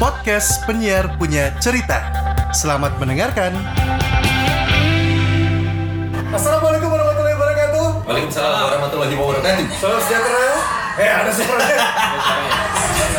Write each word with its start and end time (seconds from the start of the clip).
Podcast 0.00 0.64
penyiar 0.64 1.12
punya 1.20 1.52
cerita. 1.60 2.00
Selamat 2.56 2.96
mendengarkan. 2.96 3.52
Assalamualaikum 6.32 6.88
warahmatullahi 6.88 7.36
wabarakatuh. 7.36 8.08
Waalaikumsalam 8.08 8.64
warahmatullahi 8.64 9.12
wabarakatuh. 9.12 9.76
Salam 9.76 10.00
sejahtera. 10.00 10.44
Eh, 10.96 11.04
ada 11.04 11.30
semuanya. 11.36 11.84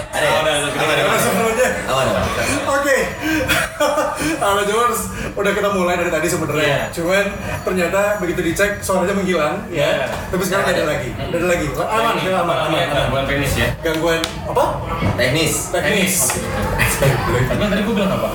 Ada 0.10 0.26
ya? 0.26 0.42
ada, 1.86 2.12
ada. 2.18 3.70
Halo 4.44 4.62
Jomers, 4.64 5.02
udah 5.34 5.52
kita 5.52 5.70
mulai 5.74 5.98
dari 5.98 6.12
tadi 6.12 6.28
sebenarnya. 6.30 6.62
Iya. 6.62 6.82
Cuman 6.94 7.26
ternyata 7.66 8.22
begitu 8.22 8.42
dicek 8.44 8.82
suaranya 8.82 9.14
menghilang 9.14 9.66
ya. 9.68 10.06
Iya. 10.06 10.08
Tapi 10.30 10.44
sekarang 10.46 10.64
nggak 10.68 10.78
ada 10.78 10.86
lagi. 10.86 11.10
Udah 11.12 11.38
ada 11.38 11.48
lagi. 11.48 11.66
Aman, 11.72 12.14
Ini 12.18 12.30
aman, 12.32 12.58
aman, 12.62 12.70
aman. 12.70 12.88
gangguan 12.92 13.24
teknis 13.26 13.54
ya. 13.58 13.68
Gangguan 13.82 14.22
apa? 14.46 14.66
Teknis. 15.18 15.54
Teknis. 15.74 16.16
Tapi 17.02 17.58
kan 17.58 17.70
tadi 17.74 17.82
gue 17.82 17.96
bilang 17.98 18.14
apa? 18.14 18.28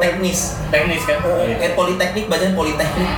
Teknis. 0.00 0.40
Teknis 0.72 1.02
kan? 1.04 1.18
Kayak 1.60 1.74
politeknik, 1.76 2.24
bacaan 2.28 2.54
politeknik. 2.56 3.10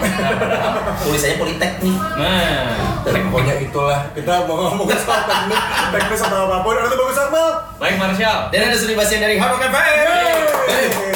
Tulisannya 1.06 1.36
politeknik. 1.38 1.98
Nah, 2.18 2.74
Pokoknya 3.28 3.60
itulah 3.60 4.00
kita 4.16 4.48
mau 4.48 4.56
ngomong 4.72 4.88
soal 4.96 5.22
teknik, 5.28 5.62
teknis 5.94 6.20
atau 6.24 6.48
apa 6.48 6.64
pun. 6.64 6.74
Ada 6.74 6.88
tuh 6.90 6.98
bagus 6.98 7.18
Akmal. 7.20 7.48
baik 7.78 7.96
Marshall. 8.00 8.48
Dan 8.50 8.72
ada 8.72 8.76
Suri 8.76 8.96
Basian 8.96 9.20
dari 9.20 9.36
Rock 9.36 9.62
FM. 9.62 11.07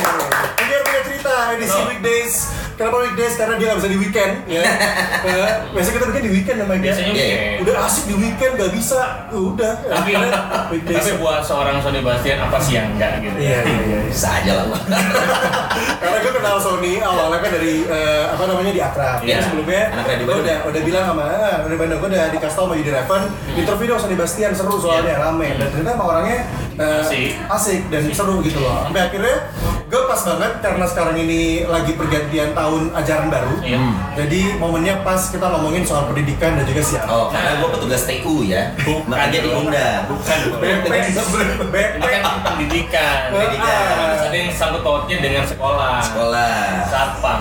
Ini 1.52 1.66
punya 1.68 1.76
cerita 1.76 2.08
edisi 2.08 2.46
Oh. 2.48 2.61
Kenapa 2.82 2.98
weekdays? 2.98 3.38
Karena 3.38 3.54
dia 3.54 3.66
nggak 3.70 3.78
bisa 3.78 3.90
di 3.94 3.98
weekend. 3.98 4.32
Ya. 4.50 4.62
Eh, 5.22 5.54
Biasanya 5.70 5.94
kita 5.94 6.06
bikin 6.10 6.22
di 6.26 6.32
weekend 6.34 6.56
namanya. 6.58 6.82
Biasanya 6.82 7.12
Iya, 7.14 7.22
weekend. 7.22 7.62
Udah 7.62 7.74
asik 7.86 8.04
di 8.10 8.14
weekend 8.18 8.52
nggak 8.58 8.72
bisa. 8.74 9.00
Udah. 9.30 9.72
Tapi, 9.86 10.10
weekdays. 10.74 10.98
tapi 10.98 11.10
buat 11.22 11.40
seorang 11.46 11.78
Sony 11.78 12.02
Bastian 12.02 12.42
apa 12.42 12.58
sih 12.58 12.74
yang 12.74 12.90
enggak 12.90 13.22
gitu? 13.22 13.38
Iya 13.38 13.58
iya 13.62 13.78
iya. 13.86 13.98
Bisa 14.10 14.28
aja 14.34 14.52
lah. 14.66 14.82
Karena 16.02 16.16
gue 16.18 16.32
kenal 16.34 16.56
Sony 16.58 16.98
awalnya 16.98 17.38
kan 17.38 17.50
dari 17.54 17.86
eh, 17.86 18.24
apa 18.26 18.42
namanya 18.50 18.72
di 18.74 18.80
Akrab. 18.82 19.18
Iya. 19.22 19.38
Kan 19.38 19.42
sebelumnya 19.46 19.82
Anak 19.94 20.04
radio 20.04 20.18
gue 20.18 20.26
Bandung. 20.26 20.42
udah 20.42 20.56
udah 20.66 20.80
bilang 20.82 21.04
sama 21.06 21.22
ah, 21.22 21.56
dari 21.62 21.76
Bandung 21.78 21.98
gue 22.02 22.10
udah 22.10 22.24
dikasih 22.34 22.56
tau 22.58 22.64
sama 22.66 22.74
Yudi 22.74 22.90
Revan 22.90 23.22
interview 23.54 23.86
dong 23.86 24.00
Sony 24.02 24.16
Bastian 24.18 24.50
seru 24.52 24.74
soalnya 24.76 25.14
rame 25.14 25.48
dan 25.54 25.66
ternyata 25.70 25.90
emang 25.94 26.08
orangnya 26.10 26.38
eh, 26.74 27.02
Asik. 27.06 27.30
asik 27.46 27.80
dan 27.94 28.02
seru 28.10 28.42
gitu 28.42 28.58
loh. 28.58 28.90
Sampai 28.90 29.06
akhirnya 29.06 29.36
gue 29.86 30.02
pas 30.02 30.20
banget 30.24 30.52
karena 30.58 30.84
sekarang 30.88 31.16
ini 31.20 31.40
lagi 31.68 31.92
pergantian 31.94 32.50
tahun 32.52 32.71
ajaran 32.92 33.28
baru. 33.28 33.54
Iya. 33.60 33.78
Jadi 34.14 34.40
momennya 34.56 34.94
pas 35.00 35.20
kita 35.28 35.46
ngomongin 35.48 35.82
soal 35.82 36.06
pendidikan 36.06 36.56
dan 36.56 36.64
juga 36.64 36.82
siaran. 36.82 37.08
Oh, 37.08 37.26
karena 37.28 37.58
gue 37.58 37.68
petugas 37.70 38.02
TU 38.04 38.42
ya. 38.42 38.62
Bukan 38.78 39.08
Makanya 39.08 39.38
diundang. 39.40 40.02
Bukan. 40.08 40.38
bukan. 40.48 40.60
Kan 42.02 42.22
pendidikan. 42.44 43.18
Pendidikan. 43.30 43.86
Ada 44.22 44.36
yang 44.38 44.50
sangkut 44.50 44.82
pautnya 44.82 45.16
dengan 45.18 45.44
sekolah. 45.44 46.00
Sekolah. 46.02 46.54
Satpam. 46.88 47.40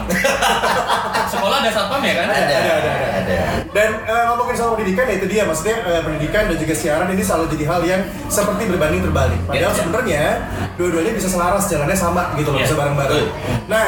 sekolah 1.34 1.56
ada 1.62 1.72
satpam 1.72 2.02
ya 2.02 2.14
kan? 2.18 2.28
Ada, 2.28 2.42
Ada, 2.42 2.56
ada, 2.58 2.72
ada. 2.92 3.12
ada. 3.22 3.38
Dan 3.72 3.90
eh, 4.04 4.24
ngomongin 4.28 4.56
soal 4.56 4.76
pendidikan 4.76 5.06
ya 5.08 5.16
itu 5.16 5.28
dia 5.28 5.44
maksudnya 5.48 5.76
eh, 5.82 6.02
pendidikan 6.04 6.44
dan 6.48 6.58
juga 6.58 6.74
siaran 6.74 7.08
ini 7.10 7.24
selalu 7.24 7.46
jadi 7.56 7.66
hal 7.68 7.82
yang 7.84 8.02
seperti 8.28 8.64
berbanding 8.68 9.02
terbalik. 9.02 9.40
Padahal 9.46 9.72
Iya. 9.72 9.78
sebenarnya 9.78 10.24
dua-duanya 10.76 11.12
bisa 11.14 11.28
selaras 11.28 11.64
jalannya 11.68 11.96
sama 11.96 12.36
gitu 12.36 12.50
loh, 12.52 12.60
Iya. 12.60 12.66
bisa 12.68 12.76
bareng-bareng. 12.76 13.28
Nah, 13.68 13.88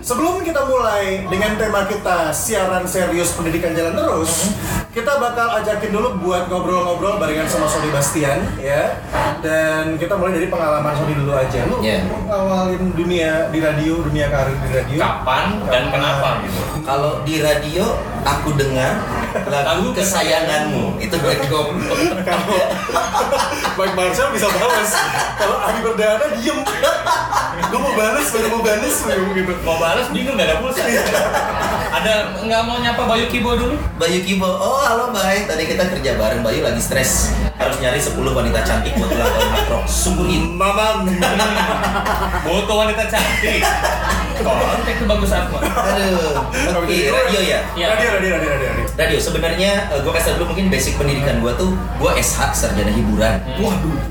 sebelum 0.00 0.42
kita 0.42 0.60
mulai 0.62 0.81
dengan 1.30 1.54
tema 1.54 1.86
kita 1.86 2.34
siaran 2.34 2.82
serius 2.82 3.38
pendidikan 3.38 3.70
jalan 3.70 3.94
terus, 3.94 4.50
kita 4.90 5.16
bakal 5.22 5.54
ajakin 5.62 5.94
dulu 5.94 6.08
buat 6.18 6.50
ngobrol-ngobrol 6.50 7.22
barengan 7.22 7.46
sama 7.46 7.70
Sony 7.70 7.88
Bastian 7.94 8.42
ya. 8.58 8.98
Dan 9.42 9.98
kita 9.98 10.18
mulai 10.18 10.38
dari 10.38 10.50
pengalaman 10.50 10.94
Sony 10.94 11.14
dulu 11.14 11.32
aja. 11.34 11.66
Lu 11.70 11.78
Iya. 11.82 12.02
awalin 12.26 12.94
dunia 12.94 13.50
di 13.54 13.58
radio, 13.62 14.02
dunia 14.02 14.26
karir 14.30 14.58
di 14.58 14.70
radio. 14.74 14.98
Kapan 14.98 15.44
dan 15.70 15.84
kenapa 15.94 16.42
gitu? 16.46 16.60
Kalau 16.82 17.22
di 17.22 17.38
radio 17.38 17.84
aku 18.26 18.54
dengar 18.58 18.98
lagu 19.46 19.70
Lagu 19.72 19.88
kesayanganmu 19.96 20.98
itu 21.00 21.14
gue 21.16 21.34
goblok. 21.48 21.98
Mike 23.82 23.98
Marshall 23.98 24.30
bisa 24.30 24.46
balas 24.46 24.94
kalau 25.42 25.58
Adi 25.58 25.82
Perdana 25.82 26.26
diem 26.38 26.58
gue 27.66 27.80
mau 27.82 27.94
balas 27.98 28.30
baru 28.30 28.46
mau 28.54 28.62
balas 28.62 28.94
gitu 29.02 29.52
Mau 29.66 29.76
balas 29.82 30.06
bingung 30.14 30.38
gak 30.38 30.46
ada 30.46 30.56
pulsa. 30.62 30.86
ada 31.90 32.38
nggak 32.38 32.62
mau 32.62 32.78
nyapa 32.78 33.02
Bayu 33.10 33.26
Kibo 33.26 33.58
dulu? 33.58 33.74
Bayu 33.98 34.22
Kibo, 34.22 34.46
oh 34.46 34.86
halo 34.86 35.10
Bay, 35.10 35.50
tadi 35.50 35.66
kita 35.66 35.90
kerja 35.90 36.14
bareng 36.14 36.46
Bayu 36.46 36.62
lagi 36.62 36.78
stres 36.78 37.34
harus 37.62 37.78
nyari 37.78 38.00
10 38.02 38.18
wanita 38.18 38.60
cantik 38.66 38.92
buat 38.98 39.10
ulang 39.12 39.30
tahun 39.30 39.48
hard 39.54 39.68
rock. 39.70 39.84
Sungguhin. 39.86 40.42
mamam 40.58 41.06
Foto 42.42 42.72
wanita 42.74 43.06
cantik. 43.06 43.62
Kontak 44.42 44.94
tuh 44.98 45.06
bagus 45.06 45.30
apa? 45.30 45.58
Aduh. 45.62 46.42
Oke, 46.82 46.96
radio 47.12 47.40
ya. 47.40 47.60
Iya. 47.78 47.86
radio 47.94 48.08
radio 48.18 48.30
radio 48.34 48.48
radio 48.50 48.68
radio 48.74 48.84
Radio 48.98 49.18
sebenarnya 49.22 49.70
gue 50.02 50.12
kasih 50.12 50.34
dulu 50.36 50.52
mungkin 50.52 50.66
basic 50.72 50.98
pendidikan 50.98 51.38
gue 51.38 51.52
tuh 51.54 51.70
gue 52.02 52.10
SH 52.18 52.50
sarjana 52.56 52.90
hiburan. 52.90 53.38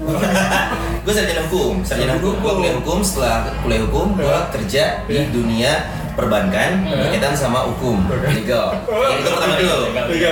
Waduh 0.05 0.97
gue 1.01 1.09
sarjana 1.12 1.41
hukum, 1.44 1.81
sarjana 1.81 2.13
hukum. 2.16 2.34
Gue 2.38 2.51
kuliah 2.56 2.75
hukum 2.75 3.00
setelah 3.01 3.50
kuliah 3.59 3.81
hukum 3.81 4.13
gue 4.13 4.38
kerja 4.51 4.84
di 5.03 5.29
dunia 5.29 5.73
perbankan 6.12 6.84
berkaitan 6.85 7.31
sama 7.31 7.63
hukum 7.66 8.03
legal. 8.28 8.75
Itu 9.16 9.29
pertama 9.31 9.56
dulu. 9.56 9.95
iya 10.11 10.29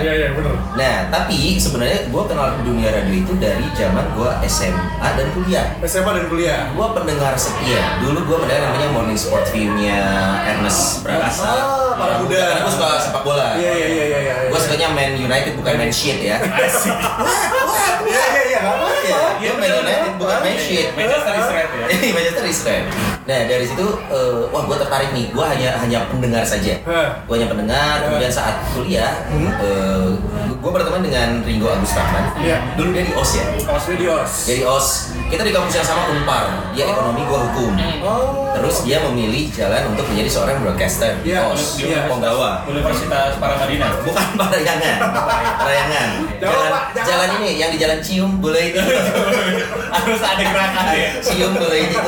iya 0.00 0.12
iya 0.14 0.28
benar 0.32 0.54
Nah, 0.72 0.96
tapi 1.10 1.56
sebenarnya 1.56 2.06
gue 2.06 2.22
kenal 2.24 2.60
dunia 2.62 2.88
radio 2.90 3.16
itu 3.16 3.32
dari 3.34 3.64
zaman 3.72 4.06
gue 4.12 4.30
SMA 4.46 4.86
dan 5.10 5.26
kuliah. 5.32 5.66
SMA 5.82 6.10
dan 6.14 6.26
kuliah 6.26 6.70
Gue 6.70 6.86
pendengar 6.92 7.34
setia. 7.34 7.98
Dulu 7.98 8.22
gue 8.22 8.36
mendengar 8.38 8.70
namanya 8.70 8.88
Morning 8.90 9.16
Sport 9.16 9.50
View-nya 9.50 9.98
Ernest 10.46 11.02
Prakasa. 11.02 11.42
ah 11.44 11.92
para 11.96 12.20
muda 12.20 12.36
Karena 12.38 12.60
gue 12.62 12.72
suka 12.72 12.88
sepak 13.02 13.22
bola. 13.22 13.48
iya 13.56 13.72
iya 13.74 13.86
iya 13.90 14.04
iya 14.06 14.18
iya 14.22 14.34
Gue 14.46 14.58
sukanya 14.58 14.88
Man 14.90 15.16
United 15.16 15.52
bukan 15.56 15.74
Man 15.76 15.90
Shit 15.90 16.22
ya. 16.22 16.36
iya 18.06 18.24
iya 18.30 18.42
iya 18.46 18.58
nggak 18.62 18.74
apa 18.74 18.86
Iya, 18.86 18.95
Iya, 19.06 19.52
Man 19.54 19.60
bener. 19.62 19.80
United 19.86 20.12
bukan 20.18 20.38
Man 20.42 20.56
Shit. 20.58 20.86
Manchester 20.96 21.34
is 21.36 21.48
red 21.52 21.68
ya. 21.70 21.86
Manchester 22.16 22.46
is 22.46 22.60
red. 22.64 23.15
Nah 23.26 23.40
dari 23.42 23.66
situ, 23.66 23.82
eh, 24.06 24.38
wah 24.48 24.62
gue 24.62 24.76
tertarik 24.76 25.10
nih. 25.10 25.26
Gue 25.28 25.42
hanya 25.42 25.74
hanya 25.76 26.06
pendengar 26.06 26.42
saja. 26.42 26.78
Gue 27.26 27.34
hanya 27.34 27.50
pendengar. 27.50 28.06
Kemudian 28.06 28.30
saat 28.30 28.62
kuliah, 28.70 29.26
Hmm. 29.26 30.14
gue 30.56 30.70
berteman 30.72 30.98
dengan 31.00 31.42
Ringo 31.42 31.66
Agus 31.68 31.90
Rahman. 31.92 32.24
Iya. 32.38 32.58
Dulu 32.74 32.90
dia 32.90 33.02
di 33.02 33.12
OS 33.12 33.30
ya. 33.32 33.44
Os 33.68 33.84
Videos 33.84 34.30
Jadi 34.44 34.62
OS, 34.62 34.88
kita 35.28 35.42
di 35.42 35.50
kampus 35.50 35.74
yang 35.74 35.86
sama 35.86 36.06
Unpar. 36.08 36.70
Dia 36.72 36.86
ekonomi, 36.86 37.22
gue 37.22 37.38
hukum. 37.40 37.70
oh 38.00 38.50
Terus 38.52 38.82
dia 38.82 38.98
memilih 39.00 39.46
jalan 39.52 39.92
untuk 39.92 40.06
menjadi 40.08 40.30
seorang 40.32 40.56
broadcaster 40.60 41.12
di 41.20 41.30
Iya, 41.30 41.46
OS, 41.46 41.78
iya. 41.78 42.06
Ponggawa. 42.06 42.62
Universitas 42.64 43.36
Paramadina. 43.36 43.90
Bukan 44.00 44.26
Parayangan, 44.34 44.96
Parayangan. 45.56 46.08
Jangan, 46.36 46.58
Jalan, 46.66 46.72
jalan 47.04 47.28
ini 47.38 47.50
yang 47.56 47.70
di 47.70 47.78
jalan 47.78 47.98
Cium 48.00 48.38
boleh 48.38 48.70
itu. 48.70 48.80
Harus 49.94 50.20
ada 50.20 50.42
gerakan 50.42 50.84
ya. 50.90 51.08
Cium 51.20 51.52
boleh 51.54 51.80
itu. 51.84 51.98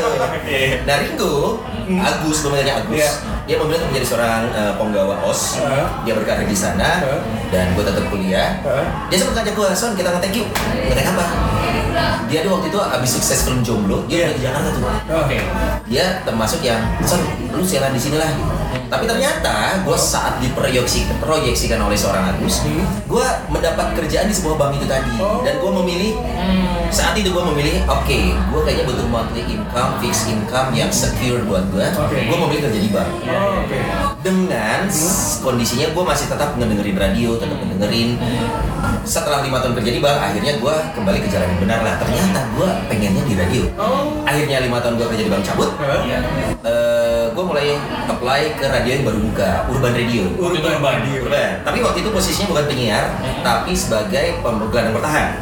Iya. 0.45 0.69
Nah 1.09 1.17
Ringo, 1.17 1.65
Agus, 1.89 2.39
namanya 2.45 2.85
Agus. 2.85 3.01
Iya. 3.01 3.38
Dia 3.49 3.57
memilih 3.57 3.81
untuk 3.81 3.89
menjadi 3.91 4.07
seorang 4.07 4.43
eh, 4.53 4.73
penggawa 4.77 5.15
OS. 5.25 5.57
Heeh. 5.57 5.87
Dia 6.05 6.13
berkarir 6.13 6.45
di 6.45 6.53
sana 6.53 7.01
Heeh. 7.01 7.21
dan 7.49 7.73
gue 7.73 7.81
tetap 7.81 8.05
kuliah. 8.07 8.61
Heeh. 8.61 8.87
Dia 9.09 9.17
sempat 9.17 9.41
ngajak 9.41 9.55
gue, 9.57 9.69
Son 9.73 9.93
kita 9.97 10.09
nge-thank 10.13 10.37
you. 10.37 10.45
Nge-thank 10.85 11.09
apa? 11.11 11.27
Dia 12.29 12.45
tuh 12.45 12.53
waktu 12.53 12.69
itu 12.69 12.79
abis 12.79 13.11
sukses 13.11 13.41
film 13.43 13.65
Jomblo, 13.65 14.05
dia 14.05 14.15
Iya. 14.15 14.25
udah 14.27 14.35
di 14.35 14.43
Jakarta 14.45 14.69
tuh. 14.71 14.83
Oke. 15.17 15.39
Dia 15.89 16.05
termasuk 16.23 16.61
yang, 16.61 16.79
Son 17.03 17.25
lu 17.49 17.65
siaran 17.65 17.91
di 17.91 17.99
sini 17.99 18.21
lah. 18.21 18.29
Tapi 18.89 19.05
ternyata 19.05 19.81
gue 19.81 19.97
saat 19.97 20.37
diproyeksikan 20.39 21.17
proyeksikan 21.19 21.77
oleh 21.79 21.93
seorang 21.93 22.29
Agus, 22.31 22.61
Hmm. 22.63 22.85
gue 23.05 23.27
mendapat 23.49 23.93
kerjaan 23.95 24.29
di 24.29 24.35
sebuah 24.35 24.57
bank 24.57 24.77
itu 24.77 24.87
tadi, 24.87 25.13
Oh. 25.19 25.41
dan 25.41 25.57
gue 25.57 25.73
memilih 25.75 26.13
saat 26.89 27.13
itu 27.15 27.29
gue 27.29 27.45
memilih, 27.47 27.85
oke, 27.85 28.21
gue 28.33 28.61
kayaknya 28.65 28.85
butuh 28.87 29.07
monthly 29.07 29.45
income, 29.47 29.93
fixed 29.99 30.25
income 30.27 30.73
yang 30.73 30.89
secure 30.89 31.41
buat 31.45 31.65
gue. 31.69 31.85
Oke. 31.91 32.17
Gue 32.23 32.39
memilih 32.39 32.63
kerja 32.65 32.81
di 32.81 32.91
bank. 32.91 33.11
Oh, 33.39 33.63
Dengan 34.19 34.91
Hmm. 34.91 35.47
kondisinya 35.47 35.95
gue 35.95 36.05
masih 36.05 36.27
tetap 36.27 36.59
ngedengerin 36.59 36.99
radio, 36.99 37.39
tetap 37.39 37.55
ngedengerin. 37.55 38.19
Setelah 39.07 39.41
lima 39.41 39.63
tahun 39.63 39.79
kerja 39.79 39.91
di 39.95 40.01
bank, 40.03 40.19
akhirnya 40.19 40.59
gue 40.59 40.75
kembali 40.93 41.19
ke 41.23 41.29
jalan 41.31 41.47
yang 41.55 41.61
benar 41.63 41.81
lah. 41.87 41.95
Ternyata 42.03 42.41
gue 42.53 42.69
pengennya 42.91 43.23
di 43.25 43.35
radio. 43.39 43.63
oh 43.79 44.27
Akhirnya 44.27 44.59
lima 44.61 44.83
tahun 44.83 44.99
gue 44.99 45.07
kerja 45.07 45.25
di 45.25 45.31
bank 45.31 45.43
cabut. 45.47 45.71
Hah? 45.79 46.03
Iya. 46.03 46.19
gue 47.29 47.45
mulai 47.47 47.79
apply 48.11 48.59
ke 48.59 48.67
radio 48.67 48.91
yang 48.99 49.05
baru 49.07 49.19
buka, 49.31 49.51
Urban 49.71 49.95
Radio. 49.95 50.27
Urban. 50.35 50.99
Urban. 51.07 51.51
Tapi 51.63 51.79
waktu 51.79 51.99
itu 52.03 52.11
posisinya 52.11 52.51
bukan 52.51 52.65
penyiar, 52.67 53.05
tapi 53.47 53.73
sebagai 53.79 54.43
pemrograman 54.43 54.91
bertahan. 54.91 55.39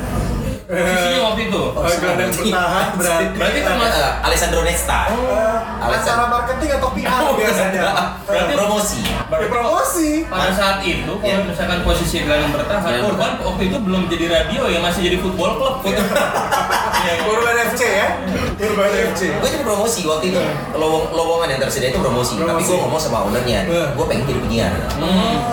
Posisinya 0.67 1.21
waktu 1.25 1.41
itu. 1.47 1.63
Oh, 1.71 1.83
gelandang 1.87 2.27
bertahan 2.29 2.87
berarti 2.93 3.25
Berarti 3.33 3.59
termasuk- 3.63 4.03
Eh, 4.03 4.27
Alessandro 4.27 4.61
Nesta. 4.63 5.01
Eh, 5.07 5.59
acara 5.87 6.25
marketing 6.27 6.71
atau 6.75 6.89
PR 6.91 7.23
biasanya 7.33 7.83
Berarti 8.21 8.53
promosi. 8.53 9.01
Ya, 9.07 9.47
promosi 9.47 10.09
pada 10.27 10.51
saat 10.51 10.79
itu 10.83 11.13
Ya. 11.17 11.39
kalau 11.39 11.45
misalkan 11.47 11.79
posisi 11.83 12.17
gelandang 12.21 12.51
bertahan 12.53 12.83
Gelandang 12.83 13.07
Urban 13.09 13.33
waktu 13.45 13.63
itu 13.65 13.77
belum 13.79 14.03
jadi 14.07 14.27
radio 14.29 14.63
ya 14.67 14.79
masih 14.81 15.01
jadi 15.05 15.19
football 15.19 15.53
club 15.57 15.75
Iya. 15.85 16.03
Urban 17.27 17.57
FC 17.67 17.81
ya? 17.83 18.07
Urban 18.57 18.91
FC. 19.13 19.21
gue 19.31 19.49
jadi 19.49 19.63
promosi 19.63 20.01
waktu 20.05 20.27
itu. 20.31 20.41
Lowong 20.73 21.11
lowongan 21.11 21.49
yang 21.51 21.61
tersedia 21.61 21.89
itu 21.89 21.99
promosi, 21.99 22.37
tapi 22.37 22.49
Promosi. 22.49 22.69
gue 22.69 22.79
ngomong 22.79 23.01
sama 23.01 23.19
ownernya. 23.25 23.61
Eh. 23.65 23.87
gue 23.93 24.05
pengen 24.05 24.25
jadi 24.25 24.41
penyiar. 24.41 24.73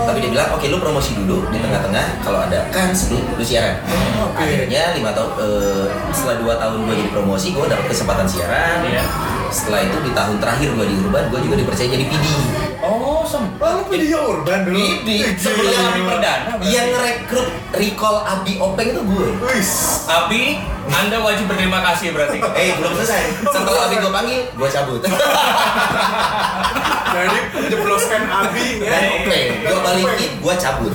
Tapi 0.04 0.18
dia 0.20 0.30
bilang 0.30 0.50
oke 0.52 0.66
lu 0.66 0.78
promosi 0.78 1.12
dulu 1.16 1.48
di 1.50 1.58
tengah-tengah. 1.58 2.06
Kalau 2.22 2.40
ada 2.42 2.60
kans 2.70 3.10
lu, 3.10 3.20
lu 3.20 3.44
siaran. 3.44 3.80
Oke. 4.24 4.40
akhirnya 4.40 4.94
lima 4.94 5.12
tahun 5.12 5.30
eh, 5.38 5.86
setelah 6.10 6.38
dua 6.40 6.54
tahun 6.58 6.78
gue 6.84 6.96
jadi 6.96 7.12
promosi 7.12 7.48
gue 7.52 7.66
dapet 7.66 7.86
kesempatan 7.88 8.26
siaran. 8.26 8.78
Iya. 8.84 9.04
Setelah 9.54 9.86
itu 9.86 9.98
di 10.02 10.12
tahun 10.12 10.42
terakhir 10.42 10.74
gue 10.74 10.86
di 10.90 10.96
Urban 11.00 11.30
gue 11.30 11.40
juga 11.40 11.56
dipercaya 11.56 11.88
jadi 11.88 12.06
PD 12.06 12.26
Oh, 12.84 13.24
sempat. 13.24 13.64
Oh, 13.64 13.80
lu 13.80 13.84
video 13.88 14.20
urban 14.28 14.68
dulu? 14.68 14.76
PD 14.76 15.24
Sebelum 15.40 15.72
Abi 15.72 16.04
Perdana. 16.04 16.60
yang 16.68 16.92
ngerekrut 16.92 17.48
recall 17.72 18.28
Abi 18.28 18.60
Openg 18.60 18.92
itu 18.92 19.00
gue 19.00 19.28
Wis. 19.40 20.04
Abi, 20.04 20.60
Anda 20.92 21.24
wajib 21.24 21.48
berterima 21.48 21.80
kasih 21.80 22.12
berarti. 22.12 22.44
Eh 22.60 22.76
belum 22.76 22.92
selesai. 23.00 23.40
Setelah 23.40 23.88
Abi 23.88 23.96
gue 24.04 24.12
panggil, 24.12 24.42
gue 24.52 24.68
cabut. 24.68 25.00
Jadi 27.14 27.38
jebloskan 27.70 28.22
Abi 28.26 28.82
ya. 28.82 28.90
Dan 28.90 29.04
oke, 29.22 29.40
gue 29.64 29.80
balikin, 29.80 30.32
gue 30.42 30.56
cabut. 30.60 30.94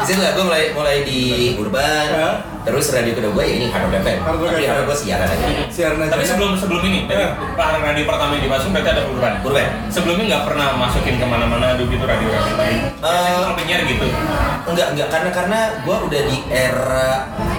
Di 0.00 0.04
situ 0.06 0.20
lah 0.22 0.32
gue 0.32 0.44
mulai 0.46 0.64
mulai 0.72 0.96
di 1.04 1.20
Urban. 1.58 2.06
Ya. 2.08 2.30
Terus 2.60 2.92
radio 2.92 3.12
kedua 3.12 3.32
gue 3.34 3.44
ya 3.44 3.54
ini 3.56 3.66
Hard 3.68 3.88
Rock 3.88 3.94
FM. 3.98 4.18
Tapi. 4.20 4.64
Hard 4.68 4.78
Rock 4.84 4.86
gue 4.88 4.98
siaran 5.00 5.26
aja. 5.26 5.46
Siaran 5.68 5.98
aja. 6.00 6.12
Tapi 6.12 6.24
sebelum 6.24 6.52
sebelum 6.54 6.82
ini, 6.86 6.99
dari 7.06 7.22
Ya. 7.22 7.80
radio 7.80 8.04
pertama 8.04 8.32
yang 8.34 8.44
dimasukin 8.44 8.72
berarti 8.72 8.90
ada 8.90 9.02
urban. 9.06 9.32
Urban. 9.40 9.66
Sebelumnya 9.88 10.24
nggak 10.26 10.44
pernah 10.46 10.68
masukin 10.76 11.14
ke 11.16 11.26
mana-mana 11.26 11.74
dulu 11.74 11.88
gitu 11.88 12.04
radio-radio 12.04 12.54
lain. 12.54 12.78
Biasanya 12.98 13.40
Eh, 13.40 13.54
penyiar 13.56 13.80
gitu. 13.84 14.06
Enggak, 14.66 14.88
enggak 14.92 15.08
karena 15.08 15.30
karena 15.30 15.58
gue 15.80 15.96
udah 16.00 16.22
di 16.22 16.36
era 16.46 17.08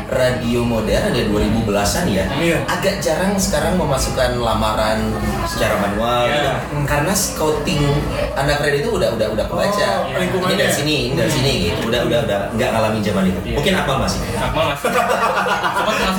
radio 0.07 0.61
modern 0.61 1.11
ya 1.11 1.23
2010-an 1.25 2.05
ya. 2.05 2.25
Iya. 2.33 2.57
Agak 2.67 2.99
jarang 2.99 3.33
sekarang 3.35 3.75
memasukkan 3.75 4.35
lamaran 4.35 4.99
secara 5.45 5.75
manual 5.77 6.27
Iya. 6.27 6.35
gitu. 6.35 6.49
Karena 6.85 7.13
scouting 7.13 7.81
anak 8.33 8.59
radio 8.59 8.79
itu 8.79 8.91
udah 8.91 9.09
udah 9.11 9.27
udah 9.29 9.45
kebaca. 9.45 9.89
Oh, 9.97 10.09
ini 10.09 10.19
lingkungannya. 10.21 10.57
dari 10.59 10.73
sini, 10.73 10.95
ini 11.07 11.15
dari 11.15 11.31
sini 11.31 11.51
gitu. 11.65 11.79
Udah 11.87 12.01
udah 12.03 12.19
udah 12.23 12.39
nggak 12.53 12.69
ngalamin 12.69 13.01
zaman 13.01 13.23
itu. 13.25 13.39
Iya. 13.41 13.55
Mungkin 13.57 13.73
Akmal 13.73 13.97
masih. 13.99 14.19
Akmal 14.35 14.65
masih. 14.67 14.89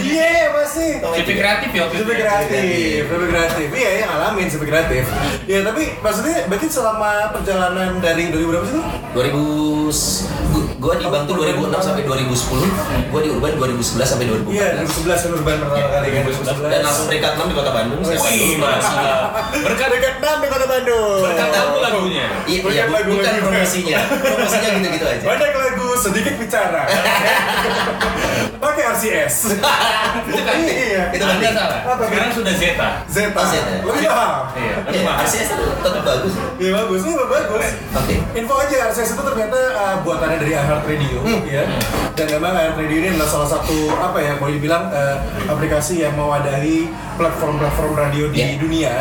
Iya 0.03 0.33
masih. 0.53 0.91
CV 1.03 1.29
kreatif 1.37 1.71
ya 1.71 1.83
kreatif, 1.93 3.03
lebih 3.15 3.29
kreatif. 3.33 3.69
Iya, 3.73 3.91
yang 4.01 4.09
ngalamin 4.11 4.47
lebih 4.49 4.69
kreatif. 4.69 5.05
Iya, 5.45 5.61
tapi 5.67 5.83
maksudnya 5.99 6.37
berarti 6.49 6.67
selama 6.69 7.11
perjalanan 7.33 7.91
dari 7.99 8.23
2000 8.31 8.51
berapa 8.51 8.67
sih 8.67 8.75
lu? 8.77 8.85
2000 9.13 10.63
gua 10.83 10.99
di 10.99 11.07
tuh 11.07 11.35
2006 11.39 11.79
sampai 11.79 12.03
2010, 12.03 12.67
gua 13.15 13.21
di 13.23 13.31
Urban 13.31 13.53
2011 13.55 14.03
sampai 14.03 14.27
2014. 14.27 14.51
Iya, 14.51 14.67
2011 14.83 15.23
kan 15.23 15.31
urban 15.39 15.57
pertama 15.63 15.89
kali 15.95 16.09
kan 16.11 16.23
2011. 16.27 16.73
Dan 16.75 16.81
langsung 16.83 17.07
peringkat 17.07 17.33
6 17.39 17.47
di 17.47 17.55
Kota 17.55 17.71
Bandung. 17.71 18.01
saya 18.03 18.19
Wih, 18.19 18.59
Bandung. 18.59 18.61
Masih. 18.67 19.63
Berkat 19.63 19.89
dekat 19.95 20.15
enam 20.19 20.37
di 20.43 20.49
Kota 20.51 20.67
Bandung. 20.67 21.21
Berkat 21.23 21.49
tahu 21.55 21.73
lagunya. 21.79 22.27
Iya, 22.51 22.59
Bukan 22.67 22.75
iya, 22.75 22.83
bu- 22.85 22.95
lagu 22.99 23.11
bukan 23.15 23.33
promosinya. 23.39 23.99
Promosinya 24.11 24.69
gitu-gitu 24.75 25.07
aja. 25.07 25.25
Banyak 25.25 25.51
lagu 25.55 25.87
sedikit 25.95 26.35
bicara. 26.35 26.83
Pakai 28.63 28.85
RCS. 28.89 29.35
Itu 30.31 30.41
kan 30.41 30.55
Iya. 30.63 31.03
itu 31.11 31.25
penting. 31.25 31.51
salah. 31.51 31.83
Sekarang 31.99 32.31
sudah 32.31 32.55
Zeta. 32.55 32.89
Zeta. 33.11 33.35
Oh, 33.35 33.47
Zeta. 33.49 33.73
Lebih 33.83 34.07
paham. 34.07 34.31
Iya, 34.55 34.75
Iya, 34.87 35.01
mahal. 35.03 35.25
RCS 35.25 35.49
itu 35.51 35.65
tetap 35.83 36.03
bagus. 36.05 36.33
Iya 36.57 36.71
bagus, 36.73 37.01
ini 37.03 37.13
bagus. 37.19 37.67
Oke. 37.93 38.15
Info 38.33 38.55
aja 38.55 38.77
RCS 38.87 39.11
itu 39.13 39.23
ternyata 39.25 39.59
uh, 39.75 39.97
buatannya 40.01 40.37
dari 40.39 40.53
iHeart 40.53 40.85
Radio 40.85 41.19
ya. 41.43 41.65
Dan 42.13 42.27
memang 42.31 42.53
iHeart 42.55 42.77
Radio 42.79 42.97
ini 42.97 43.09
adalah 43.11 43.29
salah 43.29 43.49
satu 43.51 43.75
apa 43.93 44.19
ya 44.21 44.33
boleh 44.37 44.55
dibilang 44.55 44.85
uh, 44.89 45.17
aplikasi 45.49 45.99
yang 46.01 46.15
mewadahi 46.15 46.87
platform-platform 47.13 47.93
radio 47.95 48.25
di 48.29 48.39
Iya. 48.39 48.57
dunia. 48.57 48.95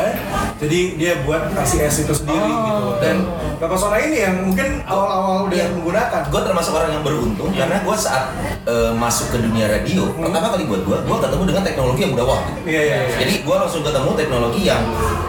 Jadi 0.58 0.80
dia 0.96 1.22
buat 1.22 1.54
RCS 1.54 2.02
itu 2.02 2.14
sendiri 2.16 2.50
gitu. 2.50 2.88
Dan 2.98 3.30
Bapak 3.58 3.78
Sona 3.78 4.00
ini 4.00 4.18
yang 4.18 4.42
mungkin 4.42 4.82
awal-awal 4.84 5.46
udah 5.46 5.60
Iya. 5.60 5.70
menggunakan. 5.72 6.22
Gue 6.28 6.42
termasuk 6.42 6.74
orang 6.74 6.92
yang 6.92 7.04
beruntung 7.04 7.52
karena 7.52 7.78
gue 7.78 7.96
saat 7.96 8.34
eh, 8.64 8.92
masuk 8.92 9.28
ke 9.30 9.38
dunia 9.38 9.50
radio 9.56 10.08
pertama 10.16 10.48
kali 10.48 10.64
buat 10.64 10.82
gue, 10.82 10.98
gue 11.04 11.18
ketemu 11.20 11.44
dengan 11.46 11.64
teknologi 11.64 12.00
yang 12.00 12.14
udah 12.16 12.26
wah. 12.26 12.42
gitu. 12.42 12.60
Iya 12.64 12.82
iya 12.82 12.98
iya. 13.04 13.16
Jadi 13.20 13.34
gue 13.44 13.56
langsung 13.58 13.82
ketemu 13.84 14.10
teknologi 14.16 14.62
yang 14.64 14.82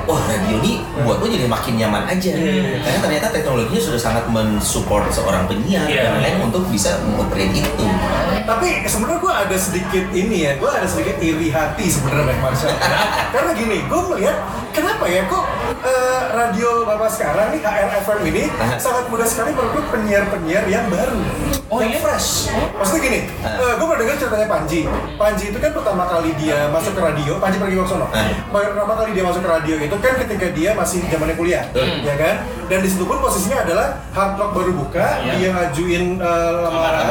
wah 0.05 0.23
radio 0.23 0.55
ini 0.63 0.73
buat 1.03 1.19
gue 1.19 1.29
jadi 1.33 1.47
makin 1.47 1.75
nyaman 1.77 2.03
aja. 2.07 2.31
Iya. 2.31 2.79
Karena 2.79 2.99
ternyata 3.01 3.27
teknologinya 3.33 3.83
sudah 3.83 4.01
sangat 4.01 4.25
mensupport 4.29 5.11
seorang 5.11 5.45
penyiar 5.47 5.85
Iya. 5.85 6.03
dan 6.09 6.23
lain 6.23 6.37
untuk 6.45 6.63
bisa 6.71 7.03
mengoperate 7.03 7.51
itu. 7.53 7.87
Tapi 8.43 8.69
sebenarnya 8.85 9.19
gue 9.19 9.33
ada 9.33 9.57
sedikit 9.57 10.05
ini 10.13 10.37
ya, 10.45 10.53
gue 10.55 10.67
ada 10.67 10.87
sedikit 10.87 11.19
iri 11.19 11.49
hati 11.49 11.87
sebenarnya 11.89 12.39
Marshall. 12.39 12.75
Karena 13.35 13.51
gini, 13.53 13.79
gue 13.83 14.01
melihat 14.09 14.37
kenapa 14.71 15.05
ya 15.07 15.27
kok 15.27 15.45
eh, 15.83 16.23
radio 16.33 16.83
bapak 16.85 17.11
sekarang 17.11 17.47
nih 17.51 17.61
HRFM 17.61 18.21
ini 18.25 18.43
sangat 18.79 19.07
mudah 19.09 19.27
sekali 19.27 19.51
merekrut 19.51 19.87
penyiar-penyiar 19.89 20.65
yang 20.67 20.87
baru, 20.87 21.19
Oh, 21.71 21.81
yang 21.81 21.95
iya? 21.95 22.01
fresh. 22.01 22.53
Maksudnya 22.53 23.01
gini, 23.01 23.21
Ah. 23.41 23.73
gue 23.73 23.87
pernah 23.87 24.05
dengar 24.13 24.29
ceritanya 24.29 24.49
Panji. 24.49 24.81
Panji 25.17 25.45
itu 25.49 25.59
kan 25.59 25.71
pertama 25.73 26.05
kali 26.05 26.31
dia 26.37 26.69
masuk 26.69 26.93
ke 26.93 27.01
radio, 27.01 27.33
Panji 27.41 27.57
pergi 27.57 27.77
Waksono. 27.81 28.07
Ah. 28.13 28.29
Pertama 28.53 28.93
kali 28.95 29.11
dia 29.17 29.25
masuk 29.25 29.41
ke 29.41 29.49
radio 29.51 29.75
itu 29.81 29.97
kan 29.97 30.13
ketika 30.21 30.47
dia 30.53 30.71
masih 30.77 31.01
zamannya 31.09 31.33
kuliah, 31.35 31.65
Hmm. 31.73 32.05
ya 32.05 32.15
kan? 32.17 32.35
Dan 32.69 32.79
di 32.81 32.89
situ 32.89 33.05
pun 33.05 33.21
posisinya 33.21 33.65
adalah 33.65 34.01
hard 34.13 34.33
rock 34.37 34.51
baru 34.55 34.73
buka, 34.75 35.07
Iya. 35.21 35.33
dia 35.35 35.49
ngajuin 35.53 36.05
eh, 36.17 36.53
lamaran 36.55 37.05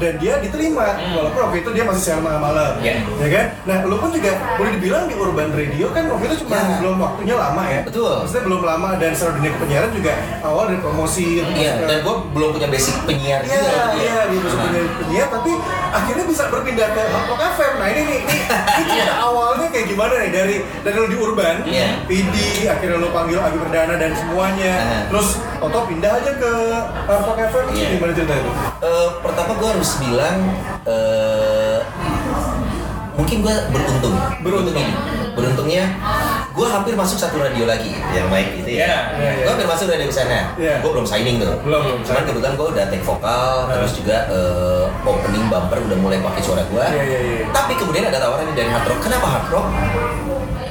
dan 0.00 0.12
dia 0.16 0.40
diterima 0.40 0.96
walaupun 1.12 1.40
waktu 1.44 1.56
itu 1.60 1.70
dia 1.70 1.84
masih 1.84 2.02
siaran 2.02 2.22
malam-malam 2.24 2.72
Iya. 2.80 3.04
ya 3.20 3.28
kan 3.28 3.44
nah 3.68 3.76
lu 3.84 4.00
pun 4.00 4.08
juga 4.08 4.32
boleh 4.56 4.72
dibilang 4.72 5.04
di 5.04 5.12
urban 5.12 5.52
radio 5.52 5.92
kan 5.92 6.08
waktu 6.08 6.24
itu 6.26 6.36
cuma 6.40 6.56
Ya. 6.56 6.80
belum 6.80 6.96
waktunya 6.96 7.34
lama 7.36 7.62
ya 7.66 7.80
Betul. 7.84 8.24
maksudnya 8.24 8.44
belum 8.48 8.62
lama 8.64 8.88
dan 8.96 9.10
secara 9.12 9.32
dunia 9.36 9.52
penyiaran 9.60 9.90
juga 9.92 10.12
awal 10.40 10.64
dari 10.68 10.80
promosi 10.80 11.44
Iya, 11.44 11.84
dan 11.84 12.00
gue 12.00 12.14
belum 12.32 12.48
punya 12.54 12.68
basic 12.70 12.96
penyiar 13.04 13.40
Iya, 13.44 13.60
iya, 13.94 14.20
belum 14.26 14.40
punya 14.56 14.82
penyiar, 14.98 15.28
tapi 15.28 15.52
akhirnya 15.90 16.24
bisa 16.24 16.39
berpindah 16.48 16.88
ke 16.88 17.02
Hard 17.02 17.26
Rock 17.26 17.42
FM. 17.50 17.72
Nah 17.76 17.88
ini 17.88 18.00
nih, 18.02 18.18
ini, 18.22 18.36
ini 18.48 18.84
cerita 18.88 19.14
awalnya 19.26 19.66
kayak 19.68 19.86
gimana 19.86 20.14
nih 20.16 20.30
dari 20.30 20.56
dari 20.80 20.96
lu 20.96 21.06
di 21.06 21.18
Urban, 21.18 21.56
Iya. 21.62 21.88
PD, 22.06 22.34
akhirnya 22.66 22.96
lu 22.96 23.08
panggil 23.10 23.36
Abi 23.38 23.58
Perdana 23.58 23.94
dan 23.94 24.12
semuanya, 24.12 24.74
Ah. 24.74 25.02
terus 25.06 25.28
Toto 25.58 25.84
pindah 25.84 26.12
aja 26.14 26.32
ke 26.32 26.52
Hard 27.04 27.22
Rock 27.22 27.38
FM, 27.42 27.66
Iya. 27.70 27.86
gimana 27.94 28.12
cerita 28.14 28.34
itu? 28.34 28.50
Eh, 28.80 29.08
pertama 29.20 29.52
gue 29.54 29.68
harus 29.68 29.90
bilang 29.98 30.38
eh, 30.82 31.78
mungkin 33.12 33.36
gue 33.42 33.54
beruntung 33.68 34.14
Beruntung. 34.40 34.74
ini 34.74 34.92
beruntungnya 35.30 35.84
gue 36.60 36.68
hampir 36.68 36.92
masuk 36.92 37.16
satu 37.16 37.40
radio 37.40 37.64
lagi 37.64 37.88
yang 38.10 38.28
baik 38.28 38.52
gitu 38.54 38.68
ya 38.70 38.76
Iya, 38.76 38.98
iya, 39.16 39.30
iya. 39.32 39.42
gue 39.42 39.50
hampir 39.50 39.64
masuk 39.66 39.86
radio 39.88 40.10
sana 40.10 40.52
Iya. 40.54 40.74
gue 40.76 40.90
belum 40.90 41.06
signing 41.06 41.40
tuh 41.40 41.56
Belum, 41.62 42.04
cuman 42.04 42.22
kebetulan 42.22 42.52
gue 42.54 42.66
udah 42.70 42.84
take 42.86 43.00
vokal 43.02 43.64
Ah. 43.64 43.72
terus 43.72 43.92
juga 43.94 44.16
eh, 44.28 44.84
opening 45.02 45.48
bumper 45.48 45.80
udah 45.80 45.98
mulai 45.98 46.20
pakai 46.20 46.42
suara 46.42 46.60
gue 46.62 46.84
Iya, 46.86 47.02
iya, 47.02 47.18
iya. 47.18 47.44
tapi 47.48 47.72
kemudian 47.74 48.04
ada 48.04 48.20
tawaran 48.20 48.52
dari 48.52 48.68
hard 48.68 48.84
rock 48.84 49.00
kenapa 49.00 49.26
hard 49.30 49.46
rock 49.48 49.66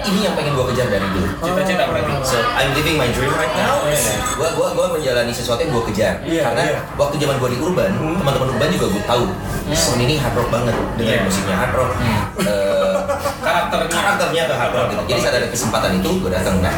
ini 0.01 0.20
yang 0.24 0.34
pengen 0.34 0.53
gue 0.53 0.65
kejar 0.72 0.88
dari 0.88 1.08
dulu 1.10 1.27
Cita-cita 1.39 1.84
berarti. 1.86 2.13
So 2.24 2.38
I'm 2.56 2.72
living 2.74 2.96
my 2.96 3.10
dream 3.10 3.32
right 3.34 3.51
now. 3.53 3.79
Oh. 3.79 3.91
Gua 4.36 4.50
gua 4.56 4.68
gua 4.72 4.88
menjalani 4.91 5.32
sesuatu 5.32 5.60
yang 5.60 5.72
gua 5.72 5.84
kejar. 5.84 6.15
Iya, 6.24 6.48
Karena 6.48 6.62
iya. 6.63 6.79
waktu 6.96 7.15
zaman 7.18 7.36
gua 7.38 7.50
di 7.50 7.60
urban, 7.60 7.91
teman-teman 7.91 8.48
urban 8.56 8.70
juga 8.72 8.88
gua 8.88 9.03
tahu. 9.06 9.25
Sound 9.72 10.00
ini 10.00 10.15
hard 10.15 10.34
rock 10.34 10.50
banget. 10.50 10.75
Dengerin 10.96 11.20
Iya. 11.20 11.25
musiknya 11.25 11.56
hard 11.56 11.74
rock. 11.75 11.91
Eh, 12.39 12.96
Karakternya. 13.39 13.91
karakternya 13.91 14.44
ke 14.48 14.56
hard 14.56 14.74
rock 14.74 14.88
gitu. 14.89 15.03
Jadi 15.10 15.20
saat 15.20 15.36
ada 15.36 15.48
kesempatan 15.48 15.91
itu 16.00 16.10
gua 16.20 16.32
datang. 16.32 16.56
Nah, 16.60 16.74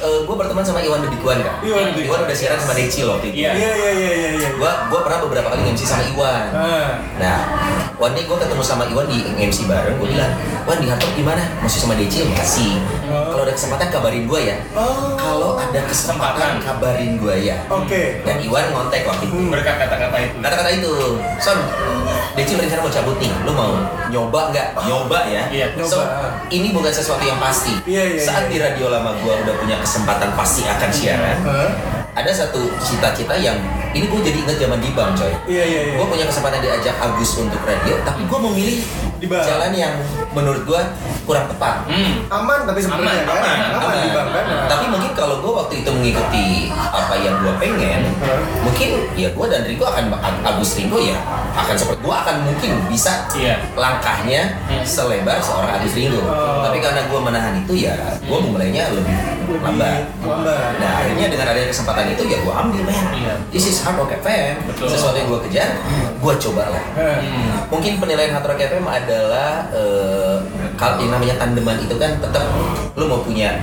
eh, 0.00 0.18
gua 0.24 0.36
berteman 0.36 0.64
sama 0.64 0.80
Iwan 0.80 1.04
Dedikuan 1.04 1.38
kan. 1.40 1.54
Iwan. 1.60 1.92
Iwan 1.92 2.20
udah 2.24 2.36
siaran 2.36 2.56
sama 2.56 2.72
Deci 2.72 3.04
itu. 3.04 3.14
Iya. 3.34 3.50
Iya, 3.52 3.70
iya, 3.74 3.90
iya, 3.92 4.10
iya, 4.14 4.30
iya. 4.36 4.48
Gua 4.56 4.88
gua 4.88 5.00
pernah 5.04 5.18
beberapa 5.22 5.48
kali 5.50 5.68
MC 5.68 5.82
sama 5.84 6.04
Iwan. 6.06 6.44
Ah. 6.50 6.88
Nah, 7.18 7.37
one 7.98 8.14
day 8.14 8.24
gue 8.24 8.38
ketemu 8.38 8.62
sama 8.62 8.86
Iwan 8.86 9.10
di 9.10 9.18
MC 9.36 9.66
bareng, 9.66 9.98
gue 9.98 10.08
bilang, 10.14 10.32
Wan 10.64 10.78
di 10.78 10.86
Hardrock 10.86 11.12
gimana? 11.18 11.42
Masih 11.58 11.82
sama 11.82 11.98
DC? 11.98 12.22
Masih. 12.30 12.78
Oh. 13.10 13.34
Kalau 13.34 13.42
ada 13.42 13.52
kesempatan 13.52 13.88
kabarin 13.90 14.24
gue 14.30 14.40
ya. 14.54 14.56
Oh. 14.78 15.18
Kalau 15.18 15.50
ada 15.58 15.80
kesempatan 15.82 16.62
kabarin 16.62 17.18
gue 17.18 17.36
ya. 17.42 17.58
Oke. 17.66 18.22
Dan 18.22 18.38
Iwan 18.38 18.70
ngontek 18.70 19.02
waktu 19.02 19.26
itu. 19.26 19.34
Hmm. 19.34 19.50
Berkat 19.50 19.76
kata-kata 19.82 20.16
itu. 20.22 20.36
Kata-kata 20.38 20.70
itu, 20.70 20.92
Son, 21.42 21.58
DC 22.38 22.54
berencana 22.54 22.80
mau 22.86 22.92
cabut 22.94 23.16
nih, 23.18 23.32
lu 23.42 23.52
mau 23.52 23.72
nyoba 24.14 24.40
nggak? 24.54 24.68
Nyoba 24.86 25.18
ya. 25.26 25.42
Iya, 25.50 25.66
So, 25.82 25.98
nyoba. 25.98 26.46
ini 26.54 26.68
bukan 26.70 26.92
sesuatu 26.94 27.24
yang 27.26 27.42
pasti. 27.42 27.74
Iya, 27.82 28.14
iya, 28.14 28.22
Saat 28.22 28.46
iya. 28.46 28.50
di 28.54 28.56
radio 28.62 28.86
lama 28.94 29.10
gue 29.18 29.34
udah 29.42 29.54
punya 29.58 29.76
kesempatan 29.82 30.30
pasti 30.38 30.62
akan 30.62 30.90
siaran. 30.94 31.36
Ada 32.14 32.46
satu 32.46 32.70
cita-cita 32.82 33.34
yang 33.38 33.58
ini 33.90 34.04
gue 34.04 34.20
jadi 34.22 34.38
inget 34.38 34.56
zaman 34.58 34.78
di 34.78 34.90
Bang 34.90 35.12
coy. 35.12 35.32
Iya, 35.44 35.64
iya, 35.64 35.80
iya. 35.84 35.94
Gue 35.94 36.06
punya 36.06 36.24
kesempatan 36.24 36.58
diajak 36.58 36.94
Agus 36.98 37.30
untuk 37.34 37.60
radio, 37.60 37.94
tapi 38.02 38.22
gue 38.22 38.38
memilih 38.42 38.78
Di 39.16 39.26
Bang. 39.26 39.42
jalan 39.42 39.72
yang 39.72 39.94
menurut 40.30 40.62
gue 40.62 40.80
kurang 41.24 41.46
tepat. 41.46 41.84
Hmm. 41.84 42.24
Aman 42.30 42.64
tapi 42.64 42.78
sebenarnya 42.78 43.10
Aman, 43.18 43.26
kan? 43.26 43.34
aman, 43.34 43.58
Aman, 43.74 43.82
Aman. 43.82 43.96
di 43.98 44.10
Bang 44.10 44.28
kan? 44.30 44.44
Tapi 44.66 44.84
mungkin 44.86 45.10
kalau 45.12 45.36
gue 45.38 45.52
waktu 45.54 45.74
itu 45.78 45.90
mengikuti 45.90 46.46
apa 46.72 47.14
yang 47.16 47.34
gue 47.38 47.52
pengen, 47.58 48.00
Hah? 48.18 48.40
mungkin 48.62 48.88
ya 49.14 49.28
gue 49.28 49.46
dan 49.46 49.62
Rico 49.62 49.84
akan 49.84 50.04
Agus 50.40 50.70
Ringo 50.74 50.98
ya 50.98 51.18
akan 51.54 51.74
seperti 51.74 52.00
gue 52.00 52.14
akan 52.14 52.36
mungkin 52.44 52.70
bisa 52.86 53.26
Iya. 53.34 53.56
langkahnya 53.74 54.54
Hmm. 54.64 54.84
selebar 54.84 55.38
seorang 55.38 55.70
Agus 55.74 55.92
Ringo. 55.92 56.20
Oh. 56.20 56.62
Tapi 56.62 56.78
karena 56.78 57.02
gue 57.04 57.20
menahan 57.20 57.54
itu 57.56 57.72
ya 57.78 57.94
gue 58.18 58.38
memulainya 58.38 58.92
lebih 58.92 59.16
Lebih 59.48 59.64
lambat. 59.64 60.02
lambat. 60.20 60.70
Nah 60.76 60.90
akhirnya 60.98 61.26
dengan 61.26 61.46
adanya 61.48 61.68
kesempatan 61.68 62.04
itu 62.10 62.22
ya 62.24 62.38
gue 62.38 62.52
ambil 62.54 62.80
men. 62.84 63.06
Iya. 63.14 63.34
This 63.48 63.64
is 63.66 63.77
Hard 63.80 63.96
Rock 63.96 64.12
FM. 64.18 64.54
Betul. 64.66 64.86
Sesuatu 64.88 65.16
yang 65.16 65.28
gue 65.28 65.40
kejar, 65.46 65.70
gue 66.16 66.34
coba 66.40 66.64
lah. 66.70 66.84
Hmm. 66.96 67.68
Mungkin 67.68 67.98
penilaian 67.98 68.32
Hard 68.32 68.46
Rock 68.46 68.60
FM 68.60 68.84
adalah 68.84 69.66
eh, 69.70 70.36
kalau 70.74 70.98
yang 70.98 71.12
namanya 71.12 71.34
tandeman 71.36 71.78
itu 71.78 71.94
kan 71.94 72.16
tetap 72.16 72.44
lu 72.94 73.06
mau 73.06 73.20
punya 73.20 73.58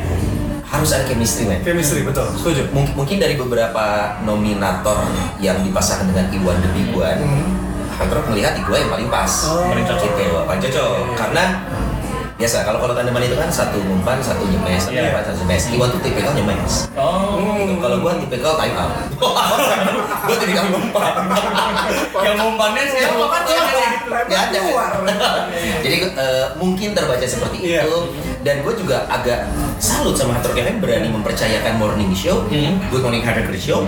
harus 0.65 0.91
ada 0.91 1.05
chemistry 1.05 1.45
men. 1.45 1.61
chemistry 1.61 2.01
betul 2.01 2.25
setuju 2.35 2.67
Mungkin, 2.73 2.93
mungkin 2.97 3.17
dari 3.21 3.37
beberapa 3.37 4.17
nominator 4.25 5.07
yang 5.37 5.61
dipasangkan 5.61 6.09
dengan 6.09 6.25
Iwan 6.33 6.57
Big 6.73 6.89
One, 6.91 7.21
Hmm. 7.21 7.47
Hard 7.95 8.11
Rock 8.11 8.27
melihat 8.27 8.59
Iwan 8.59 8.83
yang 8.83 8.91
paling 8.91 9.07
pas. 9.07 9.31
Oh. 9.47 9.71
Paling 9.71 9.87
cocok. 9.87 10.03
Gitu, 10.19 10.35
paling 10.35 10.61
cocok. 10.67 10.91
Karena 11.15 11.43
biasa 12.35 12.67
kalau 12.67 12.83
kalau 12.83 12.91
tandeman 12.91 13.23
itu 13.23 13.31
kan 13.33 13.47
satu 13.47 13.79
ngumpan, 13.79 14.19
satu 14.19 14.43
nyemes, 14.43 14.83
satu 14.83 14.91
Iya. 14.91 15.07
ngumpan, 15.07 15.23
satu 15.23 15.37
nyemes. 15.39 15.63
Iwan 15.71 15.87
tuh 15.87 16.01
tipikal 16.03 16.31
nyemes. 16.35 16.73
Oh. 16.91 17.39
Hmm. 17.39 17.79
Kalau 17.79 18.03
gua 18.03 18.11
tipikal 18.19 18.59
time 18.59 18.75
out. 18.75 18.91
gua 20.27 20.35
tipikal 20.35 20.65
ngumpan. 20.67 21.11
Yang 22.19 22.37
umpannya 22.43 22.83
siapa 22.91 23.25
kan 23.31 23.41
Gak 24.25 24.41
ada. 24.51 24.59
Jadi 25.79 25.97
eh, 26.11 26.45
mungkin 26.57 26.91
terbaca 26.91 27.23
seperti 27.23 27.57
Iya. 27.63 27.87
itu 27.87 27.99
dan 28.41 28.61
gue 28.61 28.73
juga 28.77 29.09
agak 29.09 29.49
salut 29.77 30.13
sama 30.13 30.37
Rock 30.37 30.53
FM 30.53 30.77
berani 30.77 31.09
mempercayakan 31.09 31.81
morning 31.81 32.13
show, 32.13 32.45
Hmm. 32.45 32.77
Good 32.87 33.01
Morning 33.01 33.25
Rock 33.25 33.57
Show, 33.57 33.81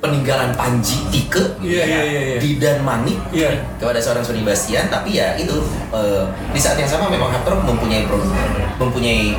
peninggalan 0.00 0.56
Panji 0.56 0.96
Tike, 1.08 1.60
Iya, 1.60 1.84
iya, 1.84 2.00
iya, 2.02 2.20
iya. 2.26 2.38
Didan 2.40 2.80
Manik 2.80 3.20
Iya. 3.28 3.60
kepada 3.76 4.00
seorang 4.00 4.24
Sony 4.24 4.40
Bastian, 4.40 4.88
tapi 4.88 5.20
ya 5.20 5.36
itu 5.36 5.60
eh, 5.92 6.24
di 6.50 6.56
saat 6.56 6.76
yang 6.76 6.88
sama 6.88 7.12
memang 7.12 7.28
Rock 7.28 7.68
mempunyai 7.72 8.04
pro- 8.04 8.28
mempunyai 8.78 9.32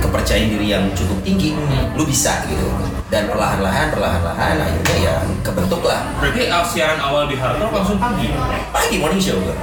kepercayaan 0.00 0.48
diri 0.48 0.66
yang 0.68 0.84
cukup 0.92 1.18
tinggi, 1.20 1.52
Hmm. 1.52 1.94
lu 1.94 2.04
bisa 2.04 2.44
gitu. 2.44 2.66
Dan 3.06 3.28
perlahan-lahan, 3.28 3.92
perlahan-lahan 3.92 4.56
akhirnya 4.58 4.96
ya 4.98 5.14
kebentuklah 5.40 6.02
Berarti 6.18 6.48
uh, 6.48 6.64
siaran 6.64 6.98
awal 6.98 7.28
di 7.28 7.36
Hard 7.36 7.60
Rock 7.60 7.70
langsung 7.72 7.96
pagi. 7.96 8.32
pagi 8.72 8.96
morning 8.98 9.20
show 9.20 9.38
gue 9.38 9.54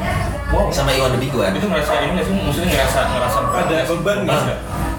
Wow. 0.51 0.67
sama 0.67 0.91
Iwan 0.91 1.15
One. 1.15 1.55
Itu 1.55 1.63
ngerasa 1.65 1.91
ini 2.01 2.11
nggak 2.13 2.25
sih? 2.27 2.33
Maksudnya 2.37 2.69
ngerasa 2.69 2.99
ngerasa 3.07 3.37
Ada 3.39 3.75
beban? 3.87 4.17
Nggak. 4.23 4.57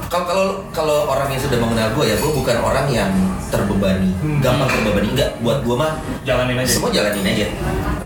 Kalau 0.08 0.24
kalau 0.24 0.46
kalau 0.70 0.98
orang 1.06 1.28
yang 1.28 1.40
sudah 1.40 1.56
mengenal 1.56 1.88
gue 1.92 2.04
ya, 2.04 2.16
gue 2.16 2.32
bukan 2.34 2.56
orang 2.58 2.84
yang 2.88 3.08
terbebani, 3.48 4.12
Hmm. 4.18 4.40
gampang 4.40 4.68
terbebani. 4.68 5.08
Enggak, 5.12 5.30
buat 5.40 5.60
gue 5.60 5.72
mah 5.72 5.92
Jalanin 6.22 6.56
aja. 6.58 6.68
semua 6.68 6.88
jalanin 6.88 7.24
aja. 7.26 7.46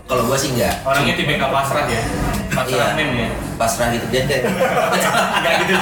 Kalau 0.07 0.23
gue 0.23 0.37
sih 0.39 0.55
enggak. 0.55 0.79
Orangnya 0.81 1.13
tipikal 1.13 1.51
pasrah 1.51 1.83
ya. 1.83 1.99
Pasrah 2.49 2.95
Iya. 2.95 3.05
ya. 3.05 3.27
Pasrah 3.59 3.87
gitu 3.91 4.05
dia 4.07 4.21
kayak 4.23 4.47
Enggak 5.37 5.53
gitu. 5.61 5.73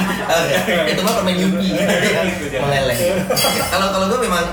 Itu 0.90 1.00
mah 1.00 1.12
permain 1.14 1.38
yupi 1.38 1.68
meleleh. 2.52 2.98
Kalau 3.70 3.86
kalau 3.88 4.06
gue 4.10 4.20
memang 4.20 4.44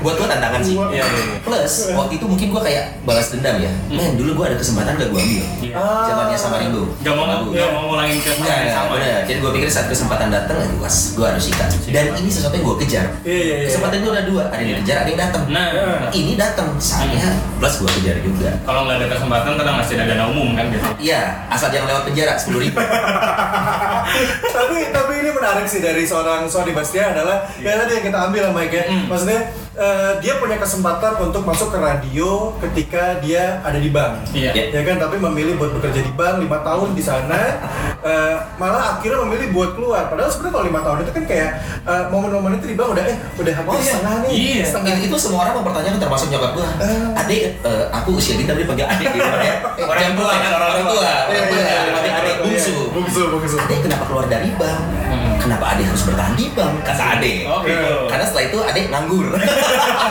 buat 0.00 0.14
gue 0.16 0.28
tantangan 0.28 0.60
sih. 0.62 0.74
Iya, 0.76 0.86
iya, 0.92 1.04
iya. 1.04 1.36
Plus 1.42 1.72
waktu 1.92 2.12
itu 2.18 2.24
mungkin 2.26 2.46
gue 2.50 2.62
kayak 2.62 2.84
balas 3.02 3.28
dendam 3.30 3.56
ya. 3.58 3.72
Men 3.88 4.14
dulu 4.14 4.30
gue 4.42 4.44
ada 4.52 4.56
kesempatan 4.56 4.96
gak 4.96 5.08
gue 5.10 5.20
ambil. 5.20 5.44
Iya. 5.62 5.74
Ah. 5.74 6.06
Zamannya 6.06 6.38
sama 6.38 6.56
Ringo. 6.60 6.82
Gak 7.00 7.14
mau 7.14 7.24
Lagu. 7.28 7.48
gak 7.52 7.70
mau 7.74 7.82
ngulangin 7.92 8.18
ke 8.20 8.30
enggak, 8.34 8.58
sama. 8.70 8.94
ya? 8.98 9.18
Jadi 9.26 9.38
gue 9.40 9.50
pikir 9.60 9.68
saat 9.68 9.86
kesempatan 9.88 10.28
datang, 10.30 10.56
ya 10.58 10.66
gue 10.68 10.88
gue 10.88 11.26
harus 11.26 11.44
sikat. 11.44 11.68
Dan 11.90 12.04
ini 12.16 12.30
sesuatu 12.30 12.54
yang 12.56 12.66
gue 12.66 12.76
kejar. 12.86 13.06
Iya, 13.22 13.38
iya, 13.38 13.54
iya. 13.64 13.66
Kesempatan 13.68 13.96
itu 14.00 14.08
ada 14.10 14.22
dua, 14.24 14.42
ada 14.50 14.62
yang 14.62 14.78
dikejar, 14.80 14.96
ada 15.04 15.08
yang 15.10 15.20
datang. 15.20 15.42
Nah, 15.48 15.66
Ini 16.08 16.32
datang, 16.40 16.68
saatnya 16.80 17.36
plus 17.58 17.74
gue 17.78 17.90
kejar 18.00 18.16
juga. 18.22 18.50
kalau 18.64 18.86
nggak 18.86 18.96
ada 19.02 19.06
kesempatan 19.12 19.50
tenang 19.58 19.76
masih 19.76 19.94
ada 19.98 20.04
dana 20.14 20.24
umum 20.30 20.54
kan 20.56 20.64
gitu. 20.72 20.86
Iya, 20.98 21.20
asal 21.50 21.68
jangan 21.68 21.86
lewat 21.90 22.02
penjara 22.08 22.32
sepuluh 22.38 22.60
ribu. 22.64 22.78
tapi 24.56 24.78
tapi 24.90 25.12
ini 25.20 25.30
menarik 25.30 25.66
sih 25.68 25.80
dari 25.80 26.02
seorang 26.04 26.46
Sony 26.46 26.72
Bastian 26.72 27.12
adalah 27.14 27.46
ya 27.60 27.76
tadi 27.76 27.92
yang 28.00 28.04
kita 28.08 28.18
ambil 28.30 28.40
sama 28.48 28.56
Mike 28.62 28.74
ya. 28.74 28.84
Hmm. 28.88 29.04
Maksudnya 29.10 29.40
eh, 29.78 30.12
dia 30.18 30.34
punya 30.36 30.58
kesempatan 30.58 31.14
untuk 31.20 31.42
masuk 31.42 31.70
ke 31.70 31.78
radio 31.78 32.50
ketika 32.58 33.16
dia 33.18 33.62
ada 33.62 33.78
di 33.78 33.88
bank. 33.88 34.26
Iya. 34.30 34.50
Iya. 34.50 34.64
Ya 34.74 34.82
kan, 34.82 34.98
tapi 34.98 35.16
memilih 35.16 35.54
buat 35.54 35.70
bekerja 35.72 36.02
di 36.02 36.12
bank 36.12 36.42
lima 36.42 36.58
tahun 36.60 36.92
di 36.92 37.00
sana, 37.00 37.62
eh, 38.00 38.34
malah 38.56 38.98
akhirnya 38.98 39.22
memilih 39.22 39.54
buat 39.54 39.70
keluar. 39.72 40.10
Padahal 40.10 40.28
sebenarnya 40.28 40.52
kalau 40.52 40.66
lima 40.66 40.80
tahun 40.82 40.98
itu 41.00 41.12
kan 41.12 41.24
kayak 41.24 41.50
eh, 41.86 42.04
momen-momen 42.10 42.58
itu 42.58 42.66
di 42.66 42.76
bank 42.76 42.90
udah 42.92 43.04
eh 43.06 43.16
udah 43.38 43.54
habis 43.54 43.70
Oh, 43.70 43.78
iya. 43.78 43.86
setengah 43.88 44.14
nih, 44.20 44.32
Iya. 44.34 44.64
setengah 44.66 44.92
itu, 44.96 45.06
itu 45.06 45.16
semua 45.16 45.38
orang 45.44 45.54
mempertanyakan 45.62 45.98
termasuk 45.98 46.26
nyokap 46.28 46.50
gue. 46.52 46.66
Adik, 47.14 47.40
eh, 47.62 47.84
aku 47.88 48.08
usia 48.14 48.34
dini 48.34 48.44
tapi 48.44 48.62
panggil 48.64 48.84
adik 48.84 49.06
gitu 49.08 49.22
ya. 49.38 49.54
Eh, 49.78 49.86
Orang 49.86 50.12
tua, 50.12 50.32
orang 50.34 50.84
tua. 50.84 51.06
Iya, 51.06 51.14
orang 51.22 51.46
tua, 51.48 51.58
iya, 51.62 51.78
iya, 51.86 51.92
adik 52.18 52.34
iya. 52.34 52.34
bungsu. 52.42 52.76
Bungsu, 52.90 53.22
bungsu. 53.30 53.56
Adik 53.58 53.78
kenapa 53.80 54.04
keluar 54.04 54.26
dari 54.26 54.50
bank? 54.58 54.82
Hmm. 55.06 55.27
Kenapa 55.48 55.72
adik 55.72 55.88
harus 55.88 56.04
bertahan 56.04 56.34
di 56.36 56.52
bank? 56.52 56.76
Kata. 56.84 57.24
Oh 57.48 57.64
gitu. 57.64 57.94
Karena 58.04 58.24
setelah 58.28 58.44
itu 58.52 58.58
adik 58.60 58.84
nganggur. 58.92 59.26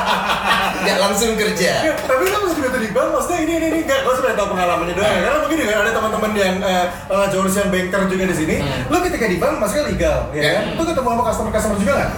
Gak 0.87 0.97
langsung 0.97 1.37
kerja. 1.37 1.71
Ya, 1.83 1.93
tapi 1.93 2.25
kan 2.25 2.39
masih 2.41 2.57
juga 2.57 2.79
di 2.81 2.89
bank, 2.89 3.09
maksudnya 3.13 3.39
ini 3.45 3.53
ini 3.53 3.65
ini 3.69 3.79
enggak, 3.85 4.01
gue 4.01 4.13
sudah 4.17 4.33
tahu 4.33 4.47
pengalamannya 4.57 4.97
doang. 4.97 5.05
ya. 5.05 5.21
Karena 5.29 5.37
mungkin 5.37 5.57
juga 5.61 5.73
ada 5.77 5.91
teman-teman 5.93 6.31
yang 6.33 6.55
eh 6.65 6.85
uh, 7.05 7.25
jurusan 7.29 7.69
banker 7.69 8.01
juga 8.09 8.23
di 8.25 8.35
sini. 8.35 8.55
Lo 8.89 8.97
ketika 9.05 9.25
di 9.29 9.37
bank 9.37 9.61
maksudnya 9.61 9.85
legal, 9.85 10.17
ya 10.33 10.41
Ya. 10.41 10.51
kan? 10.57 10.63
Lo 10.73 10.83
ketemu 10.83 11.07
sama 11.07 11.23
customer 11.29 11.51
customer 11.53 11.77
juga 11.77 11.93
nggak? 11.93 12.11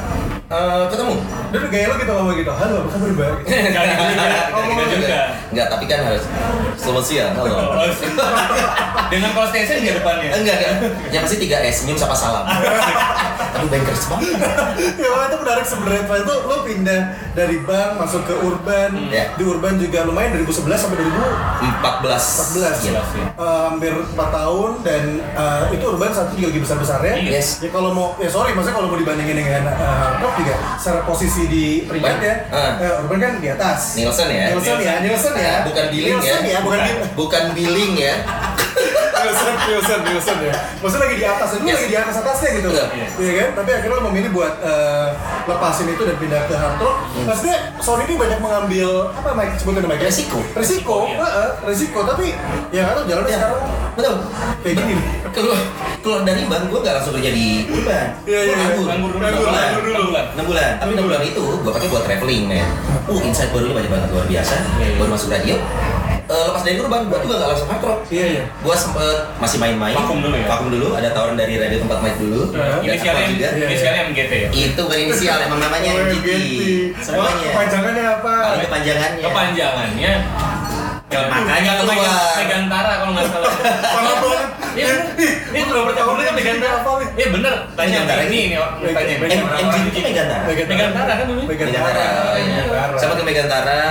Eh, 0.49 0.83
ketemu. 0.89 1.13
Dan 1.53 1.61
gaya 1.69 1.85
lo 1.93 1.95
gitu 2.01 2.09
ngomong 2.09 2.35
gitu, 2.41 2.49
halo 2.49 2.81
apa 2.81 2.89
kabar 2.89 3.09
mbak? 3.13 3.33
Enggak 3.69 3.83
gitu 3.85 4.01
juga. 4.01 4.25
Enggak 4.49 4.85
gitu 4.89 4.97
juga. 4.97 5.19
Enggak, 5.53 5.67
tapi 5.69 5.83
kan 5.85 5.99
harus 6.09 6.23
selamat 6.81 7.03
siang. 7.05 7.33
Halo. 7.37 7.53
Oh, 7.79 7.85
Dengan 9.13 9.29
call 9.33 9.49
station 9.53 9.85
di 9.85 9.93
depannya. 9.93 10.33
Enggak, 10.33 10.57
enggak. 10.57 10.73
Yang 11.13 11.21
pasti 11.29 11.37
3 11.45 11.69
S, 11.69 11.75
senyum 11.85 11.97
sapa 12.01 12.17
salam. 12.17 12.45
Tapi 13.53 13.65
bankers 13.65 14.05
banget. 14.07 14.37
ya 15.01 15.09
itu 15.09 15.37
menarik 15.41 15.65
sebenarnya. 15.65 16.01
Itu 16.05 16.35
lo 16.45 16.57
pindah 16.65 17.01
dari 17.33 17.57
bank 17.65 17.89
masuk 17.97 18.21
ke 18.29 18.33
urban. 18.41 19.09
Ya. 19.09 19.33
Di 19.33 19.43
urban 19.45 19.81
juga 19.81 20.05
lumayan 20.05 20.37
2011 20.37 20.77
sampai 20.77 20.97
2014. 21.01 22.85
2014. 22.85 22.89
Iya. 22.89 23.01
Eh, 23.37 23.61
hampir 23.73 23.93
4 23.93 24.13
tahun 24.17 24.71
dan 24.85 25.03
eh, 25.33 25.61
itu 25.73 25.83
urban 25.89 26.13
saat 26.13 26.29
itu 26.33 26.45
juga 26.45 26.47
lagi 26.53 26.61
besar-besarnya. 26.65 27.13
Yes. 27.25 27.61
Ya 27.65 27.69
kalau 27.73 27.89
mau, 27.93 28.07
ya 28.21 28.29
sorry, 28.29 28.53
maksudnya 28.53 28.77
kalau 28.77 28.89
mau 28.93 28.99
dibandingin 29.01 29.37
dengan 29.41 29.63
uh, 29.73 30.09
juga 30.39 30.55
secara 30.79 31.01
posisi 31.03 31.43
di 31.45 31.65
peringkat 31.83 32.17
ya, 32.19 32.35
Ah. 32.49 32.71
eh, 32.79 33.01
urban 33.03 33.19
kan 33.19 33.33
di 33.37 33.47
atas. 33.47 33.99
Nielsen 33.99 34.27
ya. 34.27 34.45
Nielsen 34.51 34.77
ya, 34.79 34.93
Nielsen 35.03 35.33
ya. 35.35 35.53
Bukan 35.67 35.85
billing 35.91 36.17
ya. 36.17 36.23
Nielsen 36.23 36.43
ya, 36.45 36.59
bukan 36.63 36.79
billing. 36.79 36.99
Bukan 37.15 37.43
billing 37.53 37.93
ya. 37.99 38.15
Nielsen, 39.21 39.53
Nielsen, 39.61 39.99
Nielsen 40.03 40.37
ya. 40.41 40.53
Maksudnya 40.79 41.03
lagi 41.03 41.15
di 41.15 41.25
atas, 41.25 41.49
Yes. 41.59 41.75
lagi 41.75 41.87
di 41.87 41.97
atas 41.97 42.15
atasnya 42.17 42.49
gitu. 42.55 42.69
Iya. 42.69 42.85
Iya 43.15 43.31
kan? 43.35 43.49
Tapi 43.57 43.69
akhirnya 43.73 43.95
lo 43.95 44.03
memilih 44.07 44.31
buat 44.31 44.53
eh, 44.59 45.07
lepasin 45.45 45.87
itu 45.87 46.03
dan 46.03 46.15
pindah 46.15 46.41
ke 46.45 46.53
hard 46.53 46.75
rock. 46.77 46.95
Maksudnya 47.21 47.57
Sony 47.79 48.03
ini 48.05 48.15
banyak 48.15 48.39
mengambil 48.39 48.89
apa 49.11 49.29
Mike 49.33 49.53
sebutin 49.57 49.83
Mike? 49.83 49.99
ya? 49.99 50.07
Resiko. 50.07 50.39
Resiko, 50.53 50.97
Iya. 51.05 51.17
heeh, 51.19 51.49
resiko. 51.65 51.99
Tapi 52.03 52.25
ya 52.69 52.81
kan 52.85 53.03
jalannya 53.03 53.27
Ya. 53.27 53.37
sekarang 53.37 53.61
Betul. 53.93 54.15
kayak 54.61 54.75
gini. 54.77 54.93
Keluar 55.29 55.59
keluar 55.99 56.21
dari 56.23 56.41
bank 56.45 56.63
gue 56.67 56.79
gak 56.79 56.95
langsung 56.95 57.13
kerja 57.13 57.31
di 57.31 57.47
urban. 57.67 58.07
Iya, 58.23 58.39
iya, 58.39 58.41
iya. 58.45 58.55
nganggur. 58.57 58.85
Nganggur 58.87 59.09
dulu. 59.11 59.19
Enam 59.19 59.37
bulan. 59.37 59.69
Enam 59.69 60.05
bulan. 60.05 60.25
6 60.31 60.45
bulan. 60.47 60.71
Tapi 60.79 60.91
6 60.95 61.05
bulan 61.05 61.21
itu 61.21 61.43
gue 61.59 61.71
pakai 61.71 61.87
buat 61.87 62.03
traveling, 62.03 62.43
men. 62.45 62.67
Uh, 63.05 63.19
insight 63.19 63.49
barunya 63.49 63.73
banyak 63.75 63.89
banget 63.89 64.09
luar 64.09 64.25
biasa. 64.25 64.55
Iya, 64.77 64.85
iya. 64.85 64.97
Baru 64.97 65.09
masuk 65.11 65.29
radio. 65.29 65.55
Eh, 66.29 66.43
lepas 66.45 66.61
dari 66.61 66.77
urban, 66.77 67.09
gue 67.09 67.19
juga 67.25 67.35
gak 67.41 67.49
langsung 67.49 67.69
rock. 67.73 67.99
Iya, 68.07 68.25
iya. 68.29 68.43
Gue 68.61 68.75
sempet 68.77 69.17
masih 69.41 69.57
main-main. 69.57 69.97
Vakum 69.97 70.21
dulu 70.21 70.37
ya? 70.37 70.45
Vakum 70.45 70.69
dulu. 70.69 70.87
Ada 70.93 71.09
tawaran 71.09 71.33
dari 71.33 71.57
radio 71.57 71.81
tempat 71.81 71.97
mic 71.99 72.15
dulu. 72.15 72.53
Iya. 72.53 72.61
Dan 72.61 72.85
Inisialnya 72.85 73.17
apa 73.17 73.31
juga. 73.33 73.47
Iya, 73.49 73.65
inisialnya 73.65 74.01
MGT 74.07 74.31
ya. 74.37 74.49
Itu 74.53 74.81
berinisial 74.85 75.37
emang 75.41 75.59
namanya 75.59 75.89
MGT. 76.05 76.27
Semuanya. 77.01 77.33
Oh, 77.43 77.53
Panjangannya 77.57 78.03
apa? 78.13 78.33
Paling 78.45 78.61
kepanjangannya. 78.63 79.23
Kepanjangannya 79.25 80.13
Makanya 81.09 81.71
keluar. 81.81 81.97
Megan- 81.97 82.37
Megantara 82.37 82.91
kalau 83.01 83.11
nggak 83.17 83.25
salah. 83.27 83.49
Banget. 83.97 84.49
Iya 84.75 84.85
bener. 84.87 85.05
Ini 85.49 85.59
udah 85.65 85.83
bertahun 85.89 86.15
kan 86.19 86.33
Megantara. 86.35 86.75
Apa 86.81 86.89
nih? 86.99 87.07
Iya 87.17 87.27
bener. 87.33 87.53
Tanya 87.73 87.89
Megantara 87.95 88.21
ini 88.25 88.37
ini. 88.39 88.55
ini 88.55 88.91
tanya. 88.93 89.13
Meg- 89.17 89.31
M- 89.33 89.51
MGT 89.65 89.85
itu 89.89 89.99
Megantara. 90.03 90.43
Megantara 90.45 91.11
kan 91.15 91.25
dulu. 91.25 91.41
Megantara. 91.45 92.05
Megantara. 92.35 92.97
Sama 92.99 93.13
ke 93.15 93.23
Megantara, 93.23 93.81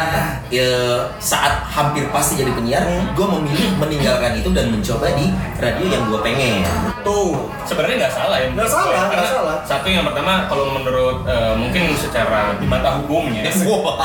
ya, 0.49 0.71
saat 1.19 1.65
hampir 1.69 2.05
pasti 2.11 2.41
jadi 2.41 2.53
penyiar, 2.53 2.85
gue 3.13 3.27
memilih 3.39 3.69
meninggalkan 3.79 4.37
itu 4.37 4.51
dan 4.53 4.71
mencoba 4.71 5.07
di 5.15 5.27
radio 5.59 5.87
yang 5.89 6.03
gue 6.09 6.21
pengen. 6.23 6.63
Tuh. 7.03 7.49
Sebenarnya 7.65 8.07
nggak 8.07 8.15
salah 8.15 8.37
ya. 8.41 8.47
Nggak 8.53 8.69
salah, 8.69 9.03
nggak 9.09 9.29
salah. 9.29 9.57
Satu 9.65 9.87
yang 9.89 10.05
pertama 10.05 10.49
kalau 10.49 10.73
menurut 10.73 11.25
eh, 11.25 11.55
mungkin 11.57 11.93
secara 11.95 12.57
di 12.57 12.67
mata 12.67 13.01
hukumnya. 13.03 13.41
Ya, 13.49 13.55
hukum. 13.65 13.97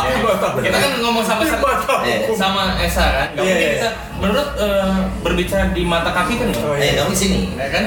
kita 0.64 0.78
kan 0.78 0.92
ngomong 1.04 1.24
sama 1.26 1.44
sama 2.36 2.64
Esa 2.80 3.04
kan. 3.04 3.28
Iya, 3.36 3.40
mungkin 3.44 3.58
iya. 3.60 3.72
kita 3.76 3.90
menurut 4.20 4.50
eh, 4.56 4.96
berbicara 5.20 5.64
di 5.72 5.84
mata 5.84 6.12
kaki 6.12 6.34
kan 6.40 6.48
Oh, 6.64 6.74
Eh, 6.74 6.96
kamu 6.96 7.12
di 7.12 7.20
sini. 7.20 7.40
Ya 7.54 7.68
kan 7.68 7.84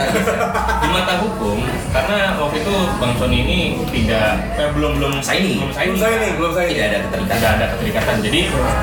di 0.79 0.89
mata 0.89 1.15
hukum 1.19 1.59
karena 1.91 2.37
waktu 2.37 2.61
itu 2.61 2.75
Bang 2.97 3.17
Sony 3.17 3.39
ini 3.41 3.59
tidak 3.89 4.37
eh, 4.55 4.69
belum 4.71 5.01
belum 5.01 5.13
Signing. 5.19 5.59
belum 5.59 5.73
signing. 5.73 5.89
Belum 5.89 5.99
saya 5.99 6.15
ini, 6.15 6.29
belum 6.37 6.53
saya 6.53 6.67
ini. 6.67 6.75
Tidak 6.75 6.87
ada 6.87 6.99
keterikatan. 7.01 7.37
tidak 7.37 7.53
ada 7.53 7.67
keterikatan 7.73 8.17
jadi 8.23 8.41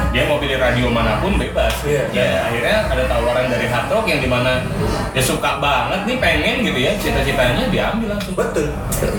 dia 0.09 0.23
mau 0.25 0.37
pilih 0.37 0.57
radio 0.57 0.85
mana 0.87 1.17
pun 1.17 1.33
bebas 1.35 1.73
Iya. 1.83 2.03
ya 2.09 2.25
akhirnya 2.43 2.77
ada 2.87 3.03
tawaran 3.05 3.45
dari 3.47 3.67
Hard 3.67 3.87
Rock 3.87 4.05
yang 4.07 4.19
di 4.19 4.29
mana 4.29 4.61
dia 5.09 5.23
suka 5.23 5.57
banget 5.57 6.05
nih 6.05 6.17
pengen 6.17 6.55
gitu 6.63 6.79
ya 6.79 6.91
cita-citanya 6.95 7.63
diambil 7.67 8.07
langsung 8.11 8.33
Betul. 8.33 8.67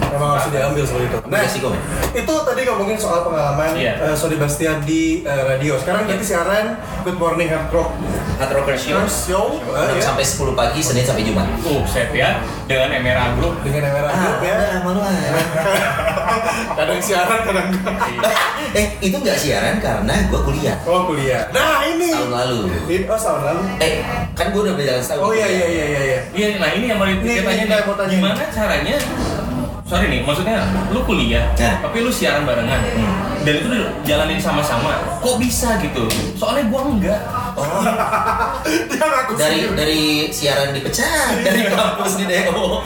Memang 0.08 0.30
harus 0.34 0.48
diambil 0.48 0.82
seperti 0.82 1.06
itu. 1.06 1.18
Nah, 1.24 1.40
Iya 1.40 1.58
Kom. 1.60 1.74
itu 2.12 2.34
tadi 2.40 2.60
ngomongin 2.64 2.96
soal 2.96 3.20
pengalaman 3.22 3.70
Iya. 3.74 3.92
eh, 4.02 4.14
Sony 4.14 4.34
Bastian 4.34 4.82
di 4.82 5.22
eh, 5.22 5.42
radio. 5.44 5.78
Sekarang 5.78 6.04
jadi 6.04 6.24
siaran 6.24 6.66
Good 7.02 7.16
Morning 7.16 7.46
Hard 7.46 7.70
Rock 7.70 7.90
Hard 8.34 8.50
Rocker 8.52 8.74
Show. 8.74 8.98
Show 9.06 9.46
6 9.60 9.70
ya. 9.94 10.02
sampai 10.02 10.22
10 10.22 10.52
pagi 10.52 10.80
Senin 10.80 11.02
sampai 11.02 11.22
Jumat. 11.22 11.46
uh 11.60 11.82
set 11.84 12.10
ya 12.10 12.38
dengan 12.64 12.90
Emera 12.92 13.32
Group 13.32 13.60
dengan 13.60 13.86
Emera 13.86 14.10
Group 14.10 14.40
ya. 14.40 14.54
Ah, 14.54 14.78
malu 14.80 15.00
ah. 15.00 15.12
Kadang 16.74 16.98
siaran, 16.98 17.40
kadang 17.42 17.68
eh, 18.72 18.86
itu 18.98 19.14
nggak 19.14 19.36
siaran 19.36 19.78
karena 19.78 20.26
gua 20.26 20.40
kuliah 20.42 20.74
Oh 20.84 21.06
kuliah. 21.06 21.46
Nah 21.50 21.84
ini. 21.84 22.10
tahun 22.10 22.30
lalu. 22.32 22.58
Ini- 22.84 23.06
Oh 23.06 23.14
tahun 23.14 23.40
lalu. 23.44 23.60
Eh, 23.78 24.02
kan 24.32 24.50
gua 24.50 24.60
udah 24.64 24.74
berjalan 24.74 24.98
setahun. 24.98 25.22
Oh 25.22 25.32
iya 25.32 25.46
iya 25.46 25.66
iya 25.68 25.84
iya. 25.84 26.00
iya. 26.02 26.18
iya 26.34 26.46
nah 26.56 26.70
ini 26.70 26.84
yang 26.86 26.98
mau 26.98 27.06
Ini- 27.06 27.20
kita 27.20 27.42
tanya 27.44 27.54
ini 27.56 27.70
nih 27.70 27.80
mau 27.80 27.94
tanya. 27.94 28.10
gimana 28.10 28.42
caranya 28.50 28.94
sorry 29.84 30.06
nih 30.08 30.20
maksudnya 30.22 30.56
lu 30.90 31.00
kuliah 31.02 31.44
Nah. 31.54 31.76
tapi 31.78 32.00
lu 32.00 32.08
siaran 32.08 32.42
barengan 32.42 32.80
dan 33.44 33.54
itu 33.60 33.68
jalanin 34.02 34.40
sama-sama 34.40 35.20
kok 35.20 35.36
bisa 35.36 35.76
gitu 35.84 36.08
soalnya 36.34 36.64
gua 36.72 36.82
enggak 36.88 37.22
Oh, 37.54 37.62
dari 39.38 39.62
sendiri. 39.62 39.78
dari 39.78 40.02
siaran 40.34 40.74
dipecat 40.74 41.38
dari 41.46 41.70
kampus 41.70 42.18
di 42.18 42.26
DO. 42.26 42.82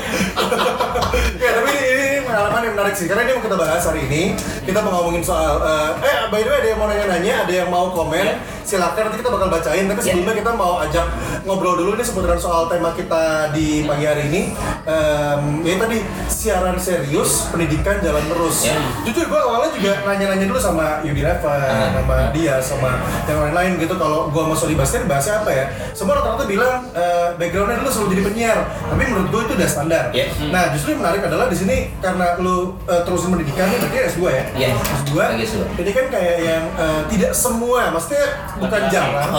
ya 1.40 1.50
tapi 1.56 1.72
ini, 1.72 1.88
ini 1.88 2.17
pengalaman 2.28 2.60
yang 2.62 2.74
menarik 2.76 2.94
sih 2.94 3.06
karena 3.08 3.22
ini 3.24 3.32
mau 3.32 3.42
kita 3.42 3.56
bahas 3.56 3.82
hari 3.82 4.00
ini 4.04 4.22
kita 4.62 4.78
mau 4.78 4.92
ngomongin 4.94 5.22
soal 5.22 5.58
eh, 5.58 5.90
eh 5.98 6.18
by 6.28 6.40
the 6.40 6.48
way 6.48 6.58
ada 6.58 6.68
yang 6.68 6.78
mau 6.78 6.86
nanya-nanya 6.86 7.34
ada 7.42 7.52
yang 7.54 7.68
mau 7.68 7.88
komen 7.90 8.20
Ya. 8.20 8.36
silakan 8.68 9.08
nanti 9.08 9.24
kita 9.24 9.30
bakal 9.30 9.48
bacain 9.48 9.84
tapi 9.86 9.96
Ya. 9.98 10.04
sebelumnya 10.04 10.34
kita 10.36 10.52
mau 10.52 10.76
ajak 10.78 11.06
ngobrol 11.42 11.74
dulu 11.74 11.96
nih 11.96 12.04
seputaran 12.04 12.36
soal 12.36 12.68
tema 12.68 12.92
kita 12.92 13.22
di 13.50 13.82
pagi 13.82 14.04
hari 14.04 14.28
ini 14.28 14.42
Em, 14.84 15.42
ya 15.62 15.76
tadi 15.78 16.00
siaran 16.26 16.76
serius 16.76 17.48
pendidikan 17.48 17.96
jalan 17.98 18.24
terus 18.26 18.64
Ya. 18.64 18.76
jujur 19.02 19.24
gue 19.26 19.40
awalnya 19.40 19.70
juga 19.70 19.92
nanya-nanya 20.04 20.44
dulu 20.44 20.56
sama 20.58 21.00
Yudi 21.02 21.20
Reva 21.20 21.48
Ah. 21.50 21.88
sama 21.94 22.16
dia 22.30 22.56
sama 22.58 22.90
yang 23.24 23.40
lain-lain 23.42 23.72
gitu 23.78 23.94
kalau 23.94 24.28
gue 24.28 24.42
sama 24.42 24.54
Sony 24.54 24.74
Bastian 24.74 25.04
bahasnya 25.04 25.40
apa 25.40 25.50
ya 25.50 25.64
semua 25.92 26.16
rata-rata 26.16 26.44
bilang 26.44 26.88
eh, 26.92 27.28
backgroundnya 27.34 27.78
dulu 27.78 27.88
selalu 27.88 28.08
jadi 28.10 28.22
penyiar 28.26 28.58
tapi 28.84 29.02
menurut 29.06 29.28
gue 29.28 29.40
itu 29.42 29.52
udah 29.54 29.68
standar 29.68 30.04
Ya. 30.10 30.24
Nah, 30.48 30.72
justru 30.72 30.92
yang 30.92 31.00
menarik 31.00 31.22
adalah 31.22 31.46
di 31.46 31.54
sini 31.54 31.76
karena 32.00 32.17
lu 32.38 32.56
uh, 32.84 33.02
terusin 33.02 33.30
pendidikan 33.30 33.66
berarti 33.68 33.98
S2 34.14 34.22
ya? 34.26 34.42
Iya. 34.54 34.68
S2. 35.04 35.12
Lagi 35.14 35.42
S2. 35.44 35.58
Ini 35.78 35.90
kan 35.92 36.04
kayak 36.10 36.36
yang 36.40 36.64
uh, 36.74 37.00
tidak 37.06 37.32
semua, 37.32 37.90
maksudnya 37.90 38.24
bukan 38.56 38.82
jarang, 38.88 39.30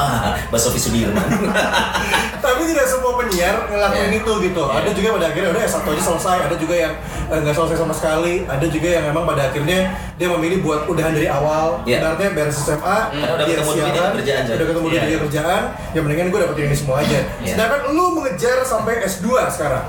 Sofi 0.56 0.80
Sudirman. 0.80 1.24
tapi 2.44 2.62
tidak 2.72 2.88
semua 2.88 3.16
penyiar 3.16 3.68
ngelakuin 3.68 4.12
Iya. 4.12 4.20
itu 4.24 4.34
gitu. 4.44 4.64
Iya. 4.64 4.78
Ada 4.80 4.90
juga 4.92 5.08
pada 5.16 5.26
akhirnya 5.28 5.50
udah 5.52 5.64
S1 5.64 5.80
aja 5.84 6.04
selesai, 6.04 6.38
ada 6.48 6.56
juga 6.56 6.76
yang 6.76 6.94
uh, 7.32 7.38
nggak 7.40 7.56
selesai 7.56 7.78
sama 7.78 7.94
sekali, 7.96 8.36
ada 8.44 8.66
juga 8.68 8.88
yang 8.90 9.04
memang 9.08 9.24
pada 9.24 9.42
akhirnya 9.48 9.80
dia 10.16 10.28
memilih 10.28 10.60
buat 10.60 10.82
udahan 10.86 11.14
dari 11.16 11.28
awal, 11.28 11.80
Iya. 11.84 12.04
ibaratnya 12.04 12.30
beres 12.36 12.60
SMA, 12.60 12.98
Karena 13.10 13.34
udah 13.36 13.46
dia 13.46 13.56
ketemu 13.56 13.72
itu 13.72 14.02
kerjaan, 14.20 14.42
udah 14.46 14.66
ketemu 14.68 14.86
duit 14.86 15.00
Iya. 15.00 15.08
dia 15.08 15.20
kerjaan, 15.24 15.62
ya 15.96 16.00
mendingan 16.04 16.28
gue 16.30 16.40
dapetin 16.40 16.66
ini 16.68 16.78
semua 16.78 16.96
aja. 17.00 17.20
Iya. 17.40 17.54
Sedangkan 17.56 17.80
lu 17.92 18.06
mengejar 18.20 18.58
sampai 18.64 18.94
S2 19.04 19.28
sekarang. 19.50 19.84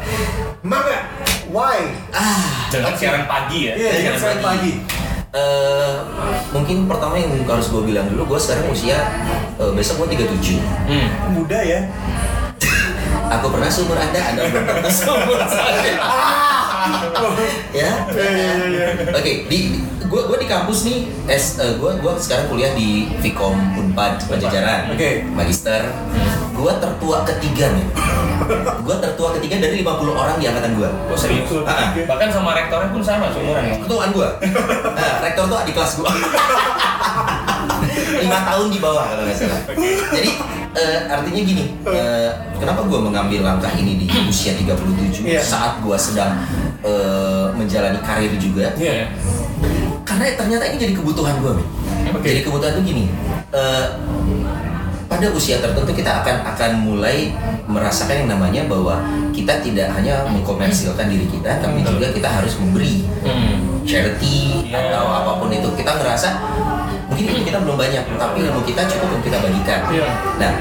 Maka, 0.61 0.97
why? 1.51 1.79
ah, 2.15 2.71
dengan 2.71 2.95
siaran 2.95 3.25
pagi 3.27 3.69
ya 3.69 3.75
Iya, 3.75 3.91
Dari 3.91 4.03
dengan 4.03 4.19
siaran 4.19 4.41
pagi. 4.41 4.73
Eh, 5.31 5.95
mungkin 6.51 6.91
pertama 6.91 7.15
yang 7.15 7.31
harus 7.47 7.71
gue 7.71 7.83
bilang 7.87 8.11
dulu, 8.11 8.35
gue 8.35 8.39
sekarang 8.43 8.67
usia 8.67 8.99
eh, 9.63 9.71
besok 9.79 10.03
gue 10.07 10.19
37. 10.19 10.59
hmm. 10.59 11.07
Muda 11.39 11.59
ya. 11.63 11.87
Aku 13.39 13.47
pernah 13.55 13.71
seumur 13.71 13.95
anda, 13.95 14.19
anda 14.19 14.51
belum 14.51 14.65
tentu 14.67 14.91
seumur 14.91 15.39
saya. 15.47 15.95
ya. 17.11 17.31
Iya, 17.71 17.93
iya, 18.11 18.53
iya. 18.67 18.87
Oke, 19.11 19.47
di 19.47 19.59
gue 20.01 20.21
gue 20.27 20.39
di 20.43 20.49
kampus 20.51 20.79
nih, 20.85 20.99
S, 21.27 21.59
eh, 21.59 21.79
gue 21.79 21.91
gue 21.97 22.13
sekarang 22.19 22.51
kuliah 22.51 22.75
di 22.75 23.07
Vkom 23.21 23.55
Unpad 23.77 24.27
Pajajaran, 24.27 24.91
Oke. 24.91 25.23
magister. 25.31 25.87
Gue 26.51 26.73
tertua 26.77 27.25
ketiga 27.25 27.73
nih. 27.73 27.87
Gue 28.83 28.97
tertua 28.99 29.33
ketiga 29.39 29.63
dari 29.63 29.81
50 29.81 30.13
orang 30.13 30.37
di 30.37 30.45
angkatan 30.45 30.77
gue. 30.77 30.91
Oh 31.09 31.17
serius? 31.17 31.47
Ah, 31.65 31.95
Bahkan 31.95 32.29
sama 32.29 32.53
rektornya 32.53 32.91
pun 32.91 33.01
sama 33.01 33.31
seumuran 33.33 33.65
ya? 33.65 33.77
Ketuaan 33.81 34.11
gue. 34.13 34.29
Nah, 34.93 35.11
rektor 35.25 35.45
tuh 35.47 35.57
adik 35.57 35.73
kelas 35.73 35.93
gue. 35.97 36.11
lima 38.21 38.39
tahun 38.45 38.67
di 38.69 38.79
bawah 38.79 39.05
kalau 39.09 39.23
nggak 39.25 39.37
salah. 39.37 39.61
Jadi 40.13 40.31
eh, 40.73 40.99
artinya 41.07 41.41
gini, 41.41 41.65
eh, 41.85 42.31
kenapa 42.57 42.83
gue 42.83 42.99
mengambil 42.99 43.41
langkah 43.43 43.73
ini 43.73 43.97
di 43.97 44.07
usia 44.31 44.55
37 44.55 45.25
Iya. 45.25 45.41
saat 45.41 45.79
gue 45.79 45.97
sedang 45.97 46.39
eh, 46.81 47.47
menjalani 47.53 47.99
karir 48.01 48.33
juga? 48.37 48.71
Iya. 48.75 49.11
Karena 50.03 50.35
ternyata 50.35 50.65
ini 50.67 50.77
jadi 50.79 50.95
kebutuhan 50.95 51.39
gue. 51.39 51.55
Oke. 52.11 52.27
Jadi 52.27 52.43
kebutuhan 52.43 52.73
tuh 52.73 52.85
gini. 52.85 53.07
eh, 53.51 53.87
pada 55.05 55.27
usia 55.31 55.59
tertentu 55.59 55.91
kita 55.91 56.23
akan 56.23 56.47
akan 56.47 56.71
mulai 56.81 57.35
merasakan 57.67 58.25
yang 58.25 58.31
namanya 58.31 58.63
bahwa 58.71 59.03
kita 59.35 59.59
tidak 59.59 59.91
hanya 59.91 60.23
mengkomersilkan 60.25 61.11
diri 61.11 61.27
kita, 61.27 61.59
tapi 61.59 61.83
Betul. 61.83 61.99
juga 61.99 62.07
kita 62.15 62.29
harus 62.31 62.55
memberi 62.57 63.11
Hmm. 63.21 63.83
charity 63.83 64.71
Iya. 64.71 64.95
atau 64.95 65.11
apa 65.11 65.33
pun 65.37 65.51
itu 65.51 65.67
kita 65.75 65.99
ngerasa 65.99 66.29
mungkin 67.21 67.35
ilmu 67.37 67.45
kita 67.45 67.59
belum 67.61 67.77
banyak 67.77 68.05
tapi 68.17 68.39
ilmu 68.43 68.61
kita 68.65 68.83
cukup 68.87 69.09
untuk 69.11 69.25
kita 69.27 69.39
bagikan 69.39 69.81
Iya. 69.91 70.07
nah 70.37 70.53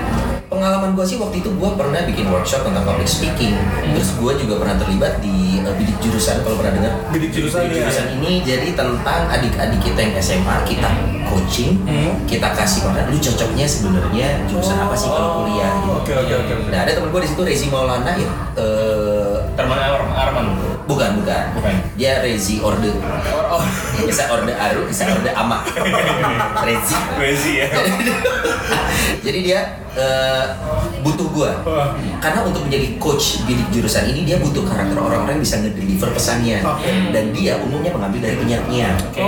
pengalaman 0.49 0.91
gue 0.91 1.05
sih 1.05 1.15
waktu 1.15 1.39
itu 1.39 1.49
gue 1.51 1.69
pernah 1.71 2.01
bikin 2.03 2.25
workshop 2.27 2.65
tentang 2.65 2.81
public 2.83 3.05
speaking 3.05 3.53
terus 3.93 4.09
gue 4.11 4.31
juga 4.35 4.57
pernah 4.57 4.75
terlibat 4.75 5.21
di 5.21 5.61
uh, 5.61 5.71
bidik 5.71 5.95
jurusan 5.99 6.41
kalau 6.41 6.57
pernah 6.57 6.73
dengar 6.73 6.93
Bidik 7.09 7.31
jurusan, 7.31 7.63
Bidik 7.63 7.71
iya. 7.71 7.81
jurusan 7.85 8.05
ini 8.17 8.31
jadi 8.41 8.67
tentang 8.73 9.21
adik-adik 9.29 9.79
kita 9.79 9.99
yang 10.01 10.13
SMA 10.17 10.55
kita 10.65 10.89
coaching 11.25 11.77
Hmm. 11.85 12.11
kita 12.25 12.49
kasih 12.51 12.81
makan 12.83 13.07
lu 13.07 13.17
cocoknya 13.17 13.65
sebenarnya 13.65 14.27
jurusan 14.45 14.73
apa 14.75 14.93
sih 14.93 15.07
kalau 15.07 15.45
kuliah 15.45 15.69
gitu. 15.79 15.93
Oke 15.95 16.13
oke 16.17 16.33
oke. 16.35 16.53
oke. 16.59 16.69
nah 16.73 16.79
ada 16.81 16.91
temen 16.91 17.09
gue 17.09 17.21
di 17.21 17.29
situ 17.29 17.41
Rezi 17.45 17.67
Maulana 17.69 18.11
ya 18.13 18.29
eh, 18.57 19.37
Terman 19.53 19.77
Ar- 19.77 20.11
Arman. 20.19 20.45
bukan 20.83 21.21
bukan 21.21 21.45
Bukan. 21.53 21.73
dia 21.93 22.17
Rezi 22.19 22.57
Orde 22.59 22.89
Oh, 23.45 23.61
bisa 24.09 24.25
orde 24.27 24.51
aru 24.51 24.85
bisa 24.85 25.05
orde 25.05 25.29
ama 25.29 25.61
Rezi 26.67 26.97
Crazy 27.13 27.51
ya. 27.59 27.67
jadi, 29.19 29.39
dia 29.41 29.59
eh, 29.91 30.45
butuh 30.99 31.27
gua 31.29 31.51
Wah. 31.61 31.93
karena 32.17 32.41
untuk 32.41 32.63
menjadi 32.63 32.97
coach 32.97 33.43
bidik 33.43 33.67
jurusan 33.69 34.05
ini 34.07 34.23
dia 34.23 34.37
butuh 34.37 34.63
karakter 34.63 34.95
orang-orang 34.95 35.35
yang 35.35 35.43
bisa 35.43 35.59
ngedeliver 35.59 36.09
pesannya 36.09 36.61
Oke. 36.61 36.89
dan 37.09 37.29
dia 37.31 37.57
umumnya 37.59 37.91
mengambil 37.91 38.25
dari 38.25 38.35
penyiar-penyiar 38.37 38.95
Oke. 39.05 39.21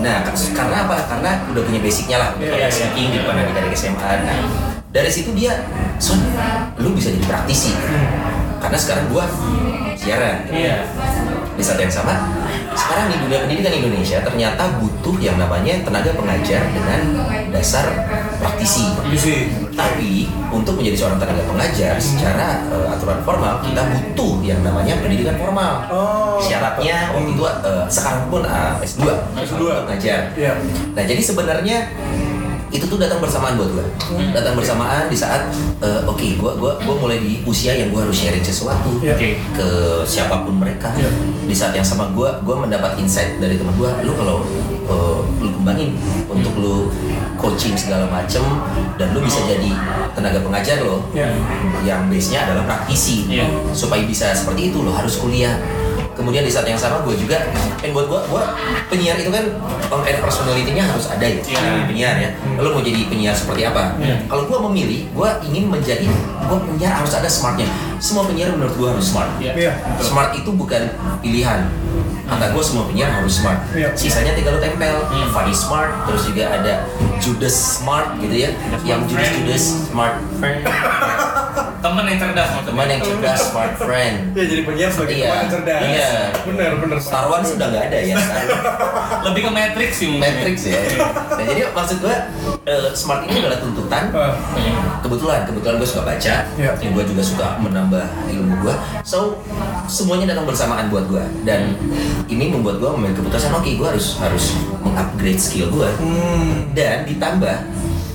Nah, 0.00 0.24
k- 0.24 0.52
karena 0.52 0.76
apa? 0.84 0.96
Karena 1.06 1.30
udah 1.46 1.60
punya 1.60 1.76
basicnya 1.78 2.16
lah, 2.16 2.28
Iya, 2.32 2.48
public 2.48 2.56
iya, 2.58 2.68
speaking 2.70 3.06
di 3.10 3.16
depan 3.18 3.36
dari 3.50 3.68
SMA. 3.70 4.00
Nah, 4.00 4.36
dari 4.88 5.10
situ 5.12 5.30
dia, 5.32 5.52
son, 5.96 6.16
lu 6.74 6.96
bisa 6.96 7.12
jadi 7.12 7.20
praktisi. 7.22 7.76
Karena 8.60 8.78
sekarang 8.78 9.04
gua 9.08 9.24
siaran. 9.96 10.46
Iya. 10.52 10.86
Di 11.56 11.62
saat 11.64 11.80
yang 11.80 11.92
sama, 11.92 12.14
sekarang 12.72 13.12
di 13.12 13.16
dunia 13.20 13.44
pendidikan 13.44 13.74
Indonesia 13.74 14.22
ternyata 14.24 14.80
butuh 14.80 15.16
yang 15.20 15.36
namanya 15.36 15.76
tenaga 15.84 16.12
pengajar 16.16 16.62
dengan 16.72 17.00
dasar 17.52 17.84
praktisi. 18.40 18.86
Misi. 19.10 19.36
Tapi 19.76 20.28
untuk 20.52 20.80
menjadi 20.80 20.96
seorang 21.04 21.18
tenaga 21.20 21.42
pengajar 21.44 21.94
secara 22.00 22.64
eh, 22.68 22.86
aturan 22.92 23.20
formal 23.24 23.60
kita 23.64 23.80
butuh 23.80 24.40
yang 24.40 24.60
namanya 24.64 24.96
pendidikan 25.00 25.36
formal. 25.36 25.84
Oh. 25.92 26.40
Syaratnya 26.40 27.12
waktu 27.12 27.30
itu 27.36 27.44
eh, 27.44 27.84
sekarang 27.92 28.22
pun 28.32 28.42
eh, 28.44 28.84
S2 28.84 29.04
S2. 29.36 29.52
untuk 29.56 29.68
mengajar. 29.84 30.32
Iya. 30.36 30.52
Nah 30.96 31.04
jadi 31.04 31.20
sebenarnya 31.20 31.78
itu 32.70 32.84
tuh 32.84 32.96
datang 32.96 33.18
bersamaan 33.18 33.54
buat 33.54 33.70
gue 33.72 33.86
datang 34.30 34.54
bersamaan 34.54 35.06
di 35.06 35.14
saat 35.14 35.50
eh, 35.78 36.00
oke 36.04 36.22
gue 36.36 36.52
gua 36.56 36.78
gua 36.78 36.94
mulai 36.96 37.18
di 37.18 37.42
usia 37.42 37.74
yang 37.74 37.90
gue 37.90 38.00
harus 38.00 38.14
sharing 38.14 38.40
sesuatu 38.40 38.94
Iya. 39.00 39.14
Oke. 39.14 39.28
ke 39.50 39.66
siapa 40.04 40.42
pun 40.42 40.54
mereka 40.56 40.94
Iya. 40.94 41.10
di 41.42 41.52
saat 41.52 41.72
yang 41.72 41.82
sama 41.82 42.10
gue 42.10 42.30
gue 42.40 42.56
mendapat 42.56 42.94
insight 42.96 43.36
dari 43.36 43.54
teman 43.54 43.74
gue 43.74 43.90
lu 44.02 44.12
kalau 44.14 44.46
eh, 44.86 45.18
lu 45.38 45.50
kembangin 45.52 45.98
untuk 46.26 46.54
lu 46.54 46.74
coaching 47.34 47.74
segala 47.74 48.06
macem 48.06 48.42
dan 48.94 49.10
lu 49.10 49.20
bisa 49.20 49.40
jadi 49.44 49.70
tenaga 50.12 50.38
pengajar 50.38 50.78
lo 50.80 51.02
Iya. 51.10 51.26
yang 51.82 52.06
base 52.06 52.30
nya 52.30 52.46
adalah 52.46 52.64
praktisi 52.64 53.26
Iya. 53.26 53.50
supaya 53.72 54.04
bisa 54.04 54.30
seperti 54.30 54.70
itu 54.70 54.78
lo 54.78 54.90
harus 54.90 55.18
kuliah 55.18 55.58
kemudian 56.20 56.44
di 56.44 56.52
saat 56.52 56.64
yang 56.64 56.76
sama 56.76 57.00
gue 57.00 57.16
juga 57.16 57.40
kan 57.74 57.88
buat 57.90 58.06
gue 58.06 58.20
gue 58.22 58.42
penyiar 58.86 59.16
itu 59.16 59.28
kan 59.28 59.44
on 59.88 60.04
air 60.04 60.20
personality-nya 60.20 60.84
harus 60.84 61.08
ada 61.08 61.24
ya 61.24 61.40
Iya. 61.40 61.84
penyiar 61.84 62.14
ya 62.14 62.28
lo 62.54 62.70
mau 62.70 62.80
jadi 62.80 63.08
penyiar 63.08 63.32
seperti 63.32 63.64
apa 63.64 63.96
Iya. 63.96 64.20
kalau 64.26 64.44
gue 64.44 64.58
memilih 64.68 65.00
gue 65.08 65.28
ingin 65.42 65.64
menjadi 65.66 66.04
gue 66.42 66.58
penyiar 66.68 66.92
harus 66.94 67.12
ada 67.12 67.26
smartnya 67.26 67.64
semua 67.96 68.24
penyiar 68.24 68.52
menurut 68.52 68.74
gue 68.74 68.88
harus 68.90 69.06
smart 69.06 69.32
Iya. 69.38 69.52
Iya. 69.54 69.72
Betul. 69.74 70.04
smart 70.06 70.30
itu 70.34 70.50
bukan 70.50 70.82
pilihan 71.18 71.60
kata 72.22 72.46
gue 72.48 72.62
semua 72.62 72.84
penyiar 72.84 73.10
harus 73.10 73.32
smart 73.34 73.64
Iya. 73.72 73.90
sisanya 73.94 74.32
tinggal 74.32 74.54
lo 74.54 74.60
tempel 74.60 74.96
Hmm. 75.02 75.32
Fanny 75.32 75.50
smart 75.50 76.04
terus 76.04 76.22
juga 76.24 76.52
ada 76.52 76.84
Judas 77.18 77.56
smart 77.80 78.14
gitu 78.18 78.36
ya 78.38 78.50
yang 78.82 79.02
Judas. 79.04 79.30
Judas 79.32 79.62
smart 79.86 80.20
friend 80.36 80.60
Teman 81.80 82.04
yang 82.04 82.18
cerdas 82.18 82.48
maksudnya. 82.50 82.68
teman 82.70 82.86
yang 82.86 83.00
cerdas 83.00 83.38
smart 83.42 83.74
friend 83.74 84.14
Ya 84.38 84.44
jadi 84.44 84.62
penyiar 84.62 84.90
sebagai 84.90 85.14
Iya. 85.14 85.24
teman 85.24 85.38
yang 85.38 85.50
cerdas. 85.50 85.80
Iya. 85.82 86.10
Bener 86.44 86.70
bener. 86.76 86.98
Star 87.00 87.24
Wars 87.26 87.46
sudah 87.46 87.66
nggak 87.68 87.84
ada 87.88 87.98
ya 87.98 88.14
Star. 88.16 88.44
Lebih 89.26 89.40
ke 89.42 89.50
Matrix 89.50 89.90
sih 89.96 90.06
mungkin. 90.06 90.22
Matrix 90.22 90.56
ya 90.64 90.80
nah, 91.30 91.44
jadi 91.46 91.60
maksud 91.70 91.96
gue 91.98 92.16
eh, 92.64 92.88
smart 92.92 93.24
ini 93.24 93.40
adalah 93.40 93.58
tuntutan 93.58 94.04
Ah, 94.10 94.32
kebetulan 95.00 95.44
kebetulan 95.44 95.74
gue 95.76 95.88
suka 95.88 96.02
baca 96.04 96.34
Iya. 96.50 96.70
gue 96.76 97.04
juga 97.06 97.22
suka 97.22 97.46
menambah 97.58 98.04
ilmu 98.28 98.54
gue 98.60 98.74
so 99.02 99.40
semuanya 99.86 100.30
datang 100.30 100.44
bersamaan 100.44 100.88
buat 100.88 101.04
gue 101.06 101.24
dan 101.42 101.72
ini 102.26 102.48
membuat 102.48 102.76
gue 102.78 102.90
memiliki 102.94 103.20
keputusan 103.20 103.50
oke 103.50 103.70
gue 103.70 103.86
harus 103.86 104.16
harus 104.18 104.44
mengupgrade 104.80 105.40
skill 105.40 105.68
gue 105.70 105.88
hmm. 105.96 106.72
dan 106.72 107.04
ditambah 107.04 107.56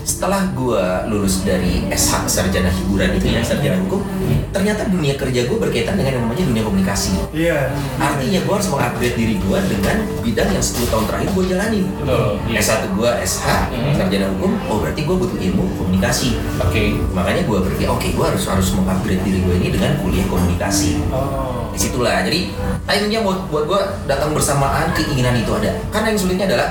setelah 0.05 0.45
gue 0.53 0.83
lulus 1.09 1.41
dari 1.41 1.81
SH 1.89 2.29
sarjana 2.29 2.69
hiburan 2.69 3.09
itu 3.11 3.25
ya 3.27 3.41
sarjana 3.41 3.81
hukum 3.81 4.05
ternyata 4.53 4.85
dunia 4.85 5.17
kerja 5.17 5.43
gue 5.43 5.57
berkaitan 5.57 5.97
dengan 5.97 6.13
yang 6.13 6.23
namanya 6.23 6.45
dunia 6.45 6.61
komunikasi 6.61 7.17
Iya. 7.33 7.73
artinya 7.97 8.39
gue 8.39 8.53
harus 8.53 8.69
mengupgrade 8.69 9.17
diri 9.17 9.35
gue 9.35 9.57
dengan 9.65 9.97
bidang 10.21 10.49
yang 10.51 10.61
10 10.61 10.87
tahun 10.87 11.03
terakhir 11.05 11.29
gue 11.31 11.43
jalani 11.47 11.81
Betul. 11.99 12.31
Iya. 12.45 12.57
S1 12.61 12.81
gue 12.87 13.09
SH 13.25 13.45
sarjana 13.97 14.25
hukum 14.31 14.51
oh 14.69 14.77
berarti 14.77 15.01
gue 15.01 15.15
butuh 15.17 15.39
ilmu 15.41 15.63
komunikasi 15.75 16.37
Oke. 16.61 17.01
makanya 17.09 17.41
gue 17.41 17.57
berpikir 17.59 17.89
oke 17.89 18.05
gue 18.07 18.25
harus 18.29 18.45
harus 18.45 18.69
mengupgrade 18.71 19.19
diri 19.19 19.41
gue 19.41 19.55
ini 19.57 19.69
dengan 19.73 19.97
kuliah 19.99 20.25
komunikasi 20.29 21.01
Oh. 21.09 21.73
di 21.73 21.81
situlah 21.81 22.21
jadi 22.21 22.53
timingnya 22.85 23.19
buat 23.19 23.49
buat 23.49 23.65
gue 23.65 23.79
datang 24.05 24.31
bersamaan 24.31 24.93
keinginan 24.93 25.33
itu 25.33 25.49
ada 25.51 25.73
karena 25.89 26.13
yang 26.13 26.19
sulitnya 26.19 26.45
adalah 26.45 26.67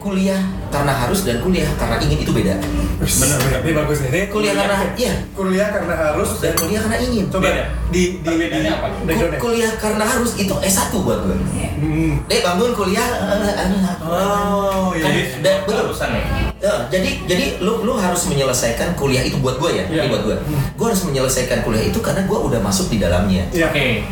kuliah 0.00 0.40
karena 0.72 0.96
harus 0.96 1.20
dan 1.22 1.38
kuliah 1.38 1.68
karena 1.76 2.00
ingin 2.00 2.24
itu 2.24 2.32
beda 2.32 2.56
Bener 3.00 3.36
bener. 3.38 3.60
Ini 3.60 3.72
bagus 3.74 3.96
nih. 4.00 4.08
Ini 4.10 4.20
kuliah 4.28 4.52
karena 4.54 4.76
iya 4.94 5.14
kuliah 5.32 5.68
karena 5.68 5.94
harus 5.94 6.30
dan 6.36 6.52
kuliah 6.52 6.80
karena 6.80 6.98
ingin 7.00 7.24
coba 7.28 7.48
Beda. 7.48 7.64
di 7.88 7.92
di 7.92 8.02
di 8.20 8.28
Perbedaannya 8.28 8.72
apa? 8.72 8.86
Ku- 9.08 9.40
kuliah 9.40 9.72
karena 9.76 10.04
harus 10.04 10.30
itu 10.36 10.52
S1 10.54 10.92
buat 10.98 11.20
gue 11.22 11.36
Hmm. 11.80 12.20
deh 12.28 12.40
bangun 12.40 12.76
kuliah 12.76 13.08
eh, 13.08 13.56
eh, 13.56 13.68
Oh 14.04 14.92
Kan, 14.92 15.08
iya. 15.08 15.32
dan 15.40 15.64
betul 15.64 15.88
Harusan 15.88 16.12
ya. 16.12 16.22
Ya, 16.60 16.74
jadi 16.92 17.10
jadi 17.24 17.44
lu 17.58 17.88
lu 17.88 17.96
harus 17.96 18.28
menyelesaikan 18.28 18.92
kuliah 18.92 19.24
itu 19.24 19.40
buat 19.40 19.56
gue 19.56 19.70
ya, 19.74 19.84
Iya. 19.86 20.04
ini 20.04 20.08
buat 20.08 20.22
gue. 20.24 20.36
Gue 20.76 20.86
harus 20.86 21.02
menyelesaikan 21.02 21.64
kuliah 21.64 21.88
itu 21.88 21.96
karena 21.98 22.20
gue 22.22 22.36
udah 22.38 22.60
masuk 22.60 22.92
di 22.92 23.00
dalamnya. 23.00 23.48
Iya. 23.50 23.72
Oke. 23.72 24.04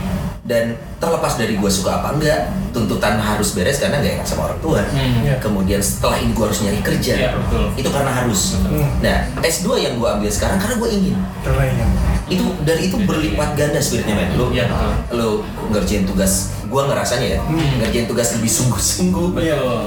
Dan 0.48 0.72
terlepas 0.96 1.36
dari 1.36 1.54
gue 1.54 1.68
suka 1.68 2.00
apa 2.00 2.16
enggak, 2.16 2.48
tuntutan 2.72 3.20
harus 3.20 3.52
beres 3.52 3.76
karena 3.76 4.00
gak 4.00 4.16
enak 4.16 4.26
sama 4.26 4.48
orang 4.48 4.58
tua. 4.58 4.80
Hmm. 4.80 5.20
Iya. 5.20 5.36
Kemudian 5.38 5.76
setelah 5.78 6.16
ini 6.16 6.32
gue 6.32 6.40
harus 6.40 6.64
nyari 6.64 6.80
kerja, 6.80 7.12
Iya, 7.14 7.30
betul. 7.36 7.64
itu 7.76 7.88
karena 7.92 8.08
harus. 8.10 8.56
Hmm. 8.58 8.88
Nah 8.98 9.16
S2 9.38 9.68
yang 9.76 9.94
gue 9.94 10.08
ambil 10.08 10.30
sekarang 10.32 10.56
karena 10.56 10.80
gue 10.80 10.88
ingin. 10.90 11.14
Itu 12.28 12.44
dan 12.60 12.76
itu 12.76 12.96
berlipat 12.98 13.54
ganda 13.54 13.76
spiritnya 13.76 14.16
men. 14.16 14.28
Lu 14.34 14.48
Iya, 14.48 14.64
betul. 14.66 14.92
lu 15.12 15.30
ngerjain 15.68 16.04
tugas, 16.04 16.32
gue 16.64 16.82
ngerasanya 16.82 17.28
ya, 17.28 17.40
Hmm. 17.44 17.84
ngerjain 17.84 18.06
tugas 18.06 18.32
lebih 18.32 18.48
sungguh-sungguh 18.48 19.28
Betul. 19.36 19.84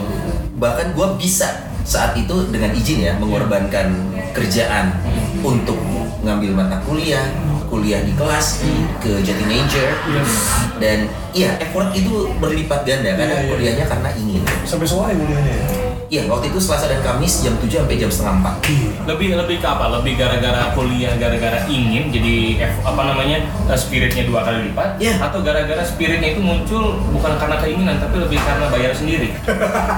bahkan 0.56 0.94
gue 0.94 1.08
bisa 1.18 1.50
saat 1.82 2.14
itu 2.14 2.34
dengan 2.48 2.70
izin 2.72 3.02
ya 3.02 3.14
mengorbankan 3.18 3.90
kerjaan 4.32 4.94
untuk 5.42 5.78
ngambil 6.22 6.52
mata 6.54 6.78
kuliah 6.82 7.26
kuliah 7.66 8.02
di 8.02 8.14
kelas 8.14 8.62
ke 9.00 9.22
Jati 9.22 9.46
Nature 9.46 9.92
Yes. 10.08 10.32
dan 10.78 10.98
iya 11.32 11.56
effort 11.58 11.90
itu 11.92 12.30
berlipat 12.38 12.84
ganda 12.84 13.16
karena 13.16 13.32
Iya, 13.32 13.42
iya. 13.42 13.50
kuliahnya 13.50 13.86
karena 13.88 14.10
ingin 14.16 14.42
Sampai 14.64 14.86
sore 14.86 15.12
kuliahnya 15.12 15.54
ya. 15.54 15.66
Iya 16.12 16.28
waktu 16.28 16.52
itu 16.52 16.60
Selasa 16.60 16.92
dan 16.92 17.00
Kamis 17.00 17.40
jam 17.40 17.56
7 17.56 17.72
sampai 17.72 17.96
jam 17.96 18.12
setengah 18.12 18.60
4 18.60 19.08
Lebih 19.08 19.40
lebih 19.40 19.58
ke 19.64 19.68
apa? 19.68 19.88
Lebih 19.96 20.20
gara-gara 20.20 20.76
kuliah, 20.76 21.16
gara-gara 21.16 21.64
ingin 21.72 22.12
jadi 22.12 22.60
F- 22.68 22.84
apa 22.84 23.02
namanya 23.08 23.48
eh, 23.48 23.80
spiritnya 23.80 24.28
dua 24.28 24.44
kali 24.44 24.70
lipat? 24.70 25.00
Iya. 25.00 25.24
Atau 25.24 25.40
gara-gara 25.40 25.80
spiritnya 25.88 26.36
itu 26.36 26.44
muncul 26.44 27.00
bukan 27.16 27.40
karena 27.40 27.64
keinginan 27.64 27.96
tapi 28.04 28.20
lebih 28.20 28.44
karena 28.44 28.68
bayar 28.68 28.92
sendiri? 28.92 29.32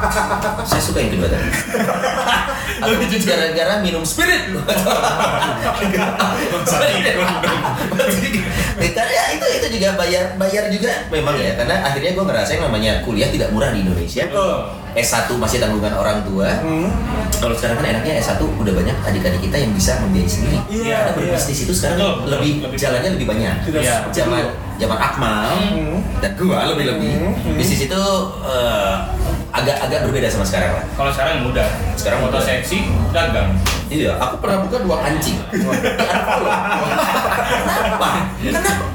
saya 0.69 0.81
suka 0.85 1.01
yang 1.01 1.17
kedua 1.17 1.27
tadi 1.33 1.49
atau 2.83 2.93
gara-gara 3.25 3.73
minum 3.81 4.05
spirit 4.05 4.53
ya 8.77 8.85
itu 8.85 8.99
juga 9.73 9.89
bayar 9.95 10.23
bayar 10.35 10.63
juga 10.69 10.91
memang 11.09 11.35
ya 11.35 11.51
karena 11.53 11.75
akhirnya 11.81 12.11
gue 12.11 12.23
ngerasain 12.23 12.59
namanya 12.59 13.01
kuliah 13.01 13.27
tidak 13.27 13.49
murah 13.49 13.69
di 13.69 13.81
Indonesia 13.81 14.23
Betul. 14.23 14.55
S1 14.93 15.25
masih 15.33 15.57
tanggungan 15.57 15.89
orang 15.91 16.21
tua 16.21 16.49
Hmm. 16.59 16.85
kalau 17.35 17.51
sekarang 17.51 17.81
kan 17.81 17.85
enaknya 17.89 18.21
S1 18.21 18.37
udah 18.39 18.73
banyak 18.73 18.93
adik-adik 19.03 19.41
kita 19.41 19.57
yang 19.57 19.71
bisa 19.71 19.97
membiayai 19.99 20.29
sendiri 20.29 20.57
Iya, 20.67 20.97
karena 20.99 21.09
iya. 21.09 21.17
berbisnis 21.17 21.59
itu 21.59 21.73
sekarang 21.73 21.97
Betul, 21.97 22.11
betul. 22.13 22.29
lebih 22.31 22.51
Lebih- 22.61 22.79
jalannya 22.79 23.09
lebih 23.11 23.27
banyak 23.27 23.55
Tidak 23.63 23.81
Iya. 23.81 23.95
zaman 24.13 24.41
Akmal 24.93 25.49
Hmm. 25.53 25.97
dan 26.19 26.31
gua 26.35 26.67
lebih 26.67 26.85
lebih 26.89 27.13
Hmm, 27.15 27.55
bisnis 27.55 27.81
itu 27.83 28.01
eh, 28.43 28.93
agak-agak 29.49 29.99
berbeda 30.03 30.27
sama 30.27 30.43
sekarang 30.43 30.73
lah 30.73 30.83
Kalau 30.93 31.09
sekarang 31.09 31.33
mudah. 31.41 31.67
Sekarang 31.93 32.19
mudah. 32.21 32.41
seksi, 32.41 32.83
dagang. 33.09 33.53
Iya, 33.93 34.17
aku 34.17 34.35
pernah 34.41 34.65
buka 34.65 34.77
dua 34.81 34.97
kancing. 35.05 35.37
Kenapa? 37.63 38.09
Kenapa? 38.41 38.85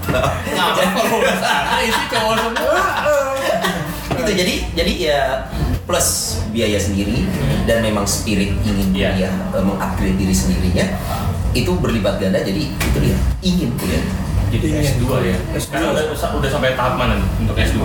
Kalau 0.98 1.30
sana 1.38 1.78
isi 1.86 2.04
cowok 2.10 2.34
semua? 2.34 2.82
itu 4.18 4.32
jadi 4.34 4.54
jadi 4.74 4.92
ya 4.98 5.20
plus 5.86 6.42
biaya 6.52 6.76
sendiri 6.76 7.24
dan 7.64 7.80
memang 7.80 8.04
spirit 8.04 8.52
ingin 8.60 8.92
Iya. 8.92 9.08
kuliah 9.14 9.32
eh, 9.54 9.62
mengupgrade 9.62 10.18
diri 10.18 10.34
sendirinya 10.34 10.84
itu 11.54 11.72
berlipat 11.72 12.20
ganda 12.20 12.42
jadi 12.42 12.68
itu 12.68 12.98
dia 12.98 13.16
ingin 13.40 13.72
kuliah. 13.78 14.04
Jadi 14.48 14.66
Ingin. 14.66 14.84
S2 14.96 15.04
ya. 15.22 15.36
S2. 15.52 15.60
Sekarang 15.60 15.88
udah, 15.92 16.04
udah 16.34 16.50
sampai 16.50 16.72
tahap 16.72 16.94
mana 16.94 17.14
nih 17.14 17.28
untuk 17.38 17.54
S2? 17.54 17.78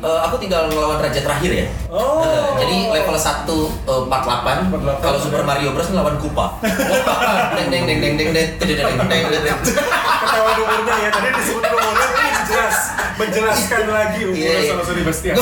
Eh, 0.00 0.20
aku 0.22 0.36
tinggal 0.36 0.66
ngelawan 0.66 0.98
raja 0.98 1.20
terakhir 1.20 1.50
ya. 1.52 1.66
Oh. 1.86 2.20
Eh, 2.20 2.50
jadi 2.58 2.76
level 2.90 3.14
1 3.14 3.46
eh, 3.86 4.00
48. 4.08 4.72
48. 4.72 4.98
Kalau 4.98 5.18
Super 5.18 5.42
Mario 5.42 5.70
Bros 5.70 5.88
ngelawan 5.88 6.16
Koopa. 6.16 6.46
deng 7.54 7.68
deng 7.68 7.84
deng 7.84 7.98
deng 8.00 8.14
deng 8.16 8.30
deng 8.30 8.48
deng 8.56 8.68
deng 8.70 8.96
deng 8.98 9.24
deng 9.28 9.42
deng. 9.44 9.58
Ketahuan 9.60 10.54
umurnya 10.58 10.94
ya. 10.98 11.08
Tadi 11.10 11.28
disebut 11.32 11.62
umurnya 11.64 12.06
ini 12.10 12.28
jelas 12.44 12.76
menjelaskan 13.12 13.82
lagi 13.86 14.18
Iya, 14.18 14.26
umurnya 14.26 14.56
iya. 14.56 14.70
sama 14.70 14.82
Sony 14.82 15.02
Bastian. 15.02 15.34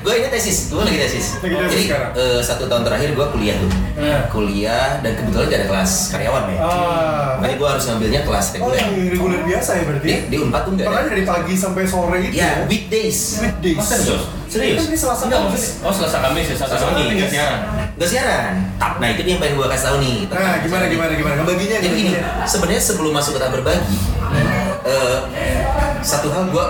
gue 0.00 0.14
ini 0.16 0.28
tesis, 0.28 0.58
gue 0.66 0.80
lagi 0.80 0.98
tesis. 0.98 1.26
Lagi 1.38 1.54
tesis 1.54 1.70
Jadi 1.70 1.84
sekarang. 1.86 2.10
eh, 2.12 2.40
satu 2.42 2.64
tahun 2.66 2.82
terakhir 2.82 3.08
gue 3.12 3.26
kuliah 3.30 3.54
tuh, 3.54 3.70
Nah. 3.94 4.20
kuliah 4.28 4.98
dan 4.98 5.12
kebetulan 5.14 5.46
gak 5.46 5.58
ada 5.60 5.68
kelas 5.68 5.92
karyawan 6.10 6.42
ya. 6.48 6.58
Ah. 6.58 7.28
Makanya 7.38 7.56
gue 7.56 7.68
harus 7.70 7.84
ngambilnya 7.86 8.20
kelas 8.24 8.46
Oh, 8.50 8.54
reguler. 8.66 8.76
yang 8.76 8.90
reguler 9.08 9.40
biasa 9.46 9.70
ya 9.72 9.82
berarti? 9.84 10.09
Di, 10.10 10.16
di 10.26 10.36
Unpad 10.36 10.62
tuh 10.62 10.72
nggak 10.74 10.84
Makanya 10.84 11.02
ada. 11.02 11.12
dari 11.12 11.24
pagi 11.24 11.54
sampai 11.54 11.82
sore 11.84 12.18
itu 12.20 12.34
Ya, 12.34 12.50
weekdays. 12.66 13.38
Weekdays. 13.38 13.78
Masa 13.78 13.94
serius? 13.96 14.22
Serius? 14.50 14.76
Kan 14.76 14.90
ini 14.90 14.98
Selasa 14.98 15.22
Enggak 15.24 15.40
Kamis. 15.46 15.64
oh 15.78 15.92
selasa 15.94 16.18
kamis 16.20 16.46
ya, 16.46 16.54
selasa 16.56 16.74
kamis 16.82 17.04
nggak 17.14 17.30
siaran. 17.30 17.58
Gak 17.94 18.08
siaran. 18.08 18.52
Tap, 18.76 18.94
nah 18.98 19.08
itu 19.08 19.20
dia 19.22 19.32
yang 19.32 19.40
pengen 19.40 19.54
gue 19.54 19.68
kasih 19.68 19.86
tahu 19.86 19.96
nih. 20.00 20.16
Nah, 20.26 20.54
gimana 20.58 20.84
gimana 20.86 21.12
gimana? 21.12 21.34
Ngebaginya 21.38 21.76
Jadi 21.78 21.94
gini, 21.94 22.12
sebenarnya 22.42 22.82
sebelum 22.82 23.12
masuk 23.12 23.36
ke 23.36 23.40
tak 23.40 23.50
berbagi, 23.52 23.96
eh, 24.82 25.18
satu 26.00 26.28
hal 26.28 26.48
gue 26.48 26.64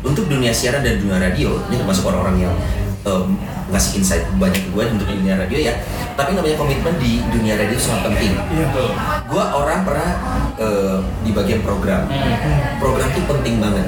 untuk 0.00 0.24
dunia 0.26 0.50
siaran 0.50 0.80
dan 0.80 0.98
dunia 0.98 1.20
radio, 1.20 1.60
ini 1.68 1.76
termasuk 1.76 2.02
orang-orang 2.02 2.48
yang 2.48 2.54
em, 3.00 3.26
ngasih 3.70 4.02
insight 4.02 4.24
banyak 4.36 4.60
gue 4.68 4.84
untuk 4.90 5.06
dunia 5.08 5.38
radio 5.38 5.58
ya. 5.62 5.74
tapi 6.18 6.36
namanya 6.36 6.52
komitmen 6.52 6.92
di 7.00 7.24
dunia 7.32 7.56
radio 7.56 7.72
itu 7.72 7.80
sangat 7.80 8.12
penting. 8.12 8.36
Iya. 8.52 8.68
Betul. 8.68 8.90
Gua 9.24 9.44
orang 9.56 9.88
pernah 9.88 10.10
eh, 10.60 10.96
di 11.24 11.32
bagian 11.32 11.64
program. 11.64 12.04
Program 12.76 13.08
itu 13.08 13.24
penting 13.24 13.56
banget. 13.56 13.86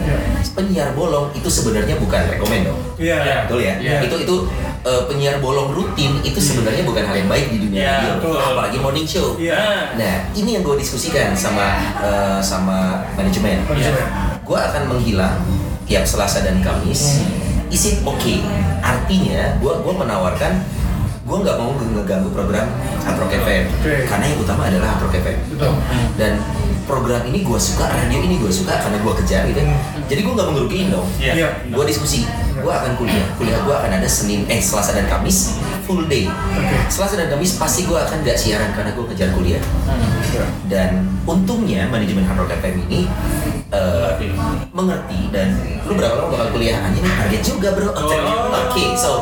Penyiar 0.57 0.97
bolong 0.97 1.29
itu 1.37 1.45
sebenarnya 1.53 2.01
bukan 2.01 2.23
rekomend 2.33 2.73
dong. 2.73 2.81
Iya. 2.97 3.17
Iya. 3.21 3.37
Betul 3.45 3.61
ya? 3.61 3.75
Iya. 3.77 3.99
Itu 4.09 4.17
itu 4.25 4.37
eh, 4.81 5.03
penyiar 5.13 5.45
bolong 5.45 5.77
rutin 5.77 6.25
itu 6.25 6.41
sebenarnya 6.41 6.89
bukan 6.89 7.05
hal 7.05 7.17
yang 7.21 7.29
baik 7.29 7.53
di 7.53 7.59
dunia 7.69 7.81
Iya, 7.85 7.93
radio, 7.93 8.13
betul. 8.17 8.37
apalagi 8.41 8.77
morning 8.81 9.05
show. 9.05 9.37
Iya. 9.37 9.93
Nah, 10.01 10.15
ini 10.33 10.57
yang 10.57 10.63
gue 10.65 10.77
diskusikan 10.81 11.37
sama 11.37 11.67
eh, 12.01 12.41
sama 12.41 13.05
manajemen. 13.13 13.61
Manajemen. 13.69 14.07
Gue 14.41 14.57
akan 14.57 14.83
menghilang 14.89 15.37
tiap 15.85 16.09
Selasa 16.09 16.41
dan 16.41 16.65
Kamis. 16.65 17.21
Is 17.69 17.85
it 17.89 18.01
okay? 18.05 18.41
Artinya, 19.13 19.61
gue 19.61 19.73
gua 19.79 19.95
menawarkan 19.99 20.53
gue 21.23 21.37
nggak 21.39 21.55
mau 21.55 21.71
ngeganggu 21.71 22.33
program 22.33 22.65
Hard 22.99 23.15
Rock 23.15 23.31
FM 23.37 23.65
Oke. 23.71 23.95
karena 24.05 24.25
yang 24.27 24.41
utama 24.41 24.67
adalah 24.67 24.89
Hard 24.91 25.05
Rock 25.05 25.15
FM 25.15 25.37
Betul. 25.49 25.73
dan 26.17 26.33
program 26.83 27.23
ini 27.25 27.41
gue 27.41 27.59
suka 27.59 27.87
radio 27.87 28.19
ini 28.19 28.37
gue 28.37 28.49
suka 28.49 28.75
karena 28.75 28.99
gue 28.99 29.13
kejar 29.21 29.45
gitu 29.47 29.61
jadi 30.09 30.19
gue 30.19 30.33
nggak 30.33 30.49
mengerugiin 30.49 30.89
dong 30.91 31.07
Iya. 31.17 31.33
Iya. 31.37 31.49
gue 31.69 31.85
diskusi 31.87 32.25
gue 32.53 32.73
akan 32.73 32.97
kuliah 32.97 33.23
kuliah 33.37 33.61
gue 33.61 33.71
akan 33.71 33.91
ada 33.93 34.09
senin 34.09 34.45
eh 34.47 34.59
selasa 34.59 34.93
dan 34.93 35.07
kamis 35.07 35.55
full 35.85 36.05
day 36.07 36.27
selasa 36.89 37.15
dan 37.15 37.29
kamis 37.29 37.55
pasti 37.55 37.85
gue 37.85 37.97
akan 37.97 38.17
nggak 38.19 38.35
siaran 38.35 38.73
karena 38.73 38.91
gue 38.91 39.05
kejar 39.13 39.29
kuliah 39.31 39.61
Iya. 40.27 40.45
dan 40.67 40.91
untungnya 41.23 41.85
manajemen 41.87 42.25
Hard 42.25 42.41
Rock 42.41 42.57
FM 42.57 42.83
ini 42.89 43.07
eh, 43.73 44.11
Mengerti. 44.71 45.21
dan 45.29 45.49
lu 45.83 45.93
berapa 45.93 46.15
lama 46.15 46.29
bakal 46.31 46.49
kuliah 46.53 46.79
anjing 46.79 47.03
target 47.03 47.43
juga 47.43 47.69
bro 47.73 47.89
oke 47.89 48.17
Oh. 48.73 48.95
so 48.95 49.13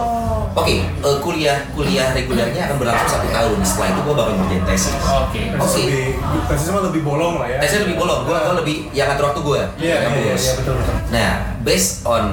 oke 0.52 0.66
eh, 0.74 0.84
kuliah 1.20 1.58
kuliah 1.72 2.10
regulernya 2.10 2.66
akan 2.66 2.76
berlangsung 2.76 3.10
satu 3.12 3.28
tahun 3.30 3.58
setelah 3.62 3.88
itu 3.88 4.00
gue 4.00 4.14
bakal 4.14 4.32
ngerjain 4.36 4.64
tesis 4.64 4.94
Oke. 4.98 5.42
Tesis 5.48 5.62
Oke. 5.62 5.82
lebih, 5.86 6.10
tesis 6.46 6.66
mah 6.68 6.82
lebih 6.84 7.02
bolong 7.02 7.34
lah 7.38 7.46
ya. 7.46 7.58
tesnya 7.58 7.80
lebih 7.84 7.96
bolong 7.96 8.20
gue 8.24 8.34
gue 8.36 8.54
lebih 8.58 8.76
yang 8.90 9.06
ngatur 9.08 9.24
waktu 9.28 9.40
gue 9.40 9.60
Iya, 9.80 9.96
iya, 9.96 10.08
iya, 10.12 10.34
iya, 10.34 10.52
betul 10.56 10.74
betul. 10.76 10.94
Nah, 11.10 11.30
based 11.62 11.92
on 12.04 12.24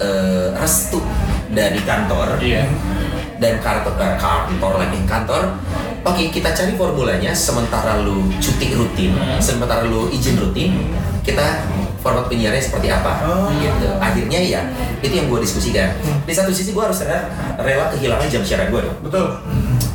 eh, 0.00 0.48
restu 0.54 1.00
dari 1.48 1.80
kantor 1.82 2.36
Iya. 2.38 2.64
dan 3.36 3.60
kantor 3.60 3.92
eh, 3.96 4.16
kantor 4.16 4.72
lagi 4.78 4.98
kantor, 5.04 5.42
oke 6.02 6.24
kita 6.28 6.50
cari 6.50 6.72
formulanya. 6.74 7.32
Sementara 7.32 8.02
lu 8.02 8.28
cuti 8.36 8.74
rutin, 8.74 9.14
Hmm. 9.14 9.38
sementara 9.38 9.86
lu 9.86 10.10
izin 10.10 10.36
rutin, 10.36 10.76
kita 11.22 11.64
format 12.00 12.30
penyiarnya 12.30 12.62
seperti 12.62 12.86
apa, 12.88 13.18
Oh. 13.24 13.50
gitu. 13.56 13.88
Akhirnya 13.98 14.38
ya 14.38 14.60
itu 15.00 15.10
yang 15.12 15.26
gue 15.26 15.42
diskusikan. 15.42 15.90
Di 16.22 16.30
satu 16.30 16.54
sisi 16.54 16.70
gue 16.70 16.82
harus 16.82 17.02
rela, 17.02 17.26
rela 17.58 17.90
kehilangan 17.90 18.28
jam 18.28 18.42
siaran 18.42 18.70
gue 18.70 18.80
dong. 18.82 18.96
Betul. 19.02 19.26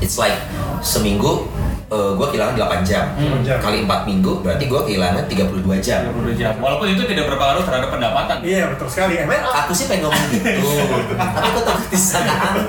It's 0.04 0.18
like 0.18 0.36
seminggu 0.82 1.46
gue 1.92 2.28
kehilangan 2.32 2.56
8 2.56 2.88
jam. 2.88 3.06
Hmm. 3.20 3.44
Jam. 3.44 3.60
Kali 3.60 3.84
4 3.84 4.08
minggu 4.08 4.40
berarti 4.40 4.64
gue 4.72 4.82
kehilangan 4.88 5.28
32 5.28 5.84
jam. 5.84 6.08
32 6.08 6.40
jam. 6.40 6.54
Walaupun 6.64 6.88
itu 6.88 7.04
tidak 7.04 7.28
berpengaruh 7.28 7.64
terhadap 7.68 7.90
pendapatan. 7.92 8.38
Iya 8.40 8.72
betul 8.72 8.88
sekali. 8.88 9.20
MNA. 9.20 9.52
Aku 9.68 9.72
sih 9.76 9.86
pengen 9.92 10.08
ngomong 10.08 10.26
gitu, 10.32 10.72
tapi 11.20 11.48
kok 11.52 11.64
takut 11.68 11.88
disangka 11.92 12.36
aku. 12.56 12.64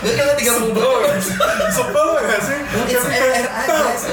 Gue 0.00 0.12
kira 0.16 0.32
tiga 0.40 0.52
puluh 0.56 0.72
dua. 0.72 1.12
Sebel 1.70 2.08
gak 2.24 2.40
sih? 2.40 2.58
It's 2.88 3.04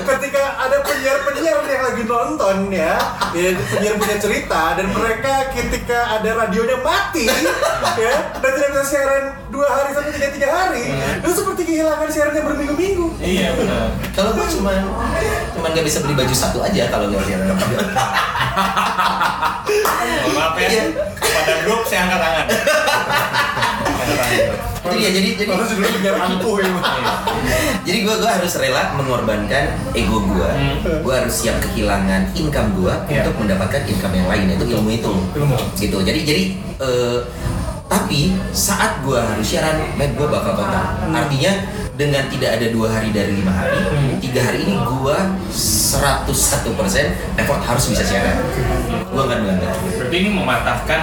Ketika, 0.08 0.44
ada 0.56 0.78
penyiar-penyiar 0.82 1.60
yang 1.68 1.84
lagi 1.84 2.04
nonton 2.08 2.58
ya, 2.72 2.96
ya 3.36 3.50
penyiar 3.54 3.96
punya 4.00 4.18
cerita 4.18 4.74
dan 4.80 4.88
mereka 4.92 5.52
ketika 5.54 6.20
ada 6.20 6.30
radionya 6.32 6.80
mati 6.80 7.28
ya 8.00 8.16
dan 8.40 8.52
tidak 8.56 8.70
bisa 8.72 8.86
siaran 8.88 9.24
dua 9.52 9.68
hari 9.68 9.92
sampai 9.94 10.16
tiga 10.16 10.30
tiga 10.32 10.48
hari, 10.50 10.96
itu 11.22 11.32
seperti 11.32 11.62
kehilangan 11.68 12.10
siarannya 12.10 12.44
berminggu-minggu. 12.44 12.97
Iya 13.18 13.50
benar. 13.58 13.86
Kalau 14.14 14.32
gue 14.34 14.46
cuman 14.58 14.82
cuman 15.58 15.70
gak 15.74 15.86
bisa 15.86 16.02
beli 16.06 16.14
baju 16.18 16.34
satu 16.34 16.60
aja 16.64 16.90
kalau 16.90 17.10
nggak. 17.10 17.22
Mohon 20.08 20.34
Maaf 20.38 20.56
ya. 20.58 20.68
Iya. 20.70 20.84
Kepada 21.18 21.54
grup 21.66 21.82
saya 21.86 22.00
angkat 22.08 22.20
tangan. 22.22 22.46
Itu 24.88 24.96
dia 24.96 25.12
jadi 25.12 25.30
jadi 25.36 25.52
penyiar 25.52 26.16
ampuh 26.16 26.56
ya. 26.64 26.72
jadi 27.84 27.98
gue 28.08 28.16
gue 28.24 28.32
harus 28.32 28.54
rela 28.56 28.96
mengorbankan 28.96 29.76
ego 29.92 30.24
gue. 30.24 30.48
Hmm. 30.48 31.04
Gue 31.04 31.14
harus 31.14 31.34
siap 31.44 31.60
kehilangan 31.60 32.32
income 32.34 32.72
gue 32.80 32.94
Iya. 33.12 33.28
untuk 33.28 33.36
mendapatkan 33.44 33.84
income 33.84 34.14
yang 34.16 34.28
lain 34.32 34.56
itu 34.56 34.66
ilmu 34.78 34.90
itu. 34.96 35.12
Ilmu. 35.36 35.58
Gitu. 35.76 35.98
Jadi 36.02 36.20
jadi 36.24 36.44
eh, 36.80 37.20
tapi 37.88 38.36
saat 38.52 39.00
gue 39.04 39.16
harus 39.16 39.48
siaran, 39.48 39.80
gue 39.96 40.28
bakal 40.28 40.56
total. 40.56 40.86
Artinya 41.08 41.52
dengan 41.98 42.30
tidak 42.30 42.62
ada 42.62 42.68
dua 42.70 42.94
hari 42.94 43.10
dari 43.10 43.42
lima 43.42 43.50
hari, 43.50 43.82
tiga 44.22 44.46
hari 44.46 44.70
ini 44.70 44.78
gue 44.78 45.18
101% 45.50 46.30
effort 47.42 47.62
harus 47.66 47.86
bisa 47.90 48.06
siaran. 48.06 48.38
Gue 49.10 49.22
akan 49.26 49.38
melanggar. 49.42 49.74
Berarti 49.98 50.16
ini 50.22 50.30
mematahkan 50.30 51.02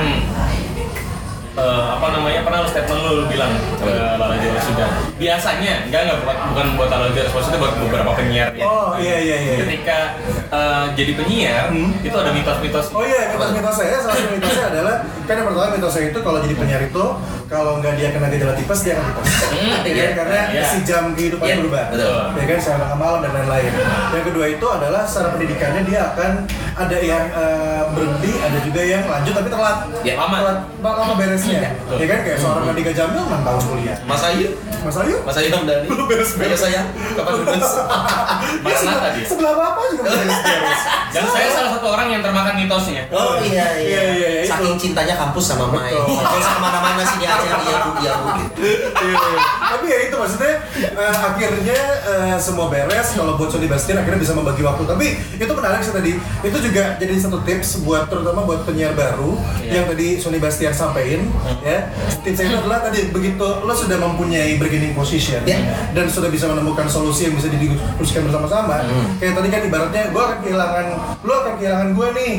eh, 1.54 1.82
apa 1.90 2.06
namanya 2.10 2.40
pernah 2.42 2.58
lu 2.60 2.68
statement 2.68 3.00
lu, 3.00 3.10
lu 3.14 3.24
bilang 3.26 3.52
ke 3.74 3.86
Lala 4.14 4.36
Jawa 4.36 4.60
sudah 4.60 4.88
biasanya 5.14 5.74
enggak 5.86 6.00
enggak 6.04 6.18
bukan, 6.20 6.36
bukan 6.50 6.66
buat 6.74 6.88
Lala 6.88 7.08
Jawa 7.10 7.28
maksudnya 7.30 7.58
buat 7.58 7.74
beberapa 7.78 8.10
penyiar 8.12 8.50
ya 8.52 8.64
Oh 8.64 8.94
iya 8.96 9.16
iya 9.18 9.36
iya. 9.40 9.54
ketika 9.60 9.98
eh, 10.50 10.84
jadi 10.92 11.12
penyiar 11.14 11.64
Hmm. 11.64 11.90
itu 11.98 12.12
ada 12.12 12.30
mitos-mitos 12.30 12.86
Oh 12.90 13.02
iya, 13.02 13.30
mitos-mitos 13.30 13.74
saya 13.74 13.98
salah 13.98 14.14
satu 14.14 14.30
mitosnya 14.30 14.64
adalah 14.68 14.94
kan 15.24 15.34
yang 15.34 15.46
pertama 15.46 15.68
mitosnya 15.72 16.02
itu 16.06 16.18
kalau 16.20 16.38
jadi 16.38 16.54
penyiar 16.54 16.82
itu 16.82 17.04
kalau 17.44 17.78
nggak 17.78 17.94
dia 17.94 18.08
kena 18.10 18.26
gejala 18.28 18.54
tipes 18.54 18.80
dia 18.82 18.94
akan 18.94 19.04
tipes. 19.14 19.30
Hmm, 19.46 19.78
Ya 19.84 19.94
kan? 19.94 20.12
Karena 20.16 20.38
Iya. 20.50 20.62
si 20.64 20.78
jam 20.82 21.04
kehidupan 21.12 21.44
Iya, 21.44 21.56
berubah. 21.60 21.84
betul. 21.86 22.20
Ya 22.34 22.44
kan 22.44 22.58
siang 22.58 22.78
tengah 22.80 22.96
malam 22.96 23.20
dan 23.20 23.32
lain-lain. 23.32 23.70
Yang 24.10 24.24
kedua 24.26 24.46
itu 24.48 24.66
adalah 24.66 25.02
secara 25.04 25.28
pendidikannya 25.30 25.82
dia 25.84 26.00
akan 26.10 26.30
ada 26.74 26.96
yang 26.98 27.24
eh, 27.30 27.82
berhenti, 27.92 28.32
ada 28.40 28.58
juga 28.58 28.80
yang 28.82 29.02
lanjut 29.04 29.34
tapi 29.36 29.48
telat. 29.48 29.76
Ya, 30.02 30.14
lama. 30.16 30.36
Telat, 30.40 30.58
lama 30.82 31.12
beresnya. 31.44 31.70
Betul. 31.76 31.96
Ya 32.00 32.06
kan 32.08 32.18
kayak 32.24 32.38
seorang 32.40 32.64
Andika 32.66 32.92
Jamil 32.92 33.22
6 33.22 33.46
tahun 33.46 33.62
kuliah. 33.64 33.96
Mas 34.04 34.22
Ayu, 34.24 34.48
Mas 34.80 34.96
Ayu? 34.96 35.16
Mas 35.22 35.36
Ayu 35.36 35.48
Hamdani. 35.50 35.86
Belum 35.92 36.06
beres-beres. 36.08 36.48
Ayo 36.48 36.56
saya, 36.56 36.80
kapan 37.14 37.32
lulus? 37.38 37.70
Dia 37.74 38.60
Maranatha 38.64 38.80
sebelah, 38.80 39.10
dia. 39.12 39.26
sebelah 39.28 39.54
bapak 39.54 39.84
juga 39.90 40.02
beres-beres. 40.06 40.80
dan 41.14 41.24
saya 41.30 41.48
salah 41.48 41.70
satu 41.70 41.86
orang 41.88 42.08
yang 42.10 42.22
termakan 42.26 42.58
mitosnya 42.58 43.06
Oh 43.08 43.38
iya 43.38 43.70
iya. 43.78 43.86
Iya, 43.86 44.02
iya, 44.10 44.28
iya, 44.34 44.44
Saking 44.44 44.74
itu. 44.74 44.82
cintanya 44.90 45.14
kampus 45.14 45.44
sama 45.46 45.70
Mai. 45.70 45.94
Kalau 45.94 46.40
sama 46.40 46.58
mana-mana 46.60 47.02
sih 47.06 47.22
dia 47.22 47.30
aja 47.30 47.54
iya 47.54 47.76
bu 47.78 47.90
iya 48.02 48.12
bu. 48.18 48.28
Iya, 48.58 48.74
iya. 48.98 49.40
Tapi 49.70 49.86
ya 49.86 49.98
itu 50.10 50.14
maksudnya 50.18 50.52
eh, 50.74 51.14
akhirnya 51.14 51.78
eh, 52.02 52.36
semua 52.36 52.66
beres 52.66 53.14
kalau 53.14 53.38
buat 53.38 53.46
Sony 53.46 53.70
Bastian 53.70 54.02
akhirnya 54.02 54.18
bisa 54.18 54.34
membagi 54.34 54.66
waktu. 54.66 54.82
Tapi 54.84 55.06
itu 55.38 55.52
menarik 55.54 55.80
sih 55.80 55.94
tadi. 55.94 56.12
Itu 56.42 56.58
juga 56.58 56.98
jadi 56.98 57.14
satu 57.14 57.38
tips 57.46 57.86
buat 57.86 58.10
terutama 58.10 58.42
buat 58.42 58.66
penyiar 58.66 58.94
baru 58.94 59.38
Iya. 59.62 59.80
yang 59.80 59.86
tadi 59.86 60.18
Sony 60.18 60.38
Bastian 60.38 60.74
sampaikan 60.74 61.30
ya. 61.60 61.78
Tipsnya 62.20 62.44
itu 62.46 62.56
adalah 62.58 62.78
tadi 62.80 63.10
begitu 63.10 63.36
lo 63.60 63.72
sudah 63.72 63.96
mempunyai 63.96 64.56
bargaining 64.56 64.92
position 64.92 65.40
Iya. 65.42 65.58
dan 65.92 66.06
sudah 66.06 66.28
bisa 66.28 66.46
menemukan 66.46 66.86
solusi 66.86 67.26
yang 67.26 67.34
bisa 67.34 67.48
didiskusikan 67.48 68.24
bersama-sama. 68.24 68.80
Kayak 69.16 69.34
tadi 69.34 69.48
kan 69.48 69.60
ibaratnya 69.62 70.02
gue 70.08 70.22
akan 70.22 70.38
kehilangan 70.40 70.84
lo 71.20 71.34
akan 71.36 71.52
kehilangan 71.56 71.88
gue 71.92 72.08
nih 72.12 72.34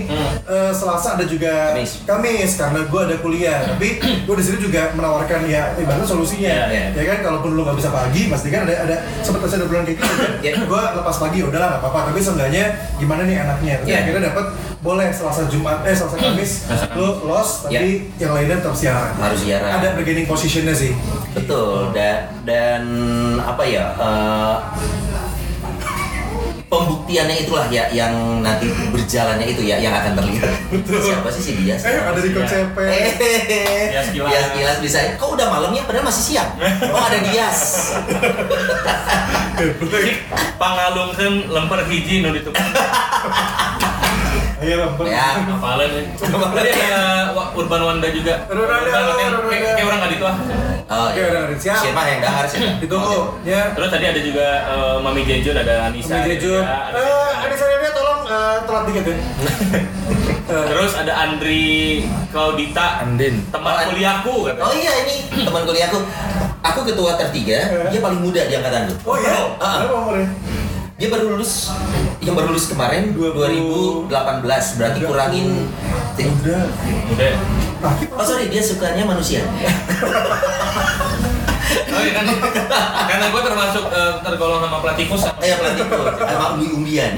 Eh, 0.45 0.71
Selasa 0.71 1.15
ada 1.15 1.25
juga 1.25 1.73
Kamis. 1.73 2.05
Kamis 2.05 2.51
karena 2.55 2.79
gue 2.84 3.01
ada 3.01 3.15
kuliah. 3.17 3.60
Tapi 3.67 3.88
gue 4.21 4.36
di 4.36 4.43
sini 4.43 4.58
juga 4.60 4.93
menawarkan 4.93 5.45
ya 5.45 5.73
ibaratnya 5.75 6.05
solusinya 6.05 6.45
Iya, 6.45 6.65
iya. 6.69 6.86
ya 6.93 7.03
kan 7.08 7.19
kalaupun 7.23 7.53
lu 7.53 7.62
nggak 7.62 7.75
bisa 7.75 7.89
pagi 7.89 8.27
pasti 8.27 8.47
kan 8.49 8.63
ada 8.63 8.75
ada 8.79 8.95
sempat 9.21 9.47
ada 9.47 9.65
bulan 9.65 9.84
kayak 9.84 9.97
gitu 9.97 10.13
kan 10.13 10.31
Iya. 10.39 10.53
gue 10.62 10.81
lepas 10.95 11.15
pagi 11.17 11.38
ya 11.39 11.45
udahlah 11.45 11.67
nggak 11.67 11.81
apa-apa 11.81 11.99
tapi 12.10 12.19
seenggaknya 12.19 12.63
gimana 12.95 13.21
nih 13.23 13.36
enaknya 13.38 13.73
tapi 13.79 13.89
Iya. 13.89 13.97
akhirnya 14.01 14.21
dapat 14.29 14.45
boleh 14.86 15.10
selasa 15.10 15.50
jumat 15.50 15.82
eh 15.82 15.91
selasa 15.91 16.13
kamis 16.15 16.52
Selasa 16.63 16.86
lu 16.93 17.26
los 17.26 17.65
tapi 17.65 18.06
yang 18.15 18.32
lainnya 18.32 18.62
tetap 18.62 18.78
siaran 18.78 19.17
Harus 19.17 19.41
siaran. 19.41 19.71
ada 19.74 19.98
bargaining 19.98 20.30
positionnya 20.30 20.71
sih 20.71 20.93
Betul 21.34 21.89
dan 21.91 22.30
dan 22.45 22.82
apa 23.41 23.65
ya 23.65 23.98
eh, 23.98 24.56
pembuktiannya 26.65 27.36
itulah 27.41 27.65
ya 27.67 27.88
yang 27.89 28.12
nanti 28.41 28.67
berjalannya 28.89 29.48
itu 29.48 29.63
ya 29.63 29.78
yang 29.78 29.93
akan 29.93 30.17
terlihat. 30.17 30.50
Siapa 30.84 31.30
sih 31.32 31.39
si 31.39 31.52
dia? 31.62 31.78
eh 31.78 32.02
ada 32.02 32.19
di. 32.19 32.34
CP 32.34 32.76
Eh, 32.76 33.13
Kilas. 34.12 34.12
Dias 34.12 34.48
Kilas 34.52 34.78
bisa. 34.82 34.98
Kok 35.15 35.39
udah 35.39 35.48
malamnya 35.48 35.86
padahal 35.86 36.04
masih 36.04 36.36
siang. 36.36 36.52
Oh 36.89 37.00
ada 37.00 37.21
Dias. 37.21 37.60
pangalungkeun 40.60 41.48
lemper 41.48 41.80
hiji 41.88 42.19
nu 42.19 42.32
ditukar 42.32 42.60
ayo 44.65 44.75
lempar 44.82 45.06
Ya. 45.06 45.28
apalan 45.45 45.89
ya 45.89 46.04
tadi 46.58 46.69
ada 46.71 47.01
Wa- 47.32 47.51
Urban 47.54 47.82
Wanda 47.84 48.08
juga 48.10 48.34
Urban 48.47 48.82
Wanda, 48.82 49.21
kayak 49.45 49.86
orang 49.86 49.99
gitu 50.10 50.25
ah 50.25 50.38
Oh, 50.86 51.10
Oke, 51.10 51.17
udah 51.17 51.49
ada. 51.49 51.56
Siap. 51.58 51.82
Siapa 51.82 51.97
yang 52.06 52.21
dahar 52.21 52.45
sih? 52.45 52.62
ditunggu 52.82 53.41
ya 53.41 53.73
terus 53.73 53.89
tadi 53.89 54.06
ada 54.06 54.21
juga 54.21 54.45
eh, 54.63 54.95
Mami 55.01 55.21
Jejun 55.23 55.58
ada 55.58 55.89
Anissa 55.89 56.13
Sampai 56.13 56.21
ada 56.23 56.36
Jejun 56.36 56.62
eh 56.62 57.32
ada 57.36 57.56
saya 57.56 57.89
tolong 57.89 58.21
eh, 58.23 58.58
telat 58.63 58.84
dikit 58.86 59.04
ya 59.04 59.15
Eh, 60.45 60.65
terus 60.69 60.93
ada 60.93 61.13
Andri 61.15 62.06
Claudita 62.30 63.01
Andin. 63.01 63.41
teman 63.49 63.71
Oh, 63.71 63.82
kuliahku 63.89 64.36
katanya. 64.45 64.62
Oh 64.62 64.73
iya 64.73 64.93
ini 65.01 65.15
teman 65.41 65.62
kuliahku. 65.63 65.97
aku 66.62 66.80
ketua 66.84 67.13
tertiga, 67.15 67.60
dia 67.88 67.99
paling 67.99 68.19
muda 68.19 68.41
di 68.41 68.54
angkatan 68.54 68.86
tuh. 68.86 68.97
Oh 69.06 69.15
iya? 69.15 69.38
Ah. 69.58 69.82
Berapa 69.82 69.95
umurnya? 69.99 70.28
Dia 70.95 71.12
baru 71.12 71.36
lulus 71.36 71.75
yang 72.23 72.39
baru 72.39 72.55
lulus 72.55 72.71
kemarin 72.71 73.12
20. 73.12 74.08
2018 74.08 74.79
berarti 74.79 74.99
kurangin 75.03 75.67
Udah. 76.15 76.71
Udah. 77.12 77.36
Oh 78.15 78.23
sorry 78.23 78.47
dia 78.47 78.63
sukanya 78.63 79.03
manusia. 79.03 79.43
Oh 81.95 82.03
iya 82.03 82.12
kan, 82.12 82.27
karena 83.08 83.25
gue 83.31 83.41
termasuk 83.47 83.88
eh, 83.88 84.13
tergolong 84.19 84.60
sama 84.60 84.84
platikus 84.84 85.23
Eh 85.39 85.47
ya 85.47 85.55
pelatih 85.55 85.88
tuh 85.88 86.03
sama 86.27 86.60
umbi-umbian. 86.60 87.15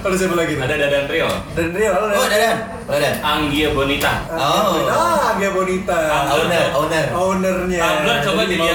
Kalau 0.00 0.16
siapa 0.16 0.32
lagi 0.32 0.56
ada 0.56 0.74
Dadan 0.80 1.04
Trio, 1.04 1.28
Dan 1.52 1.76
Rio, 1.76 1.92
halo 1.92 2.06
Oh 2.16 2.24
Dadan, 2.24 2.56
Dadan. 2.88 3.14
Anggia 3.20 3.68
Bonita. 3.76 4.24
Oh. 4.32 4.80
Ah, 4.88 5.36
dia 5.36 5.52
Bonita. 5.52 5.98
Owner, 6.40 6.72
owner. 6.72 7.04
Ownernya. 7.12 7.80
Tumblr 7.84 8.16
coba 8.24 8.42
katanya. 8.48 8.72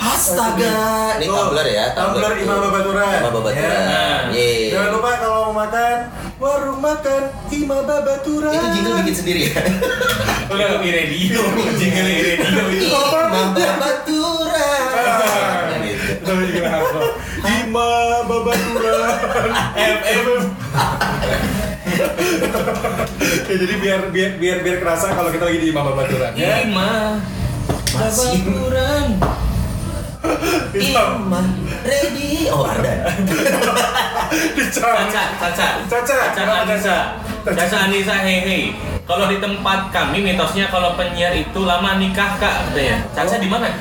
Astaga, 0.00 0.76
ini 1.20 1.24
Tuh, 1.28 1.36
Tumblr 1.36 1.66
ya, 1.68 1.84
Tumblr 1.92 2.32
Imam 2.40 2.58
Babaturan. 2.64 3.18
Imam 3.20 3.32
Babaturan. 3.36 3.68
Ya. 3.68 4.32
Yeay. 4.32 4.72
Jangan 4.72 4.90
lupa 4.96 5.10
kalau 5.20 5.52
mau 5.52 5.54
makan 5.60 5.96
warung 6.40 6.80
makan 6.80 7.22
Imam 7.52 7.82
Babaturan. 7.84 8.52
Itu 8.56 8.66
jingle 8.72 8.94
bikin 9.04 9.14
sendiri 9.14 9.40
ya. 9.52 9.60
Udah 10.48 10.80
di 10.80 10.88
radio, 10.88 11.40
jingle 11.76 12.08
di 12.08 12.22
radio 12.32 12.64
itu. 12.72 12.86
Imam 12.88 13.52
Babaturan. 13.52 14.16
Gitu. 15.88 16.32
Imam 17.44 18.22
Babaturan. 18.26 19.14
FM. 19.76 20.42
ya 23.48 23.54
jadi 23.58 23.74
biar 23.80 24.00
biar 24.12 24.30
biar 24.38 24.58
biar 24.62 24.76
kerasa 24.78 25.14
kalau 25.16 25.30
kita 25.32 25.48
lagi 25.48 25.58
di 25.62 25.68
Imam 25.72 25.84
Babaturan 25.88 26.32
ya. 26.34 26.62
Ima. 26.66 27.18
Babaturan. 27.94 29.06
Imam 30.74 31.44
ready. 31.86 32.50
Oh 32.50 32.66
ada. 32.66 33.08
Caca, 34.68 35.24
Caca, 35.40 35.68
Caca. 35.88 36.18
Caca 36.36 36.54
Anissa, 36.66 36.98
Caca 37.46 37.76
Anissa, 37.88 38.16
hei. 38.22 38.74
Kalau 39.08 39.24
di 39.24 39.40
tempat 39.40 39.88
kami 39.88 40.20
mitosnya 40.20 40.68
kalau 40.68 40.92
penyiar 40.92 41.32
itu 41.32 41.64
lama 41.64 41.96
nikah 41.96 42.36
kak 42.36 42.68
katanya. 42.68 43.00
Caca 43.16 43.36
di 43.40 43.48
mana? 43.48 43.72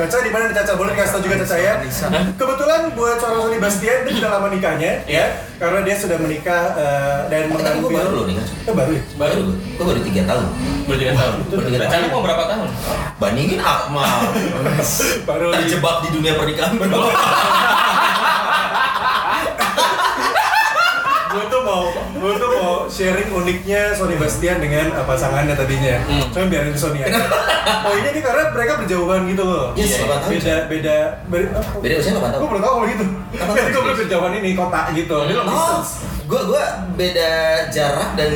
Caca 0.00 0.24
di 0.24 0.32
mana 0.32 0.48
nih 0.48 0.56
Caca? 0.56 0.80
Boleh 0.80 0.96
dikasih 0.96 1.12
tau 1.12 1.20
juga 1.20 1.44
Caca 1.44 1.60
ya? 1.60 1.76
Kebetulan 2.40 2.96
buat 2.96 3.20
seorang 3.20 3.44
Sony 3.44 3.60
Bastian 3.60 4.08
dia 4.08 4.16
sudah 4.16 4.32
lama 4.32 4.48
nikahnya 4.48 5.04
ya, 5.04 5.44
karena 5.60 5.84
dia 5.84 5.92
sudah 5.92 6.16
menikah 6.16 6.72
eh, 6.72 7.28
dan 7.28 7.52
gue 7.52 7.60
mengambil. 7.60 8.00
baru 8.00 8.10
loh 8.16 8.24
nih 8.24 8.40
kan. 8.40 8.48
Eh, 8.48 8.72
baru 8.72 8.96
ya? 8.96 9.02
Baru, 9.20 9.52
gue 9.52 9.84
baru 9.84 10.00
tiga 10.00 10.24
tahun. 10.24 10.48
Bertiga 10.88 11.12
tahun. 11.20 11.36
Bertiga 11.52 11.84
tahun. 11.84 11.92
Caca 11.92 12.08
mau 12.08 12.24
berapa 12.24 12.48
tahun? 12.48 12.68
Bandingin 13.20 13.60
Akmal. 13.60 14.32
Baru 15.28 15.52
Terjebak 15.52 16.08
di 16.08 16.16
dunia 16.16 16.32
pernikahan. 16.40 16.80
gue 21.30 21.46
tuh 21.60 21.64
mau 21.66 21.82
gue 21.92 22.32
tuh 22.34 22.48
mau 22.50 22.72
sharing 22.86 23.28
uniknya 23.30 23.92
Sony 23.92 24.16
Bastian 24.16 24.56
dengan 24.58 24.88
uh, 24.92 25.04
pasangannya 25.04 25.52
tadinya. 25.52 26.00
Hmm. 26.02 26.24
Cuma 26.30 26.48
biarin 26.48 26.72
Sony 26.72 27.00
aja. 27.00 27.20
Oh 27.82 27.92
ini 27.92 28.08
nih 28.10 28.22
karena 28.22 28.48
mereka 28.50 28.72
berjauhan 28.78 29.20
gitu 29.26 29.42
loh. 29.42 29.76
Yes, 29.76 29.94
Iya, 29.94 30.08
8 30.08 30.16
tahun. 30.16 30.30
Beda 30.32 30.54
beda 30.66 30.96
beda. 31.28 31.48
Beda 31.78 31.94
usia 31.96 32.12
8 32.12 32.24
tahun. 32.26 32.40
Gue 32.40 32.48
belum 32.48 32.62
tahu 32.62 32.72
kalau 32.72 32.88
gitu. 32.88 33.04
Gue 33.70 33.82
belum 33.82 33.96
berjauhan 33.98 34.32
ini 34.34 34.50
kota 34.54 34.80
gitu. 34.92 35.16
Dia 35.22 35.34
long 35.36 35.46
Oh, 35.46 35.52
distance. 35.52 35.92
gue 36.24 36.40
gue 36.46 36.64
beda 36.94 37.30
jarak 37.68 38.08
dan 38.14 38.30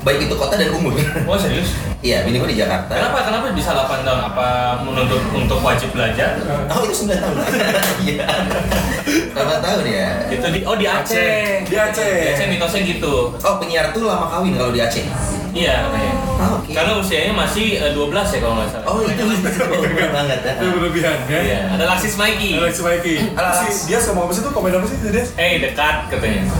baik 0.00 0.24
itu 0.24 0.34
kota 0.34 0.54
dan 0.54 0.72
umur. 0.72 0.96
Oh 1.24 1.36
serius? 1.36 1.76
Iya, 2.02 2.26
bini 2.26 2.42
gue 2.42 2.50
di 2.50 2.58
Jakarta. 2.58 2.98
Kenapa? 2.98 3.18
Kenapa 3.22 3.54
bisa 3.54 3.70
8 3.78 4.02
tahun? 4.02 4.20
Apa 4.34 4.74
menuntut 4.82 5.22
untuk 5.30 5.62
wajib 5.62 5.94
belajar? 5.94 6.34
Oh 6.66 6.82
itu 6.82 7.06
9 7.06 7.14
tahun. 7.14 7.34
Iya. 8.02 8.26
8 9.30 9.38
tahun 9.38 9.84
ya. 9.86 10.08
Itu 10.26 10.46
di 10.50 10.66
oh 10.66 10.74
di 10.74 10.82
Aceh. 10.90 11.62
Di 11.62 11.76
Aceh. 11.78 12.14
Di 12.26 12.28
Aceh 12.34 12.46
mitosnya 12.50 12.82
gitu. 12.82 13.30
Oh 13.30 13.54
penyiar 13.62 13.94
tuh 13.94 14.10
lama 14.10 14.26
kawin 14.26 14.58
kalau 14.58 14.74
di 14.74 14.82
Aceh. 14.82 15.06
Iya 15.52 15.84
katanya. 15.84 16.14
Oh, 16.42 16.58
oke. 16.58 16.70
Karena 16.72 16.92
usianya 16.96 17.32
masih 17.36 17.66
eh, 17.76 17.92
12 17.92 18.08
ya 18.08 18.38
kalau 18.40 18.54
nggak 18.56 18.68
salah. 18.72 18.86
Oh 18.88 18.98
itu 19.04 19.22
bener 19.84 20.08
banget 20.08 20.40
ya. 20.40 20.52
Itu 20.56 20.66
berlebihan 20.72 21.18
kan? 21.28 21.42
Iya. 21.44 21.60
Ada 21.76 21.84
Laksis 21.92 22.14
Mikey. 22.16 22.50
Alex 22.56 22.74
Mikey. 22.80 23.16
Alex. 23.36 23.54
Si 23.60 23.92
dia 23.92 23.98
ngomong 24.08 24.24
apa 24.26 24.32
sih 24.32 24.42
tuh? 24.42 24.52
Komen 24.56 24.72
apa 24.72 24.86
sih 24.88 24.96
dia? 25.04 25.24
Eh 25.36 25.52
dekat 25.60 25.96
katanya. 26.08 26.42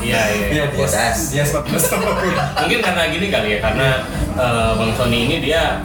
Iya 0.00 0.16
iya. 0.32 0.46
Iya, 0.50 0.64
dia 0.64 0.64
Bodas. 0.72 1.18
dia 1.30 1.44
14 1.44 1.62
tahun. 1.68 2.34
Mungkin 2.64 2.78
karena 2.80 3.02
gini 3.12 3.26
kali 3.28 3.48
ya, 3.54 3.58
karena 3.60 3.88
eh, 4.34 4.70
Bang 4.74 4.92
Sony 4.96 5.28
ini 5.28 5.36
dia 5.44 5.84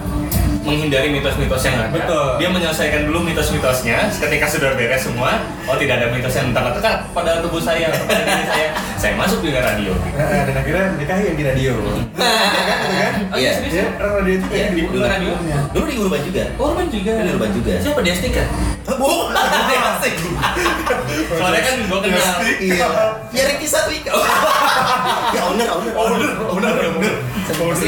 menghindari 0.65 1.13
mitos-mitos 1.13 1.61
yang 1.61 1.77
ada. 1.77 1.93
Betul. 1.93 2.25
Dia 2.41 2.49
menyelesaikan 2.49 3.01
dulu 3.05 3.19
mitos-mitosnya. 3.21 4.09
Ketika 4.11 4.45
sudah 4.49 4.73
beres 4.73 5.05
semua, 5.05 5.37
oh 5.63 5.77
tidak 5.77 6.01
ada 6.01 6.07
mitos 6.09 6.33
yang 6.33 6.49
terlekat 6.49 7.05
pada 7.13 7.39
tubuh 7.39 7.61
saya, 7.61 7.93
pada 7.93 8.23
diri 8.25 8.45
saya. 8.45 8.67
Saya 9.05 9.13
masuk 9.21 9.45
di 9.45 9.53
radio. 9.53 9.93
Nah, 10.17 10.49
dan 10.49 10.55
akhirnya 10.55 10.97
nikahi 10.97 11.23
yang 11.29 11.37
di 11.37 11.45
radio. 11.45 11.73
Oh, 13.25 13.37
Iya. 13.39 13.51
serius? 13.57 13.73
Dia 13.73 13.85
orang 13.99 14.13
radio 14.21 14.35
juga 14.37 14.53
Iya, 14.55 14.63
ya, 14.63 14.69
di 14.71 14.81
Dulu 14.85 15.03
radio. 15.03 15.31
Dulu 15.71 15.85
di 15.85 15.95
Urban 15.99 16.21
juga. 16.23 16.43
Korban 16.55 16.85
juga. 16.87 17.11
Dulu 17.11 17.23
di 17.23 17.31
Urban 17.35 17.51
juga. 17.51 17.73
Siapa 17.79 17.99
dia 18.05 18.15
stiker? 18.15 18.45
Bu, 18.95 19.09
asik. 19.33 20.15
Soalnya 21.35 21.61
kan 21.61 21.73
gue 21.83 21.99
kenal. 22.01 22.35
Iya. 22.59 22.87
Ya 23.31 23.43
Ricky 23.51 23.67
Satwika. 23.67 24.11
ya 25.35 25.41
owner, 25.47 25.67
owner. 25.69 25.93
Owner, 25.95 26.31
owner, 26.47 26.73
owner. 26.95 27.13
Mas. 27.45 27.81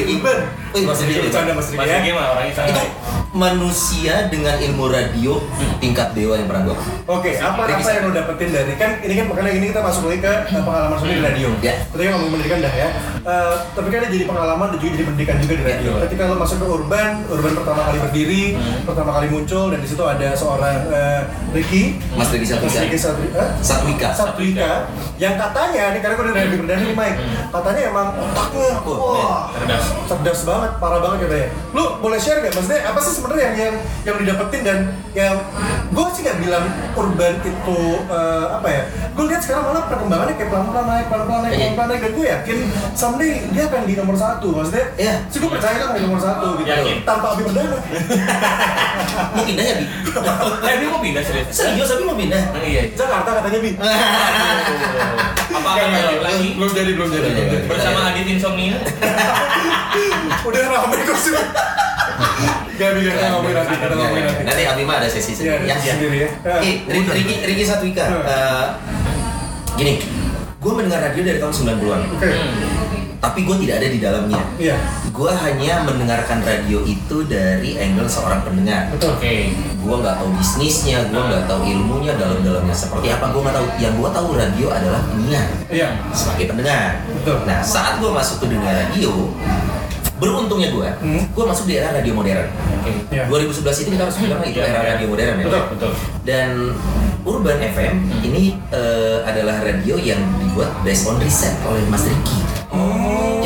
Wih, 0.76 0.84
Mas 0.86 1.00
Ricky. 1.02 1.26
Bercanda 1.26 1.52
Mas 1.58 1.68
Riki 1.74 1.80
Mas 1.82 1.90
ya. 1.90 1.98
Riki 1.98 2.12
mah 2.14 2.26
orangnya 2.38 2.54
Itu 2.54 2.62
santai. 2.62 2.90
manusia 3.34 4.14
dengan 4.34 4.56
ilmu 4.58 4.86
radio 4.90 5.34
tingkat 5.78 6.14
dewa 6.14 6.38
yang 6.38 6.48
pernah 6.50 6.74
gua. 6.74 6.78
Oke, 7.18 7.38
apa 7.38 7.70
apa 7.70 7.90
yang 7.90 8.10
lo 8.10 8.12
dapetin 8.14 8.50
dari 8.50 8.74
kan 8.78 8.98
ini 9.04 9.14
kan 9.14 9.26
makanya 9.30 9.52
ini 9.54 9.66
kita 9.70 9.82
masuk 9.84 10.10
lagi 10.10 10.22
ke 10.26 10.34
uh, 10.54 10.64
pengalaman 10.64 10.98
di 11.02 11.22
radio. 11.22 11.48
Ya. 11.62 11.74
Ketika 11.90 12.10
ngomong 12.18 12.30
pendidikan 12.38 12.60
dah 12.66 12.74
ya. 12.74 12.90
Uh, 13.28 13.60
tapi 13.76 13.92
kan 13.92 14.08
ini 14.08 14.24
jadi 14.24 14.26
pengalaman 14.32 14.72
dan 14.72 14.80
juga 14.80 14.92
jadi 14.96 15.04
pendidikan 15.04 15.36
juga 15.44 15.54
di 15.60 15.64
radio. 15.68 15.90
betul. 16.00 16.04
Ketika 16.08 16.32
lo 16.32 16.36
masuk 16.40 16.58
ke 16.64 16.68
urban, 16.72 17.12
urban 17.28 17.54
pertama 17.60 17.82
kali 17.84 17.98
berdiri, 18.00 18.44
pertama 18.88 19.12
kali 19.20 19.28
muncul 19.28 19.68
dan 19.68 19.80
di 19.84 19.88
situ 19.92 20.00
ada 20.08 20.32
seorang 20.32 20.76
uh, 20.88 21.22
Ricky, 21.52 22.00
Mas 22.16 22.32
Ricky 22.32 22.48
Mas 22.48 22.56
Satwika. 22.56 22.80
Ricky 22.88 22.96
Satwika, 22.96 23.44
Satwika. 23.60 24.10
Satwika, 24.16 24.72
yang 25.20 25.36
katanya 25.36 25.92
nih 25.92 26.00
karena 26.00 26.14
gue 26.16 26.24
udah 26.24 26.36
lebih 26.40 26.60
berdana 26.64 26.82
nih 26.88 26.96
Mike, 26.96 27.20
katanya 27.52 27.82
emang 27.92 28.08
otaknya 28.16 28.70
wah 28.88 29.42
Cerdas. 29.52 29.86
cerdas 30.08 30.40
banget, 30.48 30.72
parah 30.80 31.00
banget 31.04 31.18
katanya. 31.28 31.48
Lu 31.76 31.84
boleh 32.00 32.20
share 32.24 32.40
nggak? 32.40 32.56
Maksudnya 32.56 32.80
apa 32.88 33.00
sih 33.04 33.12
sebenarnya 33.12 33.44
yang 33.44 33.56
yang 33.60 33.76
yang 34.08 34.16
didapetin 34.24 34.62
dan 34.64 34.78
yang 35.12 35.36
gue 35.92 36.08
sih 36.18 36.26
nggak 36.26 36.42
bilang 36.42 36.66
urban 36.94 37.38
itu 37.40 37.80
eh, 38.10 38.46
apa 38.50 38.68
ya? 38.68 38.82
Gue 39.14 39.26
lihat 39.28 39.38
sekarang 39.40 39.70
malah 39.70 39.86
perkembangannya 39.86 40.34
kayak 40.34 40.50
pelan-pelan 40.50 40.86
naik, 40.88 41.06
pelan-pelan 41.08 41.40
naik, 41.40 41.52
Iya. 41.52 41.60
pelan-pelan 41.62 41.88
naik 41.88 42.02
dan 42.02 42.12
gue 42.12 42.26
yakin 42.28 42.58
someday 42.92 43.32
dia 43.48 43.64
akan 43.66 43.82
di 43.84 43.94
nomor 43.94 44.16
satu. 44.16 44.48
Maksudnya, 44.52 44.86
Iya. 44.96 45.14
sih 45.30 45.38
gue 45.38 45.50
percaya 45.50 45.76
kan 45.78 45.94
di 45.94 46.02
nomor 46.02 46.18
satu 46.18 46.48
gitu. 46.58 46.66
Yakin. 46.68 46.96
Tanpa 47.04 47.28
Abi 47.32 47.42
Perdana. 47.46 47.78
Mau 49.38 49.44
pindah 49.44 49.64
ya, 49.64 49.76
Bi? 49.78 49.86
Eh 50.68 50.76
dia 50.78 50.90
mau 50.90 51.00
pindah 51.00 51.22
serius? 51.22 51.48
Serius, 51.50 51.88
tapi 51.88 52.04
mau 52.04 52.18
pindah. 52.18 52.42
Oh, 52.50 52.62
Iya. 52.62 52.82
Jakarta 52.94 53.30
katanya 53.38 53.60
Bi. 53.62 53.72
Apa 55.48 55.70
akan 55.72 55.90
lagi? 56.20 56.48
Belum 56.54 56.72
jadi, 56.72 56.92
belum 56.94 57.10
jadi. 57.10 57.28
belum 57.28 57.48
jadi. 57.48 57.66
Bersama 57.66 58.00
Adit 58.10 58.26
Insomnia? 58.28 58.78
Udah 60.48 60.62
ramai 60.66 61.02
kok 61.04 61.18
sih. 61.18 61.34
Gak 62.78 62.92
bisa 62.94 63.10
kita 63.12 63.28
ngomongin 63.34 63.56
nanti, 63.58 63.74
kita 63.76 63.96
ngomongin 63.96 64.24
nanti. 64.24 64.44
Nanti 64.46 64.62
Abi 64.64 64.84
mah 64.86 64.96
ada 64.98 65.10
sesi 65.10 65.32
sendiri. 65.34 65.66
sesi 65.68 65.90
sendiri 65.90 66.18
ya. 66.22 66.30
Oke, 66.48 66.72
Ricky, 66.88 67.36
Ricky 67.44 67.64
Satwika. 67.64 68.06
Hmm. 68.06 68.22
Eh, 68.24 68.66
gini, 69.76 69.94
gue 70.58 70.72
mendengar 70.72 71.02
radio 71.04 71.22
dari 71.24 71.38
tahun 71.38 71.54
90-an. 71.54 72.02
Oke. 72.14 72.30
Tapi 73.18 73.40
gue 73.42 73.56
tidak 73.66 73.76
ada 73.82 73.88
di 73.90 73.98
dalamnya. 73.98 74.42
Iya. 74.56 74.78
Gue 75.10 75.34
hanya 75.34 75.82
mendengarkan 75.82 76.38
radio 76.46 76.86
itu 76.86 77.26
dari 77.26 77.74
angle 77.76 78.06
seorang 78.06 78.46
pendengar. 78.46 78.94
Betul. 78.94 79.18
Oke. 79.18 79.58
Gue 79.58 79.96
nggak 79.98 80.22
tahu 80.22 80.30
bisnisnya, 80.38 81.02
gue 81.10 81.18
nggak 81.18 81.50
tahu 81.50 81.66
ilmunya 81.66 82.14
dalam-dalamnya 82.14 82.78
seperti 82.78 83.10
apa. 83.10 83.34
Gue 83.34 83.42
nggak 83.42 83.58
tahu. 83.58 83.68
Yang 83.82 83.94
gue 83.98 84.10
tahu 84.14 84.28
radio 84.38 84.68
adalah 84.70 85.02
penyiar 85.10 85.48
Iya. 85.66 85.90
sebagai 86.14 86.54
pendengar. 86.54 87.02
Betul. 87.10 87.38
Nah, 87.50 87.58
saat 87.66 87.98
gue 87.98 88.12
masuk 88.14 88.46
ke 88.46 88.54
dunia 88.54 88.70
radio, 88.86 89.34
beruntungnya 90.18 90.70
gue, 90.74 90.90
Hmm. 91.04 91.24
gue 91.30 91.46
masuk 91.46 91.66
di 91.70 91.78
era 91.78 91.94
radio 91.94 92.14
modern. 92.14 92.48
Oke. 92.50 92.92
Iya. 93.14 93.30
2011 93.30 93.84
itu 93.86 93.90
kita 93.94 94.04
harus 94.10 94.18
bilang 94.18 94.42
itu 94.42 94.60
era 94.60 94.82
iya. 94.82 94.90
radio 94.98 95.08
modern 95.14 95.36
ya. 95.38 95.46
Betul. 95.46 95.64
Betul. 95.78 95.92
Dan 96.26 96.50
Urban 97.28 97.60
FM 97.60 97.96
ini 98.24 98.56
eh, 98.72 99.20
adalah 99.28 99.60
radio 99.60 100.00
yang 100.00 100.22
dibuat 100.40 100.72
based 100.82 101.06
on 101.06 101.20
riset 101.20 101.54
oleh 101.68 101.84
Mas 101.92 102.08
Riki. 102.08 102.47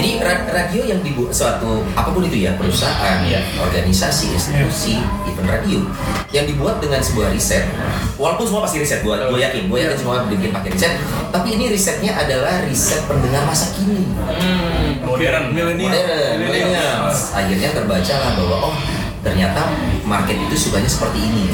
Jadi 0.02 0.18
ra- 0.18 0.50
radio 0.50 0.82
yang 0.84 0.98
dibuat 1.00 1.30
suatu 1.30 1.86
apa 1.94 2.10
pun 2.10 2.26
itu 2.26 2.42
ya 2.42 2.58
perusahaan, 2.58 3.22
Iya. 3.22 3.38
organisasi, 3.62 4.34
institusi, 4.34 4.98
event 5.24 5.46
radio 5.46 5.86
yang 6.32 6.50
dibuat 6.50 6.82
dengan 6.82 6.98
sebuah 6.98 7.30
riset. 7.30 7.70
Walaupun 8.18 8.42
semua 8.42 8.66
pasti 8.66 8.82
riset, 8.82 9.06
gua, 9.06 9.22
gua 9.22 9.38
yakin, 9.38 9.70
gua 9.70 9.78
yakin 9.80 9.94
semua 9.96 10.26
bikin 10.26 10.50
pakai 10.50 10.74
riset. 10.74 10.98
Tapi 11.30 11.54
ini 11.54 11.70
risetnya 11.70 12.18
adalah 12.18 12.66
riset 12.66 13.06
pendengar 13.06 13.46
masa 13.46 13.70
kini, 13.72 14.10
Hmm, 14.18 15.06
modern. 15.06 15.54
Milenial. 15.54 15.94
modern, 15.94 16.34
Milenial. 16.42 17.06
Akhirnya 17.32 17.70
terbaca 17.72 18.14
lah 18.16 18.32
bahwa 18.36 18.58
oh 18.68 18.76
ternyata 19.22 19.70
market 20.04 20.34
itu 20.36 20.56
sukanya 20.58 20.90
seperti 20.90 21.22
ini. 21.22 21.46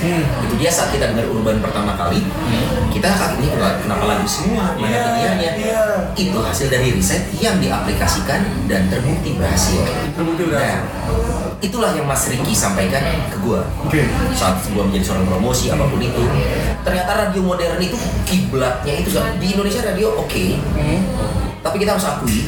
Itu 0.47 0.55
dia 0.55 0.71
saat 0.71 0.95
kita 0.95 1.11
dengar 1.11 1.27
urban 1.27 1.59
pertama 1.59 1.93
kali, 1.99 2.23
kita 2.91 3.07
kaget 3.11 3.43
ini 3.43 3.47
kenapa- 3.53 4.07
lagu 4.07 4.27
semua, 4.27 4.71
mana 4.79 4.87
Iya, 4.87 5.01
penyiarnya. 5.03 5.51
iya. 5.59 5.83
Itu 6.15 6.39
hasil 6.39 6.71
dari 6.71 6.95
riset 6.95 7.27
yang 7.37 7.59
diaplikasikan 7.59 8.39
dan 8.71 8.87
terbukti 8.87 9.35
berhasil. 9.35 9.83
Terbukti 10.15 10.47
berhasil. 10.47 10.79
Nah, 10.79 11.57
itulah 11.59 11.91
yang 11.91 12.05
Mas 12.07 12.29
Riki 12.29 12.53
sampaikan 12.53 13.01
ke 13.33 13.37
gua 13.41 13.65
Oke. 13.81 14.05
saat 14.31 14.61
gua 14.71 14.85
menjadi 14.85 15.09
seorang 15.09 15.25
promosi 15.25 15.73
apa 15.73 15.89
pun 15.89 15.97
itu 15.97 16.21
ternyata 16.85 17.11
radio 17.17 17.41
modern 17.41 17.81
itu 17.81 17.97
kiblatnya 18.29 18.93
itu 19.01 19.09
di 19.41 19.57
Indonesia 19.57 19.81
radio 19.81 20.21
oke 20.21 20.43
tapi 21.65 21.75
kita 21.81 21.97
harus 21.97 22.05
akui 22.05 22.45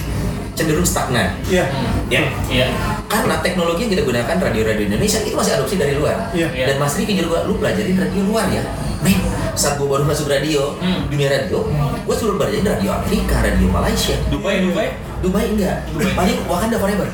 cenderung 0.59 0.83
stagnan. 0.83 1.31
Iya. 1.47 1.63
ya. 2.11 2.21
Iya. 2.51 2.67
karena 3.09 3.41
teknologi 3.41 3.87
yang 3.87 3.91
kita 3.95 4.03
gunakan 4.05 4.35
radio-radio 4.37 4.85
Indonesia 4.85 5.17
itu 5.19 5.33
masih 5.33 5.55
adopsi 5.55 5.79
dari 5.79 5.95
luar. 5.95 6.29
Iya. 6.35 6.51
dan 6.51 6.75
Mas 6.77 6.93
Riki 6.93 7.15
gua 7.23 7.47
lu 7.47 7.55
pelajarin 7.55 7.95
radio 7.95 8.21
luar 8.27 8.45
ya. 8.51 8.61
Men 8.99 9.15
saat 9.55 9.79
gua 9.79 9.95
baru 9.95 10.03
masuk 10.05 10.27
radio 10.27 10.75
Hmm. 10.77 11.07
dunia 11.07 11.31
radio 11.31 11.63
gua 12.03 12.15
suruh 12.15 12.35
belajarin 12.35 12.67
radio 12.67 12.89
Amerika 12.93 13.39
radio 13.39 13.67
Malaysia. 13.71 14.19
Dubai, 14.27 14.59
Dubai. 14.61 14.87
Dubai 15.19 15.45
enggak. 15.51 15.87
Paling 16.15 16.37
Wakanda 16.45 16.77
Forever. 16.77 17.07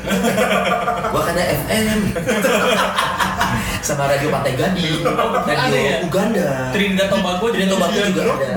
Wakanda 1.14 1.42
FM 1.42 1.98
sama 3.86 4.10
radio 4.10 4.34
Pantai 4.34 4.58
Gading 4.58 5.06
radio 5.46 5.78
ya? 5.78 5.96
Uganda. 6.02 6.74
Trinidad 6.74 7.06
Tobago 7.06 7.54
Trinidad 7.54 7.78
Tobago 7.78 7.98
juga 8.02 8.22
ada. 8.34 8.46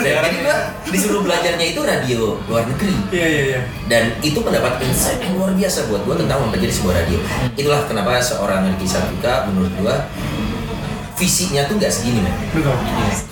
Dan 0.00 0.24
jadi 0.24 0.36
gua 0.40 0.56
disuruh 0.88 1.20
belajarnya 1.20 1.66
itu 1.76 1.80
radio 1.84 2.40
luar 2.48 2.64
negeri. 2.64 2.96
Iya 3.12 3.26
iya 3.26 3.42
iya. 3.52 3.60
dan 3.90 4.16
itu 4.24 4.40
mendapat 4.40 4.80
insight 4.82 5.20
yang 5.20 5.36
luar 5.36 5.52
biasa 5.52 5.92
buat 5.92 6.00
gua 6.08 6.16
tentang 6.16 6.38
mempelajari 6.46 6.72
sebuah 6.72 6.94
radio. 7.04 7.18
Itulah 7.58 7.84
kenapa 7.84 8.16
seorang 8.22 8.72
Ricky 8.72 8.88
Satika 8.88 9.44
menurut 9.50 9.72
gua 9.76 10.08
visinya 11.16 11.64
tuh 11.64 11.80
nggak 11.80 11.88
segini 11.88 12.20
men 12.20 12.34
Betul. 12.52 12.76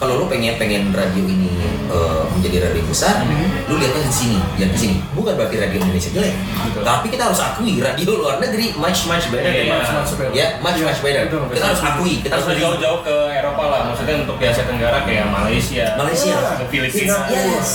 kalau 0.00 0.20
lu 0.20 0.24
pengen 0.26 0.56
pengen 0.56 0.88
radio 0.90 1.24
ini 1.24 1.52
uh, 1.92 2.24
menjadi 2.32 2.70
radio 2.70 2.82
besar, 2.88 3.24
lu 3.68 3.76
lihatnya 3.76 4.04
di 4.08 4.14
sini, 4.14 4.38
lihat 4.56 4.70
di 4.72 4.78
sini. 4.78 4.96
Bukan 5.12 5.36
berarti 5.36 5.56
radio 5.60 5.78
Indonesia 5.80 6.10
jelek, 6.12 6.34
Betul. 6.70 6.82
tapi 6.84 7.06
kita 7.12 7.22
harus 7.28 7.40
akui 7.40 7.80
radio 7.80 8.10
luar 8.20 8.40
negeri 8.40 8.72
much 8.76 9.04
much 9.08 9.28
better. 9.28 9.52
Iya. 9.52 9.64
than 9.68 9.76
Much, 9.76 9.90
much 9.92 10.12
better. 10.16 10.32
Ya, 10.32 10.46
much 10.60 10.78
much 10.80 11.00
better. 11.04 11.22
Betul. 11.28 11.42
Kita 11.52 11.66
harus 11.72 11.82
akui, 11.84 12.14
kita 12.24 12.32
harus 12.40 12.46
jauh-jauh 12.56 13.00
ke 13.04 13.16
Eropa 13.36 13.64
lah, 13.68 13.80
maksudnya 13.92 14.14
untuk 14.24 14.36
di 14.40 14.44
Asia 14.48 14.64
Tenggara 14.64 14.98
kayak 15.04 15.26
Malaysia. 15.28 15.84
Malaysia. 16.00 16.34
ke 16.60 16.64
Filipina. 16.72 17.14
Singapura. 17.20 17.36
Yes, 17.36 17.68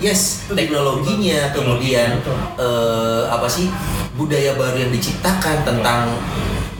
yes. 0.00 0.20
Teknologinya, 0.48 1.52
kemudian 1.52 2.20
Betul. 2.20 2.36
eh, 2.60 3.22
apa 3.28 3.48
sih 3.48 3.68
budaya 4.16 4.56
baru 4.56 4.76
yang 4.88 4.92
diciptakan 4.92 5.64
tentang 5.64 6.12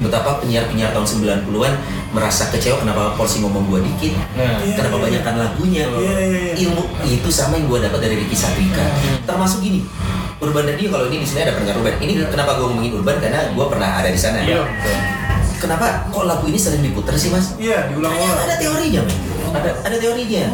betapa 0.03 0.43
penyiar-penyiar 0.43 0.91
tahun 0.91 1.07
90-an 1.07 1.75
merasa 2.13 2.53
kecewa 2.53 2.77
kenapa 2.79 3.17
porsi 3.17 3.41
ngomong 3.41 3.65
gua 3.67 3.81
dikit, 3.81 4.13
Nah, 4.37 4.61
Iya, 4.61 4.77
kenapa 4.77 5.01
iya. 5.01 5.05
banyakkan 5.09 5.35
lagunya. 5.41 5.85
Iya, 5.89 5.97
iya, 5.97 6.41
iya. 6.53 6.53
Ilmu 6.69 6.83
itu 7.09 7.29
sama 7.33 7.57
yang 7.57 7.67
gua 7.73 7.81
dapat 7.81 8.05
dari 8.05 8.21
Ricky 8.21 8.37
Satrika. 8.37 8.85
Termasuk 9.25 9.65
gini, 9.65 9.81
Urban 10.37 10.69
Radio 10.69 10.93
kalau 10.93 11.09
ini 11.09 11.25
di 11.25 11.27
sini 11.27 11.41
ada 11.43 11.57
pendengar 11.57 11.81
urban. 11.81 11.97
Ini 11.99 12.13
kenapa 12.29 12.61
gua 12.61 12.69
ngomongin 12.69 12.93
urban 13.01 13.17
karena 13.17 13.49
gua 13.57 13.67
pernah 13.73 14.05
ada 14.05 14.13
di 14.13 14.21
sana. 14.21 14.45
Iya. 14.45 14.61
Kenapa 15.57 16.11
kok 16.11 16.27
lagu 16.27 16.45
ini 16.51 16.59
sering 16.59 16.83
diputer 16.83 17.15
sih, 17.15 17.31
Mas? 17.31 17.55
Iya, 17.57 17.87
diulang-ulang. 17.89 18.39
Ada 18.45 18.55
teorinya. 18.59 19.03
Ada 19.53 19.71
ada 19.85 19.97
teorinya. 20.01 20.45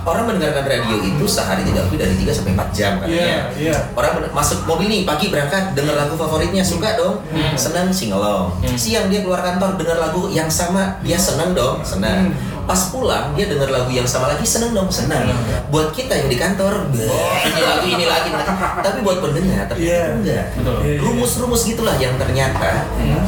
Orang 0.00 0.24
mendengarkan 0.32 0.64
radio 0.64 0.96
itu 1.04 1.24
sehari 1.28 1.60
tidak 1.62 1.86
lebih 1.88 1.98
dari 2.00 2.14
3 2.16 2.32
sampai 2.32 2.52
4 2.56 2.72
jam 2.72 2.92
katanya. 2.98 3.20
Iya, 3.20 3.40
iya. 3.60 3.74
Orang 3.92 4.12
masuk 4.32 4.64
mobil 4.64 4.88
nih 4.88 5.02
pagi 5.04 5.28
berangkat 5.28 5.76
dengar 5.76 5.94
lagu 5.94 6.16
favoritnya 6.16 6.64
suka 6.64 6.96
dong. 6.96 7.20
Hmm. 7.28 7.52
Senang 7.54 7.92
sing 7.92 8.10
along. 8.10 8.56
Hmm. 8.64 8.76
Siang 8.76 9.12
dia 9.12 9.20
keluar 9.20 9.44
kantor 9.44 9.76
dengar 9.76 10.00
lagu 10.00 10.32
yang 10.32 10.48
sama, 10.48 10.96
dia 11.04 11.20
senang 11.20 11.52
dong, 11.52 11.84
senang. 11.84 12.32
Hmm. 12.32 12.48
Pas 12.64 12.86
pulang 12.94 13.34
dia 13.34 13.50
dengar 13.50 13.66
lagu 13.66 13.90
yang 13.90 14.06
sama 14.06 14.30
lagi 14.30 14.46
senang 14.46 14.70
dong, 14.72 14.86
senang. 14.88 15.26
Buat 15.74 15.90
kita 15.90 16.14
yang 16.14 16.30
di 16.30 16.38
kantor, 16.38 16.86
"Beh, 16.94 17.02
ini 17.02 17.60
lagi 17.60 17.88
ini 17.92 18.06
lagi. 18.06 18.30
ini 18.30 18.36
lagi." 18.38 18.54
Tapi 18.86 18.98
buat 19.02 19.18
pendengar 19.18 19.66
ternyata 19.66 19.74
Iya. 19.76 20.02
enggak. 20.14 20.44
Iya, 20.54 20.72
iya. 20.86 20.98
rumus-rumus 21.02 21.66
gitulah 21.66 21.98
yang 21.98 22.14
ternyata 22.14 22.86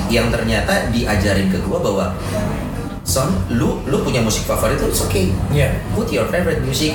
yang 0.08 0.30
ternyata 0.30 0.88
diajarin 0.94 1.50
ke 1.50 1.58
gua 1.66 1.82
bahwa 1.82 2.06
son 3.04 3.28
lu 3.50 3.82
lu 3.84 3.98
punya 4.00 4.20
musik 4.20 4.44
favorit 4.44 4.76
itu 4.76 4.86
it's 4.86 5.02
okay 5.02 5.26
Iya. 5.50 5.74
put 5.92 6.06
your 6.08 6.26
favorite 6.26 6.62
music 6.62 6.94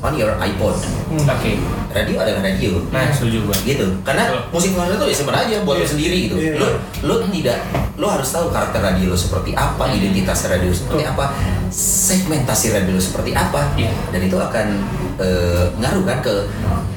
on 0.00 0.16
your 0.16 0.32
iPod 0.38 0.76
Hmm. 1.06 1.28
Oke. 1.28 1.60
Radio 1.94 2.16
adalah 2.18 2.42
radio 2.42 2.72
Nah, 2.88 3.08
setuju 3.08 3.44
gua. 3.44 3.56
gitu 3.62 3.86
karena 4.02 4.24
Betul. 4.26 4.42
musik 4.50 4.70
favorit 4.72 4.96
itu 4.96 5.06
ya 5.06 5.16
simpan 5.16 5.36
aja 5.38 5.56
buat 5.62 5.76
Iya. 5.76 5.82
lo 5.82 5.88
sendiri 5.88 6.16
gitu 6.22 6.36
Iya. 6.36 6.52
lo 6.56 6.66
lo 7.02 7.14
tidak 7.26 7.58
lo 7.94 8.06
harus 8.08 8.28
tahu 8.28 8.48
karakter 8.48 8.80
radio 8.80 9.06
lo 9.06 9.16
seperti 9.16 9.50
apa 9.52 9.84
identitas 9.88 10.38
radio 10.46 10.70
seperti 10.70 11.04
apa 11.04 11.24
segmentasi 11.70 12.66
radio 12.70 12.92
lo 12.92 13.02
seperti 13.02 13.30
apa 13.32 13.72
Iya. 13.74 13.92
dan 14.08 14.20
itu 14.20 14.36
akan 14.36 14.66
eh, 15.14 15.64
ngaruh 15.76 16.04
kan 16.04 16.18
ke 16.20 16.34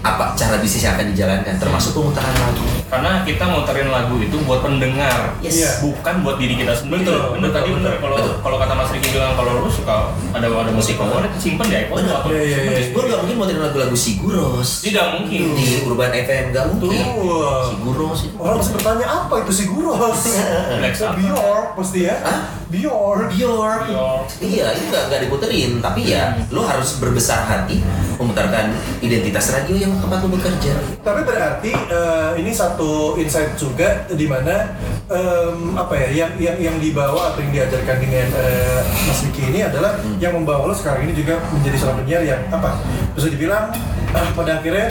apa 0.01 0.31
cara 0.33 0.55
bisnis 0.57 0.81
yang 0.81 0.95
akan 0.95 1.11
dijalankan 1.11 1.55
termasuk 1.55 1.91
pemutaran 1.91 2.31
lagu 2.33 2.63
Karena 2.85 3.11
kita 3.21 3.41
muterin 3.43 3.89
lagu 3.89 4.13
itu 4.15 4.37
buat 4.39 4.61
pendengar, 4.61 5.33
Yes. 5.41 5.57
Iya. 5.57 5.69
bukan 5.81 6.21
buat 6.21 6.37
diri 6.37 6.53
kita 6.55 6.69
sendiri. 6.71 7.01
Betul, 7.01 7.17
bener 7.33 7.41
betul, 7.41 7.51
tadi 7.51 7.69
bener 7.73 7.93
kalau 7.97 8.17
kalau 8.39 8.55
kata 8.55 8.73
Mas 8.73 8.89
Riki 8.93 9.09
bilang 9.09 9.33
kalau 9.33 9.57
lu 9.57 9.67
suka 9.67 10.13
ada 10.31 10.45
ada 10.45 10.71
musik 10.71 10.95
favorit 10.95 11.33
simpen 11.35 11.65
di 11.65 11.75
iPod 11.81 11.97
Bener. 11.99 12.13
atau 12.15 12.29
Iya, 12.29 12.43
iya, 12.45 12.57
iya. 12.71 12.87
gue 12.87 13.03
gak 13.03 13.19
mungkin 13.19 13.35
mau 13.35 13.45
lagu-lagu 13.49 13.97
Siguros 13.97 14.84
tidak 14.85 15.05
mungkin. 15.17 15.57
di 15.57 15.81
Urban 15.81 16.13
FM 16.13 16.45
gak 16.53 16.65
mungkin 16.69 16.93
Betul. 16.93 17.57
Siguros 17.73 18.19
itu 18.29 18.35
Orang 18.37 18.57
pasti 18.61 18.71
bertanya 18.77 19.05
apa 19.09 19.33
itu 19.41 19.51
si 19.51 19.63
Guros? 19.65 20.21
Black 20.79 20.93
Sabbath. 20.93 21.17
Bior 21.17 21.61
pasti 21.73 21.99
ya? 22.05 22.15
Hah? 22.21 22.39
Bior. 22.69 23.17
Bior 23.33 23.77
Bior. 23.89 24.21
iya 24.45 24.77
itu 24.77 24.85
gak, 24.93 25.09
gak 25.09 25.21
diputerin 25.25 25.81
tapi 25.81 26.13
ya 26.13 26.37
lo 26.53 26.61
harus 26.61 27.01
berbesar 27.01 27.49
hati 27.49 27.81
memutarkan 28.21 28.71
identitas 29.01 29.49
radio 29.51 29.75
yang 29.75 29.91
tempat 29.97 30.21
lo 30.21 30.29
bekerja 30.29 30.73
Tapi 31.01 31.21
berarti 31.25 31.71
eh, 31.73 32.31
ini 32.39 32.51
satu 32.53 33.17
insight 33.17 33.57
juga 33.57 34.05
di 34.07 34.29
mana 34.29 34.77
em, 35.09 35.73
apa 35.75 35.93
ya 35.97 36.25
yang 36.25 36.31
yang 36.37 36.57
yang 36.61 36.77
dibawa 36.77 37.33
atau 37.33 37.41
yang 37.41 37.53
diajarkan 37.63 37.97
dengan 37.97 38.27
eh, 38.37 38.81
Mas 38.85 39.19
Vicky 39.25 39.49
ini 39.49 39.65
adalah 39.65 39.97
yang 40.21 40.37
membawa 40.37 40.69
lo 40.69 40.75
sekarang 40.77 41.09
ini 41.09 41.13
juga 41.17 41.41
menjadi 41.49 41.77
seorang 41.81 41.97
penyiar 42.05 42.23
yang 42.23 42.41
apa 42.53 42.77
bisa 43.17 43.27
dibilang 43.31 43.73
ah, 44.15 44.31
pada 44.31 44.63
akhirnya 44.63 44.87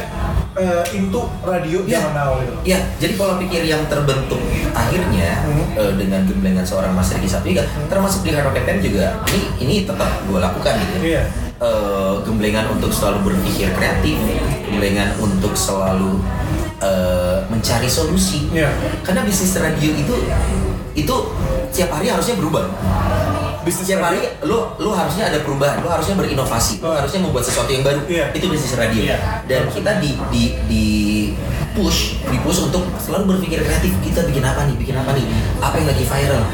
eh, 0.54 0.84
into 0.94 1.24
radio 1.42 1.82
Ya. 1.82 1.98
zaman 1.98 2.12
now 2.14 2.38
gitu. 2.38 2.52
Ya, 2.62 2.78
jadi 3.00 3.18
pola 3.18 3.34
pikir 3.36 3.64
yang 3.64 3.82
terbentuk 3.88 4.38
akhirnya 4.70 5.42
Hmm. 5.42 5.66
eh, 5.74 5.92
dengan 5.98 6.22
gemblengan 6.24 6.62
seorang 6.62 6.92
Mas 6.92 7.10
Riki 7.10 7.26
Sapiga, 7.26 7.64
termasuk 7.88 8.22
di 8.22 8.30
FM 8.30 8.78
juga, 8.78 9.18
ini 9.26 9.40
ini 9.58 9.74
tetap 9.82 10.06
gue 10.24 10.38
lakukan 10.38 10.74
gitu. 10.78 10.94
Iya. 11.02 11.22
Eh, 11.58 12.14
gemblengan 12.22 12.68
untuk 12.70 12.92
selalu 12.92 13.32
berpikir 13.32 13.72
kreatif, 13.72 14.14
gemblengan 14.68 15.10
untuk 15.18 15.56
selalu 15.56 16.20
eh, 16.78 17.38
mencari 17.48 17.88
solusi. 17.88 18.46
Iya. 18.52 18.68
Karena 19.00 19.24
bisnis 19.24 19.56
radio 19.56 19.88
itu 19.90 20.14
itu 20.94 21.16
tiap 21.72 21.90
hari 21.90 22.06
harusnya 22.06 22.36
berubah. 22.36 22.68
Bisnis 23.64 23.88
Tiap 23.88 24.04
hari 24.04 24.20
radio. 24.20 24.44
lu 24.44 24.58
lu 24.78 24.90
harusnya 24.92 25.32
ada 25.32 25.40
perubahan, 25.40 25.80
lu 25.80 25.88
harusnya 25.88 26.14
berinovasi, 26.14 26.84
lu 26.84 26.86
Oh. 26.86 26.92
harusnya 26.92 27.20
membuat 27.24 27.44
sesuatu 27.44 27.72
yang 27.72 27.80
baru. 27.80 28.04
Iya. 28.04 28.28
Itu 28.30 28.52
bisnis 28.52 28.76
radio. 28.76 29.00
Iya. 29.00 29.16
Dan 29.48 29.72
kita 29.72 29.98
di 29.98 30.10
di 30.28 30.42
di 30.68 30.84
push, 31.72 32.20
di 32.22 32.36
push 32.44 32.60
untuk 32.62 32.84
selalu 33.00 33.36
berpikir 33.36 33.64
kreatif. 33.64 33.96
Kita 34.04 34.28
bikin 34.28 34.44
apa 34.44 34.68
nih? 34.68 34.76
Bikin 34.76 34.94
apa 34.94 35.16
nih? 35.16 35.24
Apa 35.58 35.80
yang 35.80 35.88
lagi 35.88 36.04
viral? 36.04 36.44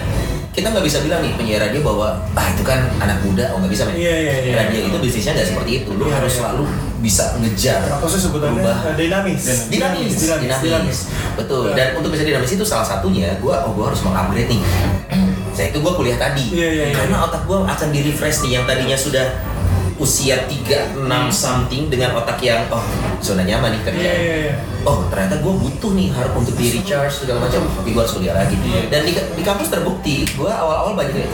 Kita 0.51 0.67
nggak 0.67 0.83
bisa 0.83 0.99
bilang 1.03 1.23
nih 1.23 1.31
penyiar 1.35 1.63
radio 1.63 1.79
bahwa 1.81 2.15
ah 2.35 2.47
itu 2.51 2.63
kan 2.63 2.79
anak 2.99 3.23
muda, 3.23 3.55
oh 3.55 3.63
nggak 3.63 3.71
bisa 3.71 3.87
men. 3.87 3.95
Iya, 3.95 4.15
iya, 4.19 4.35
iya. 4.43 4.55
Radio 4.61 4.81
itu 4.87 4.97
bisnisnya 4.99 5.33
nggak 5.35 5.49
seperti 5.51 5.71
itu. 5.83 5.91
Lu 5.95 6.07
Iya, 6.07 6.15
harus 6.19 6.31
iya. 6.31 6.39
selalu 6.43 6.63
bisa 7.01 7.25
ngejar 7.39 7.81
sih 7.87 8.21
sebutannya? 8.21 8.59
berubah. 8.59 8.77
Eh, 8.87 8.95
Dinamis. 8.99 9.43
Dinamis, 9.67 10.11
dinamis, 10.15 10.51
dinamis. 10.59 10.99
betul. 11.35 11.71
Iya. 11.71 11.75
Dan 11.75 11.89
untuk 11.99 12.11
bisa 12.11 12.23
dinamis 12.23 12.51
itu 12.51 12.63
salah 12.63 12.87
satunya, 12.87 13.35
gua 13.39 13.63
oh 13.67 13.75
gua 13.75 13.91
harus 13.95 13.99
mengupgrade 14.03 14.47
nih. 14.47 14.63
Saya 15.61 15.77
itu 15.77 15.85
gua 15.85 15.93
kuliah 15.93 16.17
tadi, 16.17 16.57
Iya, 16.57 16.69
iya, 16.73 16.85
iya. 16.89 16.97
karena 16.97 17.21
otak 17.21 17.45
gua 17.45 17.69
akan 17.69 17.93
di 17.93 18.01
refresh 18.09 18.41
nih 18.49 18.57
yang 18.57 18.65
tadinya 18.65 18.97
sudah 18.97 19.29
usia 20.01 20.49
3, 20.49 20.97
6 20.97 21.05
something 21.29 21.93
dengan 21.93 22.17
otak 22.17 22.41
yang 22.41 22.65
oh 22.73 22.81
zona 23.21 23.45
nyaman 23.45 23.77
nih 23.77 23.83
kerja. 23.85 24.01
Iya, 24.01 24.17
iya, 24.17 24.37
iya. 24.49 24.55
Oh 24.89 25.05
ternyata 25.13 25.37
gue 25.45 25.53
butuh 25.53 25.93
nih 25.93 26.09
harus 26.17 26.33
untuk 26.33 26.57
di 26.57 26.81
recharge 26.81 27.13
segala 27.13 27.45
macam. 27.45 27.61
Tapi 27.69 27.93
gue 27.93 28.01
harus 28.01 28.17
kuliah 28.17 28.33
lagi. 28.33 28.57
Iya. 28.57 28.89
Dan 28.89 29.05
di, 29.05 29.13
di 29.13 29.43
kampus 29.45 29.69
terbukti, 29.69 30.25
gue 30.25 30.49
awal-awal 30.49 30.97
banyak 30.97 31.21
ya. 31.21 31.29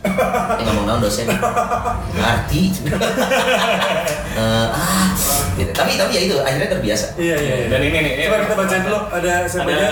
Eh 0.00 0.64
ngomong 0.64 0.88
naon 0.88 1.04
dosen 1.04 1.28
ngerti 2.16 2.72
Eh, 4.40 4.68
ah 4.72 5.12
gitu. 5.60 5.72
tapi 5.72 5.90
tapi 5.94 6.12
ya 6.12 6.22
itu 6.22 6.36
akhirnya 6.36 6.68
terbiasa 6.68 7.06
Iya 7.14 7.36
iya 7.36 7.54
iya. 7.56 7.66
Dan 7.68 7.80
ini 7.82 7.98
nih, 7.98 8.12
ini- 8.14 8.26
Coba 8.26 8.36
kita 8.40 8.54
bacain 8.56 8.82
dulu 8.82 8.98
ada 9.10 9.32
siapa 9.44 9.66
Ada 9.66 9.76
aja? 9.76 9.88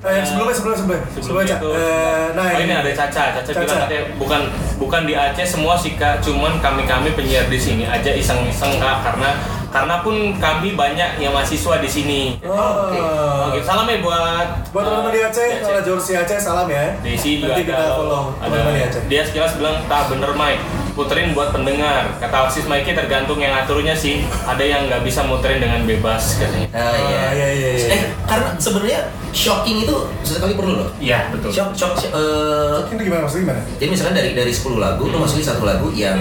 Eh, 0.00 0.12
yang 0.12 0.26
sebelumnya 0.26 0.54
sebelumnya 0.54 0.78
sebelumnya. 0.78 1.02
Sebelum 1.10 1.24
Sebelum 1.24 1.44
itu, 1.46 1.70
Eh, 1.74 2.26
nah 2.32 2.44
oh, 2.46 2.58
ini 2.58 2.72
ada 2.72 2.90
Caca. 2.90 3.24
Caca, 3.32 3.40
Caca. 3.42 3.60
bilang 3.60 3.78
katanya 3.80 4.04
bukan 4.14 4.40
bukan 4.76 5.02
di 5.02 5.14
Aceh 5.14 5.46
semua 5.46 5.74
sih 5.74 5.92
kak, 5.94 6.20
cuman 6.20 6.52
kami 6.58 6.82
kami 6.84 7.08
penyiar 7.12 7.46
di 7.46 7.56
sini 7.56 7.84
aja 7.84 8.10
iseng-iseng 8.10 8.76
kak 8.76 8.96
karena 9.02 9.30
karena 9.68 9.94
pun 10.00 10.14
kami 10.36 10.72
banyak 10.72 11.18
yang 11.18 11.32
mahasiswa 11.32 11.82
di 11.82 11.88
sini. 11.88 12.22
Oh, 12.40 12.86
Oke. 12.86 12.98
Oke, 13.50 13.58
salam 13.60 13.84
ya 13.84 13.98
buat 13.98 14.46
Buat 14.70 14.84
teman-teman 14.84 15.10
di 15.10 15.20
Aceh, 15.20 15.48
kalau 15.58 15.82
Jorsi 15.82 16.14
Aceh 16.14 16.38
salam 16.38 16.66
ya. 16.66 16.94
Desi 17.00 17.42
juga 17.42 17.54
Nanti 17.54 17.66
ada, 17.66 17.74
kita 17.74 17.94
follow 17.96 18.22
ada 18.32 18.44
teman-teman 18.44 18.72
di 18.72 18.82
Aceh. 18.84 19.02
dia 19.08 19.22
sekilas 19.22 19.52
bilang 19.54 19.76
tak 19.84 20.06
bener 20.08 20.30
Mike 20.32 20.62
puterin 20.94 21.30
buat 21.30 21.50
pendengar 21.50 22.14
kata 22.16 22.34
Alexis 22.40 22.64
Mike 22.64 22.86
tergantung 22.88 23.36
yang 23.36 23.52
aturnya 23.52 23.92
sih 23.92 24.22
ada 24.44 24.62
yang 24.62 24.86
nggak 24.86 25.02
bisa 25.02 25.22
muterin 25.22 25.58
dengan 25.58 25.82
bebas 25.82 26.38
katanya 26.38 26.68
Ah, 26.70 26.94
iya. 26.96 27.18
Ah, 27.18 27.30
iya, 27.32 27.48
iya, 27.50 27.68
iya. 27.74 27.86
Eh, 27.90 28.02
karena 28.24 28.54
sebenarnya 28.56 29.00
shocking 29.30 29.82
itu 29.82 29.94
sesekali 30.22 30.54
perlu 30.54 30.72
loh. 30.76 30.88
iya 30.96 31.26
betul 31.28 31.50
Shock, 31.50 31.74
shock, 31.74 31.94
shock, 31.96 32.10
eh, 32.10 32.78
Ini 32.88 33.02
gimana 33.02 33.20
maksudnya 33.22 33.42
gimana? 33.44 33.60
jadi 33.74 33.88
misalnya 33.90 34.14
dari 34.16 34.30
dari 34.32 34.52
10 34.52 34.74
lagu, 34.76 35.02
lo 35.04 35.16
masukin 35.18 35.42
satu 35.44 35.62
lagu 35.62 35.90
yang 35.90 36.18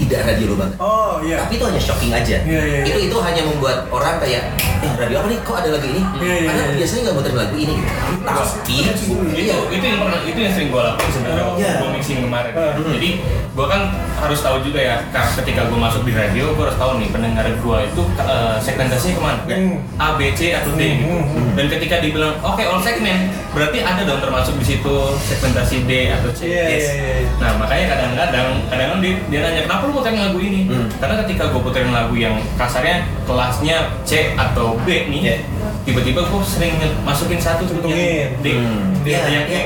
tidak 0.00 0.20
radio 0.24 0.46
lo 0.48 0.54
banget. 0.56 0.74
Oh 0.78 1.14
iya. 1.20 1.36
Tapi 1.40 1.52
itu 1.56 1.64
hanya 1.64 1.80
shocking 1.80 2.12
aja. 2.12 2.36
Iya, 2.40 2.60
iya, 2.62 2.78
iya. 2.80 2.84
Itu 2.88 2.98
itu 3.06 3.16
hanya 3.20 3.42
membuat 3.44 3.84
orang 3.88 4.16
kayak, 4.18 4.42
eh 4.80 4.92
radio 4.96 5.16
apa 5.20 5.28
nih? 5.28 5.38
Kok 5.40 5.56
ada 5.56 5.68
lagu 5.70 5.86
ini? 5.86 6.02
Iya, 6.16 6.34
iya, 6.34 6.46
Karena 6.48 6.62
iya. 6.64 6.74
biasanya 6.76 7.00
nggak 7.04 7.16
muterin 7.16 7.38
lagu 7.38 7.54
ini 7.54 7.72
gitu. 7.76 7.90
Tapi, 8.20 8.40
itu 8.80 9.32
iya. 9.36 9.54
itu 9.68 9.84
yang 9.84 9.98
pernah 9.98 10.20
itu 10.22 10.38
yang 10.38 10.52
sering 10.52 10.68
gue 10.68 10.82
lakuin 10.82 11.10
sebenarnya 11.10 11.38
Oh, 11.40 11.48
waktu 11.50 11.62
iya. 11.62 11.72
gue 11.76 11.88
mixing 11.90 12.20
kemarin 12.20 12.52
Ah. 12.52 12.74
jadi 12.76 13.10
gue 13.50 13.66
kan 13.66 13.82
harus 14.16 14.40
tahu 14.40 14.56
juga 14.60 14.80
ya 14.80 14.96
ketika 15.10 15.60
gue 15.66 15.78
masuk 15.78 16.02
di 16.04 16.12
radio 16.12 16.52
gue 16.52 16.62
harus 16.62 16.76
tahu 16.76 16.92
nih 16.98 17.08
pendengar 17.10 17.44
gue 17.46 17.78
itu 17.82 18.02
eh, 18.16 18.56
segmentasinya 18.58 19.14
ke 19.14 19.22
mana 19.22 19.38
kayak 19.42 19.58
Hmm. 19.60 19.76
A 19.98 20.16
B 20.16 20.32
C 20.32 20.40
atau 20.52 20.72
D 20.72 20.80
gitu 20.80 21.04
Hmm, 21.04 21.24
hmm, 21.26 21.48
dan 21.52 21.66
ketika 21.68 21.94
dibilang 21.98 22.34
oke 22.40 22.62
all 22.62 22.80
segment 22.80 23.28
berarti 23.50 23.78
ada 23.80 24.02
dong 24.02 24.20
termasuk 24.20 24.54
di 24.56 24.64
situ 24.66 24.94
segmentasi 25.20 25.76
D 25.84 25.92
atau 26.10 26.30
C 26.30 26.40
Iya, 26.46 26.64
Yes. 26.70 26.84
iya, 26.86 27.08
iya. 27.18 27.28
nah 27.36 27.50
makanya 27.56 27.84
kadang-kadang 27.90 28.48
kadang-kadang 28.66 29.00
dia, 29.00 29.12
dia 29.28 29.38
nanya 29.42 29.62
kenapa 29.64 29.84
lu 29.90 29.98
puterin 29.98 30.22
lagu 30.22 30.38
ini 30.38 30.60
Hmm. 30.64 30.86
karena 30.96 31.14
ketika 31.20 31.50
gue 31.50 31.60
puterin 31.60 31.90
lagu 31.90 32.14
yang 32.14 32.38
kasarnya 32.54 33.02
kelasnya 33.26 33.76
C 34.00 34.32
atau 34.34 34.78
B 34.80 35.10
nih 35.10 35.20
Iya. 35.20 35.36
tiba-tiba 35.82 36.22
gue 36.22 36.40
sering 36.40 36.74
masukin 37.02 37.36
satu 37.36 37.66
tuh 37.66 37.82
yang 37.82 37.98
D 38.38 38.46
Hmm. 38.54 38.94
Iya. 39.02 39.42
E 39.44 39.60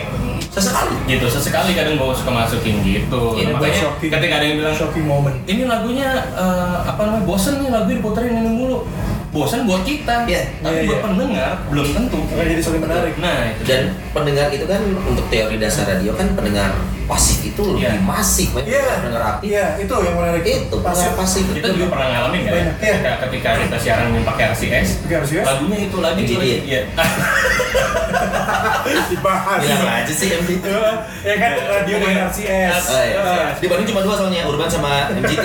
Sesekali. 0.48 0.94
gitu 1.10 1.26
sesekali 1.26 1.74
kadang 1.74 1.98
gue 1.98 2.14
suka 2.14 2.30
masukin 2.30 2.78
gitu 2.80 3.34
Iya, 3.34 3.52
makanya 3.52 3.74
shocking. 3.76 4.06
ketika 4.08 4.34
ada 4.38 4.44
yang 4.44 4.56
bilang 4.56 4.72
shocking 4.72 5.02
moment. 5.04 5.34
ini 5.44 5.66
lagunya 5.66 6.08
eh, 6.32 6.76
apa 6.80 7.00
namanya 7.04 7.24
bosen 7.24 7.58
nih 7.58 7.68
lagu 7.68 7.90
diputerin 7.90 8.38
ini 8.38 8.50
mulu 8.54 8.86
bosen 9.34 9.60
buat 9.64 9.82
kita 9.82 10.24
Iya. 10.24 10.42
tapi 10.62 10.74
Iya, 10.76 10.82
buat 10.86 10.94
iya. 10.94 11.04
pendengar 11.04 11.50
belum 11.66 11.86
tentu 11.90 12.18
Makanya 12.24 12.48
jadi 12.48 12.62
saling 12.62 12.82
menarik. 12.82 13.14
nah 13.18 13.38
itu 13.50 13.62
Dan 13.64 13.82
pendengar 14.12 14.46
itu 14.48 14.64
kan 14.64 14.80
untuk 15.02 15.26
teori 15.26 15.56
dasar 15.58 15.84
radio 15.88 16.14
kan 16.14 16.30
pendengar 16.32 16.70
pasif 17.04 17.42
itu 17.42 17.60
lebih 17.68 17.84
Iya. 17.84 18.00
masif. 18.00 18.48
Iya. 18.56 18.80
pendengar 18.96 19.22
aktif. 19.28 19.44
Iya, 19.44 19.66
itu 19.76 19.92
yang 19.92 20.14
menarik. 20.14 20.40
Itu 20.40 20.76
pendengar 20.78 21.12
pasif. 21.14 21.44
kita 21.50 21.68
juga 21.68 21.86
pernah 21.90 22.06
ngalamin 22.08 22.40
kan 22.40 22.46
ya 22.46 22.54
Banyak, 22.54 22.76
iya. 22.78 22.94
ketika, 22.94 23.12
ketika 23.20 23.50
kita 23.60 23.76
siaran 23.76 24.06
pakai 24.24 24.44
RCS 24.48 24.88
Pakai 25.02 25.16
RCS? 25.20 25.44
lagunya 25.44 25.78
itu 25.82 25.96
lagi 25.98 26.20
itu 26.22 26.34
lagi 26.34 26.56
iya 26.64 26.80
dibahas. 29.04 29.58
Bilang 29.60 29.84
aja 29.84 30.12
sih 30.12 30.28
MD. 30.32 30.50
ya 31.22 31.34
kan 31.36 31.50
radio 31.58 31.94
dengan 31.98 32.16
RCS. 32.28 32.84
Iya. 32.86 33.58
Di 33.58 33.66
Bandung 33.66 33.88
cuma 33.88 34.00
dua 34.00 34.14
soalnya, 34.16 34.42
Urban 34.46 34.68
sama 34.68 35.10
MGT. 35.12 35.44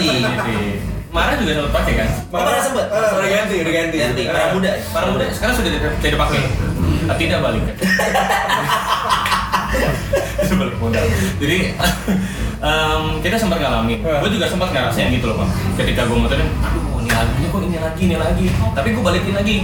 Marah 1.09 1.35
juga 1.35 1.51
sempat 1.57 1.73
pakai 1.73 1.93
kan 1.97 2.09
Marah 2.29 2.61
sempet. 2.61 2.85
Ah, 2.87 3.17
udah 3.17 3.29
ganti, 3.29 3.55
udah 3.59 3.73
ganti. 3.73 3.97
Ganti. 3.97 4.23
Ah. 4.29 4.33
Para 4.33 4.47
muda. 4.53 4.71
para 4.93 5.05
muda 5.09 5.25
sekarang 5.33 5.55
sudah 5.57 5.71
tidak, 5.73 5.91
tidak 5.99 6.19
pakai 6.19 6.41
Ah, 7.09 7.15
tidak 7.17 7.39
balik 7.41 7.63
Tidak 10.39 10.57
balik 10.57 10.75
modal 10.77 11.05
jadi 11.37 11.57
em, 12.59 13.03
kita 13.21 13.35
sempat 13.35 13.57
ngalamin 13.59 13.99
Ah. 14.01 14.19
gue 14.21 14.29
juga 14.31 14.45
sempat 14.45 14.69
ngerasain 14.69 15.09
gitu 15.11 15.25
loh 15.27 15.41
bang 15.41 15.51
ketika 15.77 16.05
gue 16.05 16.17
muterin 16.17 16.49
aduh 16.59 16.99
ini 16.99 17.09
lagunya 17.09 17.47
kok 17.49 17.61
ini 17.63 17.77
lagi 17.79 18.01
ini 18.03 18.15
lagi 18.17 18.45
tapi 18.73 18.87
gue 18.91 19.03
balikin 19.03 19.33
lagi 19.33 19.55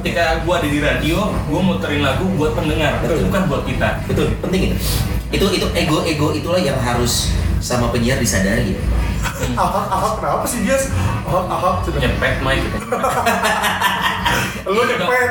ketika 0.00 0.24
gue 0.42 0.54
ada 0.54 0.68
di 0.68 0.78
radio 0.78 1.18
gue 1.44 1.60
muterin 1.60 2.02
lagu 2.02 2.26
buat 2.34 2.52
pendengar 2.52 2.98
Betul. 3.00 3.30
bukan 3.30 3.42
buat 3.46 3.62
kita 3.64 3.88
Betul, 4.06 4.26
penting 4.40 4.60
itu. 4.70 4.76
Itu 5.32 5.46
itu 5.50 5.66
ego-ego 5.74 6.30
itulah 6.30 6.62
yang 6.62 6.78
harus 6.78 7.34
sama 7.58 7.90
penyiar 7.90 8.22
disadari. 8.22 8.78
Ahok, 9.54 9.86
ahok 9.90 10.12
kenapa 10.20 10.44
sih 10.46 10.60
dia? 10.66 10.78
Ahok, 11.26 11.44
ahok. 11.48 11.74
sudah. 11.86 12.00
nyepet 12.00 12.34
mic 12.42 12.58
gitu 12.64 12.78
Lu 14.64 14.80
nyepet. 14.80 15.30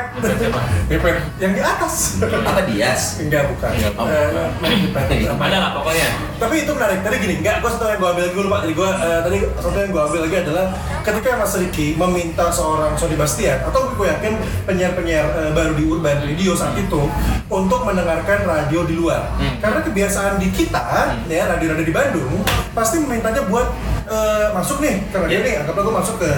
Nyepet. 0.90 1.16
Yang 1.42 1.52
di 1.58 1.62
atas. 1.66 1.94
Apa 2.22 2.62
Dias? 2.70 3.18
Enggak, 3.18 3.50
bukan. 3.50 3.72
Oh, 3.98 4.06
Eh, 4.06 4.30
bukan. 4.62 5.04
ada 5.42 5.58
lah 5.58 5.72
pokoknya 5.74 6.08
Tapi 6.38 6.56
itu 6.62 6.72
menarik. 6.72 7.02
Tadi 7.02 7.16
gini, 7.18 7.36
enggak, 7.42 7.66
gua 7.66 7.72
satu 7.74 7.90
yang 7.90 7.98
gua 7.98 8.10
ambil 8.14 8.26
gue 8.30 8.44
lupa. 8.46 8.58
Tadi 8.62 8.74
gua 8.78 8.90
eh, 8.94 9.20
tadi 9.26 9.38
satu 9.58 9.78
yang 9.80 9.90
gua 9.90 10.04
ambil 10.06 10.20
lagi 10.30 10.38
adalah 10.46 10.66
ketika 11.02 11.30
Mas 11.36 11.54
Riki 11.58 11.88
meminta 11.98 12.46
seorang 12.48 12.94
Sony 12.94 13.16
Bastian 13.18 13.58
atau 13.64 13.90
gue 13.92 14.08
yakin 14.08 14.34
penyiar-penyiar 14.70 15.26
eh, 15.34 15.52
baru 15.52 15.74
di 15.74 15.84
Urban 15.88 16.18
Radio 16.22 16.54
saat 16.54 16.78
itu 16.78 17.02
untuk 17.50 17.82
mendengarkan 17.84 18.46
radio 18.46 18.86
di 18.86 18.96
luar. 18.96 19.34
Hmm. 19.42 19.58
Karena 19.58 19.80
kebiasaan 19.82 20.38
di 20.38 20.54
kita, 20.54 21.18
ya 21.26 21.50
radio-radio 21.50 21.86
di 21.86 21.94
Bandung 21.94 22.46
pasti 22.72 23.02
memintanya 23.02 23.46
buat 23.50 23.66
eh, 24.06 24.48
masuk 24.52 24.78
nih 24.80 24.96
ke 25.08 25.16
radio 25.16 25.32
Iya. 25.34 25.44
nih. 25.44 25.54
Anggaplah 25.62 25.84
gua 25.84 25.96
masuk 26.00 26.16
ke 26.18 26.32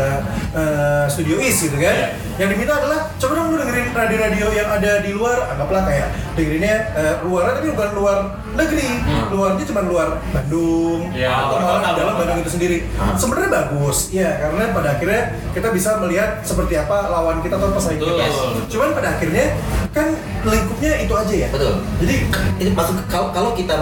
eh, 0.53 1.05
Studio 1.07 1.35
Is 1.37 1.57
gitu 1.61 1.75
kan. 1.75 1.95
Iya. 1.95 2.07
Yang 2.35 2.49
diminta 2.51 2.73
adalah 2.75 2.99
coba 3.15 3.33
dong 3.33 3.47
lu 3.47 3.57
dengerin 3.57 3.87
radio-radio 3.91 4.47
yang 4.51 4.69
ada 4.69 4.91
di 4.99 5.11
luar. 5.11 5.37
Anggaplah 5.49 5.81
kayak 5.83 6.07
dengerinnya 6.33 6.75
eh, 6.93 7.15
luar 7.23 7.43
tapi 7.53 7.67
bukan 7.69 7.89
luar 7.93 8.17
negeri. 8.51 8.89
Luarnya 9.27 9.63
cuma 9.65 9.81
luar 9.81 10.07
Bandung 10.29 11.11
Iya, 11.11 11.29
atau 11.29 11.57
malah 11.57 11.93
dalam 11.93 12.15
Bandung 12.15 12.39
itu 12.39 12.51
sendiri. 12.51 12.77
Ah. 12.95 13.15
Sebenarnya 13.15 13.49
bagus, 13.53 14.09
ya 14.09 14.29
karena 14.37 14.71
pada 14.71 14.89
akhirnya 14.91 15.21
kita 15.51 15.67
bisa 15.71 15.99
melihat 15.99 16.39
seperti 16.41 16.75
apa 16.75 17.07
lawan 17.07 17.39
kita 17.39 17.55
atau 17.55 17.71
pesaing 17.71 17.99
kita. 17.99 18.25
Cuman 18.67 18.89
pada 18.91 19.15
akhirnya 19.15 19.55
kan 19.91 20.11
lingkupnya 20.43 20.91
itu 20.99 21.13
aja 21.13 21.35
ya. 21.35 21.47
Betul. 21.51 21.73
Jadi 21.99 22.15
Itu 22.55 22.71
maksud 22.71 22.95
kalau 23.07 23.31
kalau 23.31 23.51
kita 23.51 23.75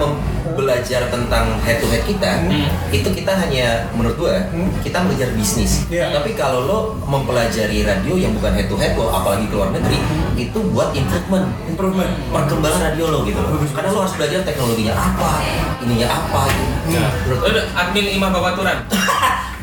belajar 0.51 1.01
tentang 1.07 1.45
head 1.61 1.77
to 1.77 1.87
head 1.87 2.03
kita, 2.03 2.31
Hmm. 2.43 2.69
itu 2.89 3.09
kita 3.09 3.33
hanya 3.33 3.72
menurut 3.91 4.15
gua 4.15 4.33
Hmm. 4.49 4.69
kita 4.79 5.01
belajar 5.01 5.29
bisnis. 5.31 5.85
Iya. 5.87 6.11
Tapi 6.11 6.33
kalau 6.33 6.59
lo 6.63 6.77
mempelajari 7.03 7.81
radio 7.81 8.13
yang 8.13 8.33
bukan 8.33 8.51
head 8.51 8.67
to 8.67 8.75
head 8.75 8.93
lo, 8.93 9.09
apalagi 9.09 9.45
ke 9.45 9.53
luar 9.53 9.69
negeri, 9.69 9.97
itu 10.35 10.59
buat 10.69 10.91
improvement 10.91 11.47
improvement. 11.65 12.11
perkembangan 12.29 12.81
radio 12.87 13.05
lo 13.07 13.19
gitu. 13.23 13.39
Bagus. 13.39 13.71
Karena 13.71 13.89
lo 13.89 13.99
harus 14.01 14.15
belajar 14.15 14.39
teknologinya 14.41 14.93
apa, 14.93 15.31
ininya 15.79 16.07
apa 16.07 16.41
gitu. 16.47 16.73
Nah, 16.93 17.09
Menurut 17.23 17.41
udah 17.45 17.65
admin 17.73 18.07
Imam 18.09 18.29
Babaturan 18.29 18.77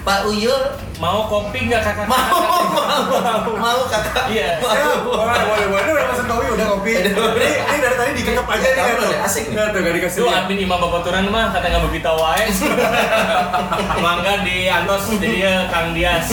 Pak 0.01 0.25
Uyul 0.25 0.57
mau 0.97 1.29
kopi 1.29 1.69
nggak 1.69 1.81
kakak 1.83 2.09
mau 2.09 2.17
mau 2.17 3.53
mau 3.55 3.81
kakak 3.85 4.33
Iya. 4.33 4.57
Ya, 4.57 4.97
boleh, 4.99 5.41
boleh, 5.45 5.67
boleh. 5.69 5.83
Ini 5.83 5.93
udah 5.93 6.07
pesen 6.09 6.27
kopi, 6.27 6.47
udah 6.51 6.67
kopi. 6.71 6.93
Ini, 6.97 7.11
ini 7.53 7.79
dari 8.11 8.23
tadi 8.27 8.27
dikekep 8.27 8.47
aja 8.51 8.69
nih 8.69 8.83
kan. 8.83 8.97
Asik 9.23 9.45
nih. 9.47 9.55
Nggak 9.55 9.67
tuh, 9.71 9.79
nggak 9.81 9.95
dikasih 9.95 10.19
Lu 10.21 10.29
admin 10.29 10.59
Imam 10.59 10.79
Babaturan 10.83 11.25
mah 11.31 11.47
kata 11.55 11.67
nggak 11.71 11.85
begitu 11.87 12.11
wae. 12.11 12.45
Mangga 14.05 14.35
di 14.43 14.57
Antos 14.67 15.05
jadinya 15.15 15.55
Kang 15.71 15.95
Dias. 15.95 16.27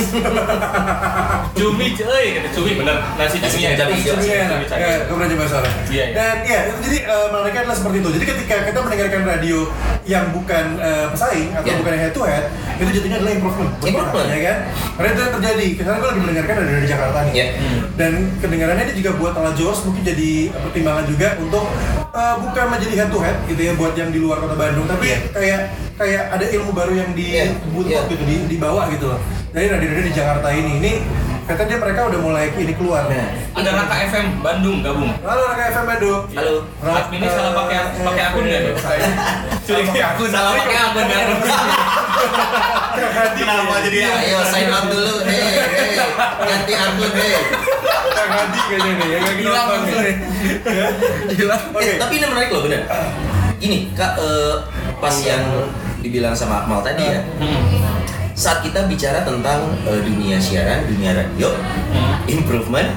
Cumi 1.53 1.87
cuy, 1.93 2.25
kata 2.37 2.49
cumi 2.53 2.71
bener. 2.77 2.97
Nasi. 3.17 3.37
Cumi 3.37 3.61
enak. 3.65 3.87
Cumi 3.93 4.65
cabai. 4.65 4.81
Ya, 4.81 4.95
gue 5.05 5.15
pernah 5.15 5.29
coba 5.29 5.43
soalnya. 5.45 5.71
Iya, 5.87 5.93
iya. 5.93 6.05
Dan 6.13 6.35
ya, 6.45 6.59
jadi 6.81 6.97
eh, 7.05 7.27
menariknya 7.33 7.61
adalah 7.67 7.77
seperti 7.77 7.97
itu. 8.01 8.09
Jadi 8.17 8.25
ketika 8.25 8.55
kita 8.65 8.79
mendengarkan 8.81 9.21
radio 9.25 9.59
yang 10.07 10.25
bukan 10.33 10.65
eh, 10.81 11.05
pesaing 11.13 11.49
atau 11.53 11.65
Iya. 11.67 11.77
bukan 11.83 11.93
head 11.99 12.13
to 12.15 12.21
head, 12.23 12.45
itu 12.79 12.89
jadinya 13.01 13.17
adalah 13.21 13.33
improvement. 13.35 13.71
Improvement. 13.83 14.27
Ya 14.31 14.39
kan? 14.39 14.57
Karena 14.97 15.09
itu 15.11 15.19
yang 15.21 15.33
terjadi. 15.37 15.67
Karena 15.77 15.93
gue 15.99 16.07
lagi 16.07 16.21
mendengarkan 16.23 16.55
di 16.63 16.87
Jakarta 16.89 17.17
nih. 17.27 17.33
Iya. 17.35 17.47
Dan 17.97 18.11
kedengarannya 18.39 18.83
ini 18.87 18.93
juga 19.03 19.11
buat 19.19 19.31
Tala 19.35 19.51
Jaws 19.53 19.79
mungkin 19.83 20.03
jadi 20.07 20.31
pertimbangan 20.53 21.05
juga 21.09 21.27
untuk 21.37 21.66
eh, 22.13 22.35
bukan 22.41 22.65
menjadi 22.69 22.93
head 22.97 23.09
to 23.11 23.19
head 23.19 23.37
gitu 23.45 23.61
ya 23.61 23.73
buat 23.75 23.93
yang 23.93 24.09
di 24.09 24.19
luar 24.19 24.37
kota 24.39 24.55
Bandung, 24.55 24.85
tapi 24.85 25.11
Iya. 25.11 25.17
kayak 25.31 25.59
kayak 25.97 26.23
ada 26.33 26.45
ilmu 26.45 26.71
baru 26.71 26.93
yang 26.93 27.09
Iya. 27.13 27.53
dibutuh 27.53 27.89
Iya. 27.89 28.09
gitu 28.09 28.23
di, 28.23 28.35
dibawa 28.47 28.89
gitu 28.89 29.05
loh. 29.11 29.19
Dari 29.51 29.67
radio-radio 29.67 30.05
di 30.05 30.13
Jakarta 30.13 30.47
ini, 30.53 30.71
ini 30.77 30.93
katanya 31.47 31.69
dia 31.71 31.79
mereka 31.79 31.99
udah 32.11 32.19
mulai 32.19 32.51
ini 32.53 32.73
keluar. 32.75 33.07
Nah, 33.07 33.31
Ada 33.57 33.69
Raka 33.73 33.95
FM 34.11 34.27
Bandung 34.43 34.83
gabung. 34.85 35.09
Halo 35.23 35.41
Raka 35.49 35.63
FM 35.71 35.85
Bandung. 35.87 36.21
Halo. 36.35 36.55
Adminnya 36.83 37.29
salah 37.31 37.53
pakai 37.55 37.77
pakai 37.97 38.23
akun 38.27 38.43
nggak 38.45 38.61
tuh? 38.67 38.75
Curiga 39.65 40.01
akun 40.13 40.27
salah 40.29 40.51
pakai 40.59 40.77
akun 40.77 41.05
kan? 41.07 41.27
Kenapa 43.37 43.75
jadi 43.85 43.97
Ayo 44.09 44.39
sign 44.49 44.69
out 44.73 44.85
dulu, 44.89 45.21
hei, 45.25 45.41
hei, 45.53 45.97
ganti 46.43 46.73
akun, 46.73 47.11
hei. 47.13 47.76
Kang 48.17 48.29
Hadi 48.33 48.59
kayaknya 48.67 48.91
nih, 48.93 49.07
yang 49.07 49.23
lagi 49.23 49.41
Hilang 49.41 49.67
langsung. 49.69 50.01
Ya. 50.01 50.11
Oke. 51.69 51.85
Eh, 51.85 51.95
tapi 51.95 52.13
ini 52.15 52.25
menarik 52.25 52.49
loh 52.49 52.61
bener. 52.63 52.81
Gini, 53.57 53.77
kak, 53.93 54.17
eh, 54.17 54.53
pas 54.97 55.15
yang 55.19 55.43
dibilang 55.99 56.33
sama 56.33 56.61
Akmal 56.61 56.81
tadi 56.81 57.03
ya, 57.03 57.21
Hmm. 57.37 58.01
saat 58.33 58.61
kita 58.61 58.85
bicara 58.85 59.21
tentang 59.21 59.65
eh, 59.83 60.01
dunia 60.01 60.37
siaran, 60.37 60.85
dunia 60.85 61.13
radio, 61.13 61.49
improvement, 62.25 62.89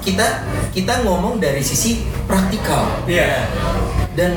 kita 0.00 0.42
kita 0.70 1.02
ngomong 1.02 1.38
dari 1.38 1.60
sisi 1.60 2.02
praktikal 2.24 2.86
Iya. 3.04 3.46
dan 4.12 4.34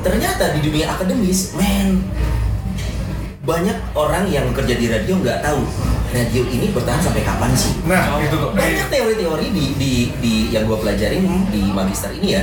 ternyata 0.00 0.52
di 0.52 0.60
dunia 0.60 0.90
akademis, 0.90 1.54
men, 1.54 2.02
banyak 3.44 3.76
orang 3.92 4.24
yang 4.32 4.48
kerja 4.56 4.74
di 4.74 4.88
radio 4.88 5.20
nggak 5.20 5.44
tahu 5.44 5.60
radio 6.14 6.42
ini 6.48 6.70
bertahan 6.70 7.02
sampai 7.02 7.22
kapan 7.26 7.50
sih? 7.52 7.74
Nah, 7.84 8.16
itu 8.22 8.38
tuh. 8.38 8.54
banyak 8.54 8.86
teori-teori 8.86 9.46
di, 9.50 9.66
di, 9.76 9.92
di 10.22 10.34
yang 10.54 10.64
gue 10.70 10.78
pelajarin 10.78 11.26
di 11.50 11.62
magister 11.74 12.14
ini 12.14 12.28
ya. 12.38 12.42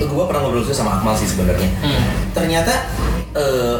Gue 0.00 0.24
pernah 0.24 0.48
ngobrol 0.48 0.64
sama 0.72 0.98
Akmal 0.98 1.14
sih 1.14 1.28
sebenarnya. 1.28 1.68
Ternyata 2.32 2.74
eh, 3.36 3.76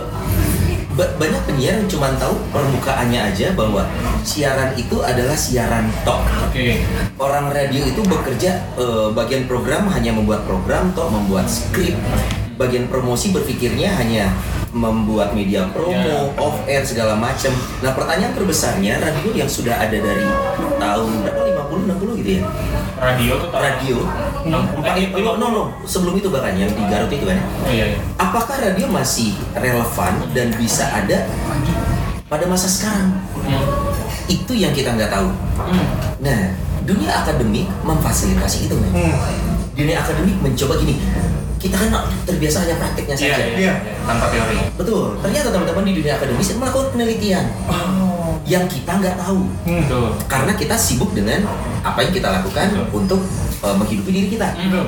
ba- 0.92 1.14
banyak 1.16 1.42
penyiar 1.48 1.80
yang 1.80 1.88
cuma 1.88 2.12
tahu 2.20 2.36
permukaannya 2.52 3.32
aja 3.32 3.56
bahwa 3.56 3.88
siaran 4.20 4.76
itu 4.76 5.00
adalah 5.00 5.34
siaran 5.34 5.88
talk. 6.04 6.20
Oke. 6.50 6.84
orang 7.16 7.48
radio 7.50 7.82
itu 7.88 8.04
bekerja 8.04 8.60
eh, 8.76 9.08
bagian 9.16 9.48
program 9.48 9.88
hanya 9.88 10.12
membuat 10.12 10.44
program 10.44 10.92
atau 10.92 11.08
membuat 11.08 11.48
skrip 11.48 11.96
bagian 12.58 12.90
promosi 12.90 13.30
berpikirnya 13.30 13.94
hanya 13.94 14.34
membuat 14.74 15.32
media 15.32 15.64
promo, 15.72 15.94
Ya. 15.94 16.28
off 16.36 16.60
air 16.68 16.84
segala 16.84 17.16
macam. 17.16 17.54
Nah, 17.80 17.96
pertanyaan 17.96 18.36
terbesarnya 18.36 19.00
radio 19.00 19.30
yang 19.32 19.48
sudah 19.48 19.80
ada 19.80 19.96
dari 19.96 20.28
tahun 20.76 21.24
berapa 21.24 21.40
50 21.72 21.88
60 21.88 22.20
gitu 22.20 22.30
ya. 22.36 22.42
Radio 22.98 23.32
tuh 23.40 23.50
Radio. 23.54 23.98
enam 24.38 24.64
Empat, 24.80 24.96
eh, 24.96 25.08
no, 25.12 25.36
no, 25.36 25.46
no, 25.50 25.62
sebelum 25.84 26.16
itu 26.16 26.30
bahkan 26.32 26.56
yang 26.56 26.70
di 26.72 26.80
Garut 26.88 27.10
itu 27.10 27.26
kan. 27.26 27.36
Oh 27.64 27.72
iya 27.72 27.96
iya. 27.96 27.98
Apakah 28.16 28.56
radio 28.60 28.86
masih 28.88 29.34
relevan 29.52 30.14
dan 30.32 30.48
bisa 30.56 30.88
ada 30.88 31.26
pada 32.28 32.44
masa 32.48 32.64
sekarang? 32.70 33.18
Hmm. 33.44 33.66
Itu 34.30 34.56
yang 34.56 34.72
kita 34.72 34.94
nggak 34.94 35.10
tahu. 35.10 35.28
Hmm. 35.58 35.84
Nah, 36.22 36.40
dunia 36.86 37.12
akademik 37.12 37.66
memfasilitasi 37.84 38.72
itu. 38.72 38.76
Hmm. 38.78 39.12
Dunia 39.76 40.00
akademik 40.00 40.36
mencoba 40.40 40.80
gini. 40.80 40.96
Kita 41.58 41.74
kan 41.74 41.90
terbiasa 42.22 42.62
hanya 42.62 42.78
prakteknya 42.78 43.14
Iya 43.14 43.20
saja. 43.20 43.34
iya. 43.34 43.46
Iya. 43.58 43.74
iya. 43.82 43.94
Tanpa 44.06 44.26
teori. 44.30 44.58
Betul. 44.74 45.04
Ternyata 45.18 45.48
teman-teman 45.50 45.84
di 45.84 45.92
dunia 45.94 46.14
akademis 46.14 46.54
melakukan 46.54 46.88
penelitian 46.94 47.44
Oh. 47.66 48.38
yang 48.46 48.64
kita 48.64 48.92
nggak 48.94 49.18
tahu. 49.18 49.42
Hmm. 49.66 49.82
Betul. 49.82 50.06
Karena 50.24 50.52
kita 50.54 50.74
sibuk 50.74 51.10
dengan 51.12 51.42
apa 51.82 51.98
yang 52.00 52.12
kita 52.12 52.28
lakukan 52.32 52.66
Betul. 52.70 52.86
untuk 52.94 53.20
uh, 53.60 53.74
menghidupi 53.74 54.10
diri 54.10 54.28
kita. 54.30 54.54
Betul. 54.54 54.86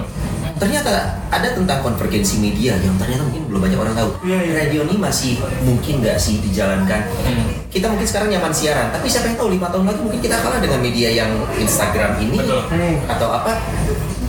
Ternyata 0.60 0.92
ada 1.32 1.48
tentang 1.50 1.80
konvergensi 1.80 2.36
media 2.36 2.76
yang 2.76 2.92
ternyata 2.94 3.24
mungkin 3.24 3.48
belum 3.48 3.60
banyak 3.64 3.78
orang 3.80 3.94
tahu. 3.96 4.10
Iya, 4.22 4.38
iya. 4.44 4.52
Radio 4.60 4.84
ini 4.84 4.94
masih 4.94 5.40
mungkin 5.64 6.04
nggak 6.04 6.20
sih 6.20 6.36
dijalankan. 6.38 7.00
Hmm. 7.24 7.48
Kita 7.66 7.88
mungkin 7.88 8.04
sekarang 8.04 8.28
nyaman 8.28 8.52
siaran, 8.52 8.92
tapi 8.92 9.08
siapa 9.08 9.26
yang 9.26 9.38
tahu 9.40 9.48
lima 9.50 9.72
tahun 9.72 9.88
lagi 9.88 10.00
mungkin 10.04 10.20
kita 10.20 10.36
kalah 10.36 10.60
dengan 10.60 10.84
media 10.84 11.08
yang 11.08 11.30
Instagram 11.56 12.20
ini 12.20 12.36
Betul. 12.36 12.60
Hmm. 12.68 12.94
atau 13.08 13.28
apa. 13.32 13.56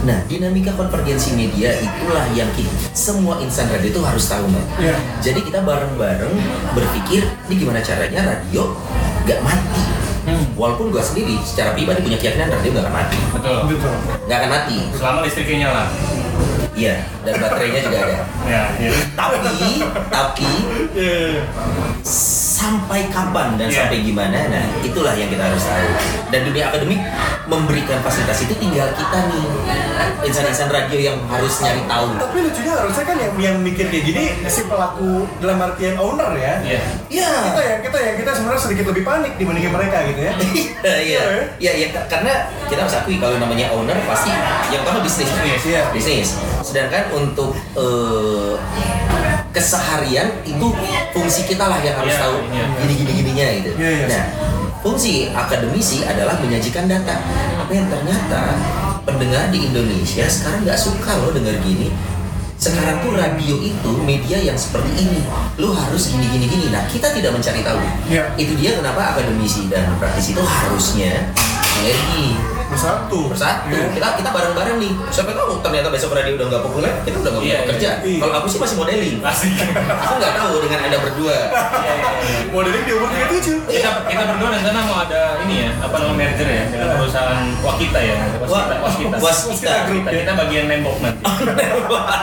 Nah, 0.02 0.18
dinamika 0.26 0.74
konvergensi 0.74 1.38
media 1.38 1.78
itulah 1.78 2.26
yang 2.34 2.50
kita, 2.58 2.74
semua 2.98 3.38
insan 3.38 3.70
radio 3.70 3.94
itu 3.94 4.02
harus 4.02 4.26
tahu, 4.26 4.50
Mbak. 4.50 4.66
Iya. 4.82 4.96
Jadi 5.22 5.40
kita 5.46 5.62
bareng-bareng 5.62 6.34
berpikir, 6.74 7.22
ini 7.50 7.56
gimana 7.62 7.86
caranya 7.86 8.26
radio 8.26 8.74
nggak 9.30 9.40
mati. 9.46 9.82
Hmm. 10.26 10.46
Walaupun 10.58 10.90
gua 10.90 11.02
sendiri 11.06 11.38
secara 11.46 11.74
pribadi 11.78 12.02
punya 12.02 12.18
keyakinan 12.18 12.50
radio 12.50 12.70
nggak 12.74 12.86
akan 12.90 12.96
mati, 12.98 13.20
Betul. 13.34 13.58
Betul. 13.70 13.94
nggak 14.26 14.38
akan 14.42 14.50
mati. 14.50 14.78
Selama 14.98 15.18
listriknya 15.22 15.58
nyala. 15.70 15.84
Iya, 16.72 16.96
dan 17.22 17.34
baterainya 17.38 17.82
juga 17.86 17.98
ada. 18.02 18.18
Ya, 18.50 18.64
iya. 18.82 18.92
Tapi, 19.14 19.38
tapi 20.10 20.50
Iya. 20.98 21.46
Sampai 22.62 23.10
kapan 23.10 23.58
dan 23.58 23.68
Iya. 23.68 23.78
sampai 23.82 23.98
gimana 24.02 24.38
nah 24.48 24.66
itulah 24.82 25.14
yang 25.14 25.28
kita 25.28 25.42
harus 25.42 25.64
tahu 25.66 25.90
dan 26.30 26.40
dunia 26.46 26.70
akademik 26.70 27.02
memberikan 27.50 27.98
fasilitas 28.00 28.38
itu 28.40 28.54
tinggal 28.56 28.86
kita 28.94 29.18
nih 29.28 29.46
insan-insan 30.22 30.70
radio 30.70 31.00
yang 31.02 31.18
harus 31.26 31.58
nyari 31.60 31.82
tahu 31.84 32.08
Tapi 32.16 32.38
lucunya 32.40 32.74
harusnya 32.78 33.04
kan 33.04 33.18
yang 33.18 33.34
yang 33.36 33.56
mikir 33.60 33.90
kayak 33.90 34.06
gini 34.06 34.24
si 34.46 34.62
pelaku 34.64 35.26
dalam 35.40 35.58
artian 35.60 35.98
owner 35.98 36.30
ya. 36.38 36.54
Iya. 36.62 36.82
ya 37.10 37.30
Kita 37.50 37.62
yang 37.64 37.80
kita 37.82 37.98
yang 37.98 38.16
kita 38.16 38.32
sebenarnya 38.32 38.62
sedikit 38.62 38.86
lebih 38.88 39.04
panik 39.04 39.34
dibandingin 39.36 39.74
mereka 39.74 39.98
gitu 40.06 40.22
ya. 40.22 40.34
iya 41.02 41.22
iya 41.58 41.72
iya 41.74 41.88
ya, 41.90 42.02
karena 42.06 42.34
kita 42.70 42.86
harus 42.86 42.96
akui 42.96 43.18
kalau 43.18 43.36
namanya 43.36 43.74
owner 43.74 43.98
pasti 44.06 44.30
yang 44.70 44.86
pertama 44.86 45.02
bisnis 45.02 45.30
Bisnis. 45.34 45.64
Iya. 45.66 45.82
bisnis 45.90 46.30
sedangkan 46.62 47.10
untuk 47.12 47.58
eh, 47.74 48.54
keseharian 49.52 50.32
itu 50.48 50.68
fungsi 51.12 51.44
kita 51.46 51.68
lah 51.68 51.80
yang 51.84 51.96
harus 52.00 52.16
Iya, 52.16 52.24
tahu 52.24 52.38
iya. 52.52 52.66
gini 52.84 52.94
gini 53.04 53.12
gininya 53.20 53.46
gitu 53.60 53.70
Iya, 53.76 53.90
iya. 53.92 54.06
nah 54.08 54.24
fungsi 54.82 55.30
akademisi 55.30 56.02
adalah 56.02 56.42
menyajikan 56.42 56.90
data. 56.90 57.22
Tapi 57.62 57.72
yang 57.78 57.86
ternyata 57.86 58.58
pendengar 59.06 59.54
di 59.54 59.70
Indonesia 59.70 60.26
sekarang 60.26 60.66
nggak 60.66 60.80
suka 60.80 61.12
loh 61.22 61.30
dengar 61.30 61.54
gini. 61.62 61.94
Sekarang 62.58 63.02
tuh 63.02 63.14
radio 63.18 63.58
itu 63.58 63.92
media 64.02 64.38
yang 64.38 64.58
seperti 64.58 65.06
ini. 65.06 65.22
Lu 65.62 65.74
harus 65.74 66.10
gini 66.10 66.26
gini 66.30 66.46
gini 66.50 66.66
nah 66.74 66.82
kita 66.90 67.14
tidak 67.14 67.34
mencari 67.34 67.62
tahu. 67.62 67.78
Itu 68.38 68.54
dia 68.58 68.78
kenapa 68.78 69.14
akademisi 69.14 69.70
dan 69.70 69.86
praktisi 70.02 70.34
itu 70.34 70.42
harusnya 70.42 71.30
sinergi 71.62 72.38
Bersatu. 72.72 73.20
bersatu 73.28 73.68
Iya. 73.68 73.88
kita 73.92 74.08
kita 74.18 74.30
bareng 74.32 74.54
bareng 74.54 74.78
nih 74.80 74.92
siapa 75.10 75.32
tahu 75.32 75.60
ternyata 75.60 75.88
besok 75.88 76.16
radio 76.16 76.34
udah 76.34 76.48
nggak 76.48 76.64
populer 76.64 76.92
kita 77.04 77.18
udah 77.20 77.32
nggak 77.32 77.44
bisa 77.44 77.52
iya, 77.52 77.60
kerja 77.68 77.90
iya. 78.02 78.20
kalau 78.20 78.34
aku 78.40 78.48
sih 78.48 78.60
masih 78.60 78.76
modeling 78.76 79.16
Asik. 79.22 79.54
aku 79.76 80.14
nggak 80.18 80.34
tahu 80.34 80.54
dengan 80.64 80.80
anda 80.82 80.98
berdua 81.00 81.36
Iya, 81.42 81.94
iya. 81.94 82.40
Modeling 82.52 82.84
di 82.84 82.92
umur 82.92 83.10
37. 83.10 83.64
Kita 83.66 83.90
kita 84.06 84.24
berdua 84.28 84.50
rencana 84.52 84.80
mau 84.84 84.98
ada 85.02 85.40
ini 85.42 85.64
ya, 85.64 85.72
apa 85.80 85.96
namanya 85.96 86.18
merger 86.22 86.48
ya 86.48 86.64
dengan 86.68 86.88
perusahaan 86.98 87.46
Wakita 87.62 88.00
ya. 88.00 88.16
Waskita. 88.44 88.76
Waskita. 88.78 89.16
Waskita 89.18 89.74
Kita, 89.88 90.10
kita 90.12 90.32
bagian 90.36 90.66
nembok 90.68 90.96
nanti. 91.00 91.24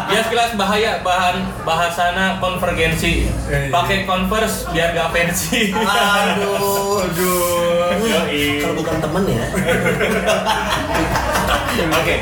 Dia 0.08 0.20
sekilas 0.22 0.52
bahaya 0.54 1.00
bahan 1.00 1.36
bahasana 1.64 2.36
konvergensi. 2.38 3.26
Pakai 3.68 4.04
converse 4.04 4.68
biar 4.70 4.92
gak 4.92 5.08
fancy. 5.10 5.72
aduh 5.72 7.02
Aduh. 7.02 7.96
Kalau 8.60 8.74
bukan 8.76 8.96
temen 9.00 9.22
ya 9.26 9.44
Oke, 11.98 12.14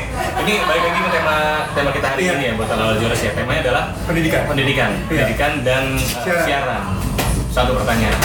ini 0.43 0.53
balik 0.63 0.83
lagi 0.85 0.99
ke 1.01 1.09
tema 1.11 1.35
tema 1.73 1.89
kita 1.89 2.07
hari 2.07 2.21
Iya. 2.23 2.33
ini 2.35 2.43
ya 2.45 2.53
buat 2.53 2.69
Lala 2.69 2.95
Jurus 2.97 3.19
ya. 3.19 3.31
Temanya 3.33 3.61
adalah 3.65 3.83
Pendidikan. 4.05 4.41
pendidikan, 4.45 4.89
Iya. 4.93 5.07
pendidikan 5.09 5.51
dan 5.65 5.83
uh, 5.97 6.23
Siaran. 6.23 6.45
siaran. 6.45 6.83
Satu 7.49 7.71
pertanyaan, 7.73 8.19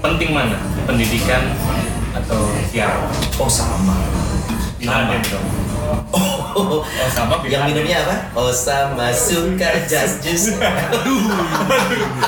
penting 0.00 0.30
mana 0.30 0.58
pendidikan 0.84 1.42
atau 2.12 2.40
siaran? 2.68 3.08
oh 3.38 3.48
sama 3.48 3.96
Sama 4.76 5.16
dong. 5.24 5.46
Oh, 6.12 6.82
Oh 6.82 6.82
sama 7.08 7.38
yang 7.46 7.64
minumnya 7.64 8.02
apa? 8.02 8.16
Oh 8.34 8.50
sama. 8.50 9.08
Suka 9.10 9.70
just 9.86 10.20
juice 10.20 10.54
aduh. 10.58 11.22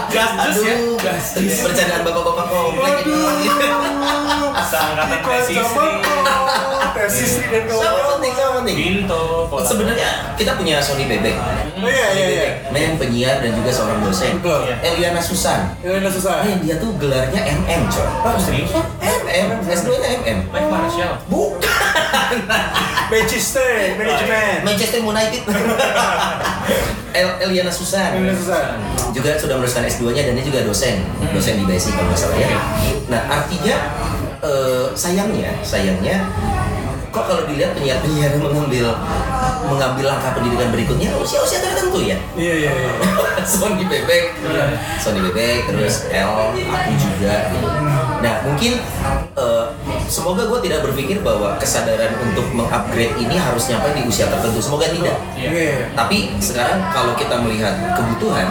Just 0.09 0.33
juice 0.39 0.63
ya? 0.63 0.75
aduh. 0.79 0.97
Bercandaan 1.63 2.03
bapak-bapak 2.03 2.47
komplek 2.47 2.97
Seangkatan 4.63 5.19
Ikut 5.19 5.33
tesis 5.43 5.59
sama. 5.59 5.85
Tesis 6.93 7.33
dan 7.43 7.63
sama 7.67 7.83
kawan. 7.83 8.05
penting 8.17 8.33
sama 8.33 8.53
penting? 8.63 8.79
Pola- 9.49 9.65
sebenarnya 9.65 10.09
kita 10.37 10.53
punya 10.55 10.77
Sony 10.79 11.05
Bebek. 11.07 11.35
Oh 11.75 11.89
iya 11.89 12.09
iya 12.15 12.27
iya. 12.29 12.47
Memang 12.71 12.97
penyiar 12.97 13.43
dan 13.43 13.53
juga 13.53 13.71
seorang 13.73 14.01
dosen. 14.01 14.39
Betul. 14.39 14.61
Iya. 14.65 14.77
Eliana 14.85 15.21
Susan. 15.21 15.73
Ini 15.83 15.99
udah 15.99 16.13
susah. 16.13 16.35
Nah, 16.45 16.57
dia 16.61 16.77
tuh 16.79 16.95
gelarnya 16.97 17.41
MM 17.43 17.83
coy. 17.91 18.07
Oh, 18.23 18.39
serius? 18.39 18.71
MM, 19.03 19.49
S2 19.67 19.89
nya 19.99 20.09
MM 20.23 20.39
Mike 20.49 20.69
Marshall. 20.71 21.13
Bukan 21.27 21.82
Manchester 23.12 23.70
Management. 23.95 24.59
Manchester 24.64 25.01
United 25.01 25.43
El 27.12 27.28
Eliana 27.38 27.68
Susan 27.68 28.16
Ini 28.16 28.24
udah 28.24 28.36
susah. 28.36 28.62
juga 29.12 29.36
sudah 29.36 29.61
meneruskan 29.61 29.84
S2 29.84 30.16
nya 30.16 30.22
dan 30.24 30.32
dia 30.32 30.45
juga 30.45 30.64
dosen 30.64 31.05
dosen 31.28 31.61
di 31.61 31.64
BSI 31.64 31.93
kalau 31.93 32.09
nggak 32.09 32.16
salah 32.18 32.38
ya 32.38 32.49
nah 33.07 33.20
artinya 33.30 33.76
eh, 34.40 34.84
sayangnya 34.95 35.53
sayangnya 35.61 36.24
kok 37.12 37.28
kalau 37.28 37.45
dilihat 37.45 37.76
penyiar-penyiar 37.76 38.32
mengambil 38.34 38.97
mengambil 39.62 40.05
langkah 40.09 40.32
pendidikan 40.32 40.72
berikutnya 40.72 41.12
usia-usia 41.14 41.61
tertentu 41.61 42.01
ya 42.01 42.16
Iya 42.32 42.55
iya 42.59 42.70
iya. 42.72 42.93
Sony 43.45 43.84
Bebek, 43.84 44.32
Sony 44.97 45.20
Bebek, 45.20 45.66
terus 45.66 46.09
L, 46.09 46.30
aku 46.55 46.93
juga. 46.97 47.34
gitu. 47.51 47.68
Nah 48.22 48.34
mungkin 48.49 48.72
eh, 49.34 49.64
semoga 50.13 50.45
gue 50.45 50.61
tidak 50.69 50.85
berpikir 50.85 51.25
bahwa 51.25 51.57
kesadaran 51.57 52.13
untuk 52.21 52.45
mengupgrade 52.53 53.17
ini 53.17 53.41
harus 53.41 53.65
nyampe 53.73 53.97
di 53.97 54.05
usia 54.05 54.29
tertentu. 54.29 54.61
Semoga 54.61 54.93
tidak. 54.93 55.17
Iya. 55.33 55.49
Iya. 55.49 55.77
Tapi 55.97 56.37
sekarang 56.37 56.85
kalau 56.93 57.17
kita 57.17 57.41
melihat 57.41 57.73
kebutuhan, 57.97 58.45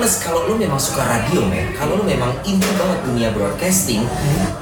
plus 0.00 0.24
kalau 0.24 0.48
lu 0.48 0.56
memang 0.56 0.80
suka 0.80 1.04
radio, 1.04 1.44
men, 1.44 1.76
kalau 1.76 2.00
lu 2.00 2.04
memang 2.08 2.32
into 2.48 2.64
banget 2.80 2.98
dunia 3.04 3.28
broadcasting, 3.36 4.08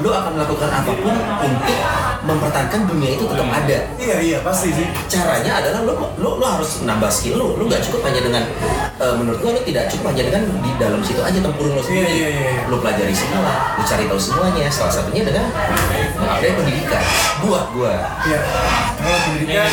lu 0.02 0.10
akan 0.10 0.34
melakukan 0.34 0.66
apa 0.66 0.90
pun 0.98 1.14
untuk 1.38 1.78
mempertahankan 2.18 2.82
dunia 2.84 3.14
itu 3.14 3.24
tetap 3.30 3.46
ada 3.46 3.78
Iya 3.96 4.16
iya 4.20 4.38
pasti 4.42 4.74
sih. 4.74 4.84
caranya 5.06 5.62
adalah 5.62 5.86
lo 5.86 5.94
lo, 6.18 6.30
lo 6.36 6.44
harus 6.44 6.82
nambah 6.82 7.08
skill 7.08 7.38
lo 7.38 7.54
lo 7.56 7.64
nggak 7.64 7.80
cukup 7.88 8.04
hanya 8.04 8.20
dengan 8.20 8.42
eh, 8.98 9.14
menurut 9.16 9.38
gua 9.40 9.56
lo 9.56 9.62
tidak 9.62 9.86
cukup 9.88 10.12
hanya 10.12 10.28
dengan 10.28 10.42
di 10.60 10.70
dalam 10.76 11.00
situ 11.00 11.22
aja 11.22 11.38
tempurung 11.38 11.78
lo 11.78 11.82
sendiri 11.82 12.04
Iya, 12.04 12.10
iya, 12.10 12.28
iya, 12.28 12.50
iya. 12.58 12.62
lo 12.68 12.76
pelajari 12.82 13.14
semua 13.14 13.48
lo 13.78 13.82
cari 13.86 14.04
tahu 14.10 14.20
semuanya 14.20 14.66
salah 14.68 14.92
satunya 14.92 15.22
dengan 15.24 15.46
dari 16.16 16.52
pendidikan 16.54 17.02
buat 17.44 17.64
gua. 17.74 17.94
Iya. 18.24 18.38
Kalau 18.98 19.18
pendidikan 19.28 19.70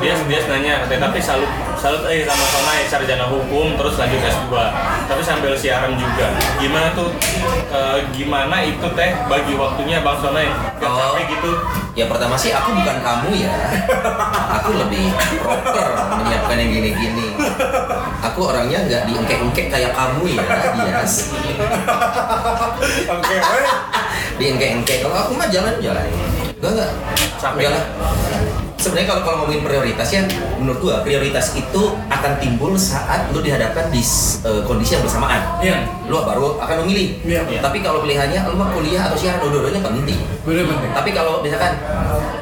dia 0.00 0.14
dia 0.16 0.40
nanya, 0.48 0.74
tapi 0.86 1.18
salut 1.22 1.48
salut 1.80 2.04
eh 2.12 2.28
sama 2.28 2.44
Sonai 2.50 2.84
sarjana 2.84 3.24
hukum 3.30 3.72
terus 3.80 3.96
lanjut 3.96 4.20
S2 4.20 4.52
tapi 5.08 5.22
sambil 5.24 5.52
siaran 5.56 5.96
juga. 5.96 6.28
Gimana 6.60 6.92
tuh 6.92 7.12
eh, 7.72 7.98
gimana 8.12 8.60
itu 8.64 8.86
teh 8.96 9.10
bagi 9.28 9.56
waktunya 9.56 10.04
Bang 10.04 10.20
Sonai 10.20 10.48
gak 10.76 10.90
Oh. 10.90 10.96
capek 10.96 11.24
gitu. 11.38 11.52
Ya 11.94 12.04
pertama 12.06 12.34
sih 12.38 12.50
aku 12.54 12.72
bukan 12.74 12.98
kamu 13.02 13.28
ya. 13.46 13.52
Aku 14.60 14.70
lebih 14.74 15.10
proper 15.42 15.86
menyiapkan 16.20 16.56
yang 16.58 16.70
gini-gini. 16.70 17.26
Aku 18.20 18.50
orangnya 18.52 18.78
nggak 18.84 19.02
diengkek-engkek 19.08 19.66
kayak 19.72 19.92
kamu 19.96 20.36
ya 20.36 20.44
Dias. 20.76 21.32
Oke, 23.10 23.36
weh. 24.40 24.48
diengkek-engkek 24.48 25.04
kalau 25.04 25.16
aku 25.28 25.32
mah 25.36 25.48
jalan-jalan 25.52 26.04
enggak 26.60 26.72
enggak 26.72 26.90
Capek. 27.36 27.68
lah 27.68 27.84
sebenarnya 28.80 29.08
kalau 29.08 29.22
kalau 29.22 29.36
ngomongin 29.40 29.62
prioritas 29.62 30.08
ya 30.08 30.22
menurut 30.56 30.78
gua 30.80 30.94
prioritas 31.00 31.52
itu 31.52 31.82
akan 32.08 32.32
timbul 32.36 32.72
saat 32.74 33.28
lu 33.30 33.38
dihadapkan 33.38 33.88
di 33.88 34.00
eh, 34.42 34.62
kondisi 34.64 34.96
yang 34.96 35.04
bersamaan 35.04 35.40
Iya. 35.60 35.84
lu 36.04 36.16
baru 36.18 36.56
akan 36.58 36.76
memilih 36.82 37.20
Iya. 37.22 37.44
Iya. 37.46 37.60
tapi 37.60 37.78
kalau 37.78 38.00
pilihannya 38.00 38.40
lu 38.46 38.56
mau 38.56 38.68
kuliah 38.70 39.04
atau 39.04 39.14
siaran 39.14 39.38
dua-duanya 39.38 39.80
penting 39.80 40.18
Bener 40.40 40.64
penting. 40.64 40.90
tapi 40.90 41.10
kalau 41.12 41.38
misalkan 41.40 41.76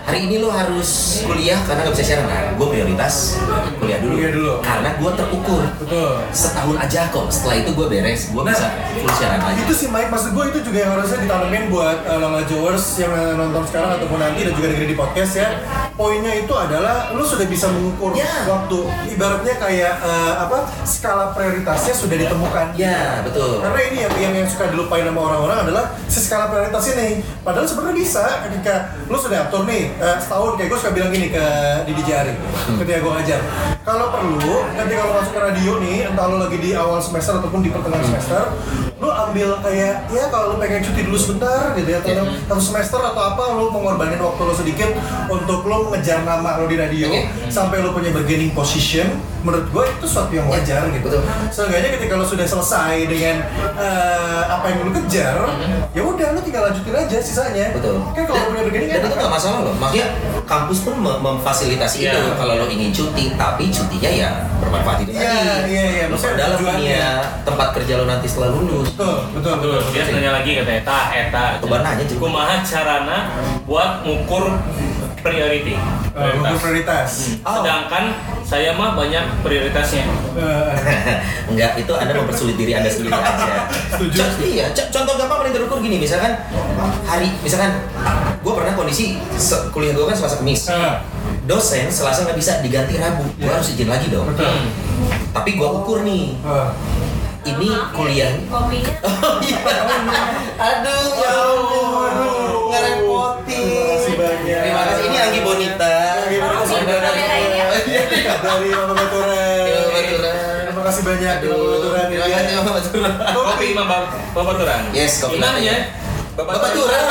hari 0.03 0.25
ini 0.25 0.39
lo 0.39 0.49
harus 0.49 1.21
kuliah 1.21 1.59
karena 1.61 1.83
nggak 1.83 1.93
bisa 1.93 2.05
siaran 2.07 2.25
nah 2.25 2.55
gue 2.55 2.67
prioritas 2.67 3.37
kuliah 3.77 3.99
dulu 3.99 4.15
Kuliah 4.15 4.33
dulu. 4.33 4.53
karena 4.63 4.91
gue 4.95 5.11
terukur 5.13 5.63
Betul. 5.77 6.11
setahun 6.31 6.77
aja 6.79 7.01
kok 7.09 7.27
setelah 7.29 7.57
itu 7.59 7.71
gue 7.73 7.87
beres 7.87 8.21
gue 8.29 8.41
Nah, 8.41 8.49
bisa 8.49 8.67
full 8.97 9.13
siaran 9.13 9.41
lagi 9.43 9.61
Itu 9.61 9.75
sih 9.75 9.89
Mike, 9.89 10.09
maksud 10.09 10.31
gue 10.33 10.45
itu 10.49 10.59
juga 10.63 10.79
yang 10.81 10.93
harusnya 10.95 11.19
ditanemin 11.21 11.65
buat 11.69 11.99
uh, 12.05 12.17
Lala 12.17 12.43
Jowers 12.43 12.97
yang 12.97 13.11
uh, 13.11 13.37
nonton 13.37 13.63
sekarang 13.65 13.91
ataupun 13.95 14.17
nanti 14.17 14.41
dan 14.43 14.53
juga 14.53 14.67
dengerin 14.69 14.89
di 14.89 14.97
podcast 14.97 15.33
ya. 15.35 15.49
Poinnya 15.93 16.28
itu 16.35 16.53
adalah 16.53 17.13
lu 17.13 17.23
sudah 17.23 17.45
bisa 17.45 17.69
mengukur 17.69 18.13
Ya. 18.13 18.45
waktu. 18.45 18.79
Ibaratnya 19.13 19.55
kayak 19.57 19.95
uh, 20.01 20.35
apa? 20.45 20.59
Skala 20.83 21.33
prioritasnya 21.33 21.93
sudah 21.93 22.17
ditemukan. 22.17 22.67
ya 22.75 23.23
betul 23.23 23.61
Karena 23.61 23.81
ini 23.85 23.99
yang, 24.03 24.15
yang, 24.19 24.33
yang 24.43 24.49
suka 24.49 24.69
dilupain 24.69 25.05
sama 25.05 25.21
orang-orang 25.23 25.59
adalah 25.65 25.85
si 26.07 26.19
skala 26.19 26.49
prioritas 26.49 26.85
ini. 26.93 27.09
Padahal 27.41 27.67
sebenarnya 27.67 27.97
bisa 27.97 28.25
ketika 28.45 28.75
lu 29.07 29.17
sudah 29.17 29.47
atur 29.47 29.65
nih 29.65 29.93
eh, 29.95 30.17
setahun 30.19 30.57
kayak 30.57 30.69
gue 30.69 30.79
suka 30.79 30.91
bilang 30.93 31.11
gini 31.11 31.29
ke 31.29 31.45
Didi 31.85 32.03
Jari 32.03 32.33
ketika 32.79 32.99
gue 32.99 33.13
ngajar. 33.15 33.41
Kalau 33.83 34.13
perlu, 34.13 34.69
ketika 34.77 35.01
lu 35.01 35.13
masuk 35.17 35.33
ke 35.33 35.41
radio 35.41 35.73
nih, 35.81 35.99
entah 36.05 36.29
lu 36.29 36.37
lagi 36.37 36.59
di 36.59 36.77
awal 36.77 37.01
semester 37.01 37.41
ataupun 37.41 37.65
di 37.65 37.73
pertengahan 37.73 38.05
semester, 38.05 38.53
lu 39.01 39.09
ambil 39.09 39.57
kayak 39.65 40.05
ya 40.11 40.29
kalau 40.29 40.53
lu 40.53 40.57
pengen 40.61 40.85
cuti 40.85 41.09
dulu 41.09 41.17
sebentar 41.17 41.73
gitu 41.73 41.89
ya, 41.89 42.05
atau 42.05 42.29
satu 42.29 42.61
semester 42.61 43.01
atau 43.01 43.23
apa, 43.25 43.57
lu 43.57 43.73
mengorbanin 43.73 44.21
waktu 44.21 44.43
lu 44.45 44.53
sedikit 44.53 44.91
untuk 45.27 45.65
lu 45.65 45.89
nama 46.21 46.57
lu 46.57 46.67
di 46.67 46.77
radio 46.77 47.07
Oke. 47.07 47.23
sampai 47.49 47.79
lu 47.79 47.91
punya 47.91 48.11
bargaining 48.11 48.51
position. 48.51 49.07
Menurut 49.39 49.71
gue 49.71 49.85
itu 49.89 50.05
sesuatu 50.05 50.33
yang 50.33 50.47
wajar 50.47 50.83
gitu. 50.89 50.99
Betul. 51.05 51.23
Seenggaknya 51.49 51.95
ketika 51.95 52.13
lo 52.13 52.25
sudah 52.25 52.43
selesai 52.45 53.07
dengan 53.07 53.47
eh, 53.73 54.43
apa 54.45 54.67
yang 54.67 54.83
lo 54.83 54.91
kejar, 54.93 55.39
ya 55.89 56.03
udah 56.03 56.29
lo 56.33 56.41
tinggal 56.41 56.63
lanjutin 56.65 56.91
aja 56.93 57.19
sisanya. 57.19 57.71
betul 57.71 58.03
Kan 58.13 58.25
kalau 58.25 58.35
lo 58.37 58.49
punya 58.51 58.63
bargaining 58.65 58.89
dan 58.89 58.97
enak 58.97 59.05
itu 59.05 59.09
kan? 59.09 59.21
nggak 59.21 59.33
masalah 59.33 59.59
loh 59.61 59.75
makanya 59.77 60.07
kampus 60.45 60.79
pun 60.81 60.95
mem- 60.97 61.21
memfasilitasi 61.21 61.97
Iya. 62.01 62.13
itu 62.13 62.35
kalau 62.35 62.55
lo 62.57 62.67
ingin 62.67 62.91
cuti 62.91 63.25
tapi 63.33 63.65
cutinya 63.69 64.11
ya 64.11 64.31
bermanfaat 64.59 64.99
itu 65.01 65.11
Iya, 65.13 65.23
tadi 65.23 65.71
iya, 65.71 65.85
iya. 65.87 66.05
lo 66.05 66.13
Maksudnya 66.13 66.37
dalam 66.37 66.59
dunia 66.59 67.09
tempat 67.45 67.69
kerja 67.73 67.93
lo 67.95 68.05
nanti 68.05 68.27
setelah 68.27 68.51
lulus 68.51 68.91
Betul, 68.91 69.17
betul, 69.33 69.55
betul. 69.57 69.79
Dia 69.89 70.03
nanya 70.09 70.31
lagi 70.35 70.51
kata 70.57 70.73
Eta, 70.77 70.99
Eta. 71.15 71.45
Coba 71.63 71.77
nanya, 71.81 72.03
Cik. 72.03 72.19
Kumaha 72.19 72.57
carana 72.61 73.19
buat 73.65 74.03
ngukur 74.03 74.45
priority. 75.31 75.75
Google 76.11 76.59
prioritas. 76.59 77.11
Oh. 77.41 77.55
Sedangkan 77.55 78.05
saya 78.43 78.73
mah 78.73 78.93
banyak 78.93 79.23
prioritasnya. 79.41 80.05
Eh, 80.35 80.73
Enggak, 81.51 81.77
itu 81.77 81.93
Anda 81.93 82.13
mempersulit 82.13 82.55
diri 82.55 82.73
Anda 82.73 82.89
sendiri 82.89 83.13
aja. 83.13 83.69
Setuju. 83.89 84.17
Co- 84.19 84.43
iya, 84.43 84.67
co- 84.71 84.91
contoh 84.91 85.15
gampang 85.15 85.39
paling 85.41 85.55
terukur 85.55 85.79
gini, 85.79 85.97
misalkan 85.99 86.35
hari, 87.03 87.31
misalkan 87.39 87.77
gue 88.39 88.53
pernah 88.53 88.73
kondisi 88.73 89.05
se- 89.33 89.69
kuliah 89.69 89.93
gue 89.93 90.05
kan 90.05 90.15
Selasa 90.15 90.37
Kamis. 90.37 90.67
eh, 90.69 90.95
Dosen 91.45 91.89
Selasa 91.89 92.23
nggak 92.23 92.37
bisa 92.37 92.61
diganti 92.61 92.97
Rabu, 92.97 93.25
gue 93.31 93.43
Iya. 93.43 93.55
harus 93.55 93.69
izin 93.71 93.87
lagi 93.87 94.09
dong. 94.09 94.27
betul. 94.27 94.49
Tapi 95.31 95.51
gue 95.55 95.69
ukur 95.71 96.03
nih, 96.03 96.35
Eh, 96.37 96.69
ini 97.47 97.69
kuliah. 97.91 98.33
kopinya 98.45 98.93
Oh 99.25 99.39
iya. 99.41 99.59
Aduh, 100.69 101.07
ya 101.15 101.31
ampun. 101.31 102.13
Ngerepotin. 104.79 104.99
Terima 104.99 104.99
kasih 104.99 104.99
banyak. 104.99 104.99
Terima 104.99 104.99
kasih. 104.99 105.05
Ini 105.05 105.17
Anggi 105.19 105.41
Bonita. 105.41 105.95
Anggi 106.19 106.39
Bonita. 106.39 107.09
Iya, 107.89 108.03
dari 108.39 108.69
Mama. 108.71 108.95
Iya, 108.99 109.81
Baturan. 109.89 110.63
Terima 110.69 110.83
kasih 110.85 111.03
banyak 111.03 111.37
Mama 111.39 111.65
terima 111.79 112.25
kasih 112.29 112.57
Mama 112.57 112.71
Baturan. 112.73 113.13
Kopi 113.35 113.67
Imam 113.73 113.87
Bab- 113.87 114.13
Babaturan. 114.31 114.81
Yes, 114.93 115.13
kopi 115.21 115.37
Gimana 115.37 115.59
ya? 115.59 115.77
Bapak 116.39 116.71
Turan. 116.71 117.03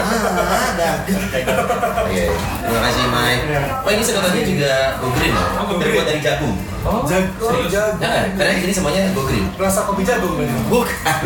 Ah, 0.00 0.72
ada. 0.72 0.90
Iya, 1.04 2.24
terima 2.64 2.80
kasih 2.82 3.04
Mike. 3.06 3.42
Iya. 3.44 3.60
Oh 3.76 3.90
ini 3.90 4.00
sedotannya 4.00 4.40
juga 4.42 4.72
go 4.96 5.12
green 5.12 5.32
loh. 5.32 5.48
Oh, 5.52 5.64
go 5.66 5.74
Terbuat 5.76 5.92
green. 6.00 6.08
dari 6.08 6.20
jagung. 6.22 6.56
Oh, 6.80 7.04
Jago, 7.04 7.44
serius? 7.46 7.68
jago. 7.70 7.96
Nah, 7.98 8.24
karena 8.34 8.52
di 8.54 8.62
sini 8.62 8.72
semuanya 8.72 9.12
go 9.12 9.24
green. 9.24 9.44
Rasa 9.54 9.84
kopi 9.84 10.00
jagung 10.02 10.32
berarti. 10.34 10.56
Bukan. 10.64 11.20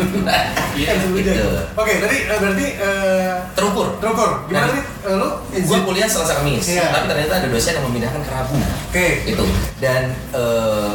Iya, 0.75 0.91
gitu. 0.99 1.31
Oke, 1.73 1.93
tadi 1.97 2.17
eh, 2.21 2.37
berarti 2.37 2.65
eh, 2.75 3.31
Terukur. 3.53 3.87
terukur. 3.99 4.29
Gimana 4.45 4.65
Nah, 4.65 4.75
nih? 4.75 4.83
Eh, 4.83 4.98
Lu 5.01 5.29
Gue 5.49 5.63
izin? 5.63 5.81
kuliah 5.81 6.05
Selasa 6.05 6.33
Kamis, 6.35 6.65
Iya. 6.69 6.91
tapi 6.91 7.07
ternyata 7.07 7.33
ada 7.37 7.47
dosen 7.47 7.71
yang 7.73 7.85
memindahkan 7.87 8.19
ke 8.19 8.29
Rabu. 8.29 8.55
Oke. 8.85 9.07
Itu. 9.25 9.45
Dan 9.77 10.11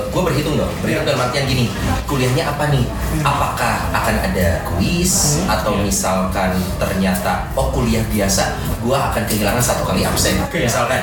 gue 0.06 0.22
berhitung 0.22 0.54
dong. 0.54 0.68
Berhitung 0.78 1.02
Iya. 1.02 1.10
dalam 1.10 1.24
artian 1.24 1.44
gini, 1.44 1.66
kuliahnya 2.04 2.44
apa 2.46 2.68
nih? 2.68 2.84
Apakah 3.20 3.74
akan 3.90 4.16
ada 4.22 4.48
kuis 4.66 5.40
Hmm. 5.40 5.54
atau 5.54 5.72
misalkan 5.74 6.52
ternyata 6.76 7.48
oh 7.52 7.70
kuliah 7.70 8.04
biasa, 8.06 8.54
gue 8.78 8.92
akan 8.92 9.22
kehilangan 9.24 9.62
satu 9.62 9.82
kali 9.84 10.04
absen, 10.04 10.36
Oke. 10.38 10.62
misalkan. 10.62 11.00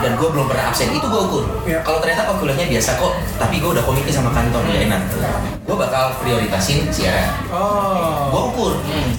Dan 0.00 0.16
gue 0.16 0.28
belum 0.28 0.44
pernah 0.44 0.68
absen, 0.68 0.90
itu 0.90 1.06
gue 1.06 1.20
ukur. 1.22 1.44
Iya. 1.64 1.80
Kalau 1.80 1.98
ternyata 1.98 2.26
oh 2.26 2.36
kuliahnya 2.36 2.66
biasa 2.68 2.98
kok, 2.98 3.12
tapi 3.38 3.58
gue 3.58 3.70
udah 3.70 3.84
komitmen 3.84 4.10
sama 4.10 4.30
kantor, 4.30 4.66
ya 4.66 4.84
enak. 4.84 5.02
Gue 5.62 5.76
bakal 5.78 6.18
prioritasin 6.18 6.90
siaran. 6.90 7.30
Oh. 7.48 8.26
Gue 8.28 8.42
ukur. 8.50 8.72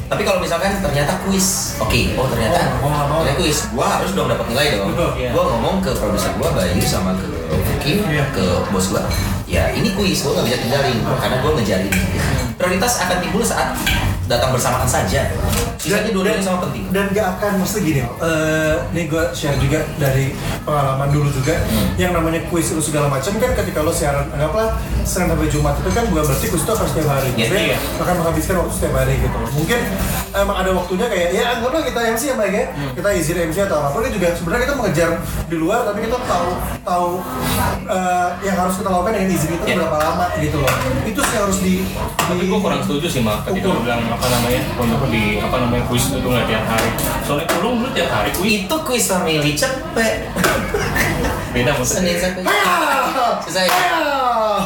Tapi 0.05 0.21
kalau 0.21 0.39
misalkan 0.39 0.75
ternyata 0.77 1.15
kuis, 1.23 1.79
oke, 1.79 1.99
oh 2.13 2.27
ternyata 2.27 2.59
Oh, 2.82 2.84
gua 2.84 2.89
nggak 2.91 3.07
mau. 3.22 3.26
ternyata 3.30 3.39
kuis, 3.45 3.59
gue 3.69 3.86
harus 3.86 4.11
dong 4.17 4.28
dapat 4.28 4.45
nilai 4.49 4.67
dong. 4.82 4.89
Iya. 5.13 5.30
Gue 5.30 5.43
ngomong 5.45 5.76
ke 5.86 5.91
produser 5.93 6.34
gue 6.34 6.49
Bayu 6.49 6.82
sama 6.82 7.13
ke 7.13 7.28
Vicky, 7.69 8.01
Iya. 8.01 8.26
ke 8.34 8.45
bos 8.74 8.89
gue. 8.89 9.01
Ya 9.45 9.69
ini 9.72 9.93
kuis, 9.93 10.26
gue 10.26 10.32
gak 10.34 10.45
bisa 10.49 10.57
tinggalin 10.59 10.97
karena 11.05 11.38
gue 11.39 11.51
ngejar 11.61 11.80
ini. 11.86 12.01
Prioritas 12.57 13.01
akan 13.01 13.17
timbul 13.22 13.43
saat 13.45 13.78
datang 14.32 14.49
bersamaan 14.49 14.88
saja. 14.88 15.27
Sisanya 15.75 16.09
dua-duanya 16.09 16.39
sama 16.39 16.63
penting. 16.63 16.86
dan 16.91 17.09
gak 17.09 17.27
akan 17.34 17.51
mesti 17.57 17.79
gini 17.82 18.01
eh 18.03 18.75
nih 18.91 19.07
gue 19.07 19.23
share 19.32 19.57
juga 19.57 19.82
dari 19.95 20.29
pengalaman 20.61 21.09
dulu 21.09 21.27
juga 21.32 21.57
Hmm. 21.63 21.95
yang 21.95 22.11
namanya 22.11 22.38
kuis 22.47 22.69
itu 22.69 22.82
segala 22.82 23.07
macam 23.07 23.34
kan 23.34 23.51
ketika 23.55 23.79
lo 23.79 23.89
siaran 23.89 24.27
anggaplah 24.29 24.75
Senin 25.01 25.25
sampai 25.27 25.47
Jumat 25.47 25.73
itu 25.75 25.89
kan 25.89 26.05
bukan 26.05 26.21
berarti 26.21 26.45
kuis 26.47 26.61
itu 26.61 26.71
harus 26.71 26.86
setiap 26.86 27.07
hari 27.09 27.29
Iya, 27.32 27.38
Maksudnya 27.41 27.63
iya. 27.65 27.77
akan 27.97 28.15
menghabiskan 28.15 28.55
waktu 28.57 28.73
setiap 28.73 28.93
hari 28.93 29.13
gitu 29.17 29.38
mungkin 29.51 29.79
emang 30.34 30.57
ada 30.57 30.71
waktunya 30.71 31.07
kayak 31.07 31.29
ya 31.32 31.43
anggaplah 31.51 31.82
kita 31.82 31.99
MC 32.09 32.21
ya 32.23 32.36
Mike 32.36 32.53
ya 32.53 32.65
Hmm. 32.71 32.91
kita 32.93 33.09
izin 33.15 33.38
MC 33.41 33.57
atau 33.63 33.77
apa 33.82 33.97
kan 33.97 34.11
juga 34.11 34.27
sebenarnya 34.32 34.63
kita 34.63 34.75
mengejar 34.75 35.09
di 35.47 35.55
luar 35.57 35.79
tapi 35.84 35.99
kita 36.01 36.17
tahu 36.21 36.49
tahu 36.84 37.09
eh, 37.88 38.29
yang 38.43 38.55
harus 38.57 38.75
kita 38.75 38.89
lakukan 38.89 39.11
dengan 39.13 39.29
izin 39.29 39.49
itu 39.51 39.63
Iya. 39.65 39.75
berapa 39.79 39.97
lama 39.97 40.25
gitu 40.38 40.57
loh 40.57 40.71
itu 41.03 41.21
sih 41.23 41.38
harus 41.38 41.57
di, 41.59 41.73
Tapi 42.19 42.38
di 42.38 42.45
gue 42.45 42.59
kurang 42.59 42.82
setuju 42.82 43.07
sih 43.07 43.21
mak 43.21 43.43
ketika 43.43 43.67
lu 43.67 43.82
bilang 43.82 44.01
apa 44.22 44.30
namanya 44.38 44.61
untuk 44.78 45.09
di 45.09 45.41
apa 45.41 45.55
namanya 45.65 45.84
kuis 45.89 46.13
itu 46.13 46.22
nggak 46.22 46.45
tiap 46.45 46.65
hari. 46.69 46.89
Soalnya 47.26 47.45
ulung 47.57 47.82
dulu 47.82 47.89
tiap 47.89 48.09
hari 48.13 48.30
kuis 48.38 48.69
Itu 48.69 48.76
kuis 48.86 49.09
family 49.09 49.57
cepet. 49.57 50.30
beda 51.51 51.74
Senin 51.82 52.15
maksudnya. 52.15 52.15
sampai 52.22 52.43
Ah! 52.45 53.41
Selesai. 53.41 53.67
Ah! 53.74 54.61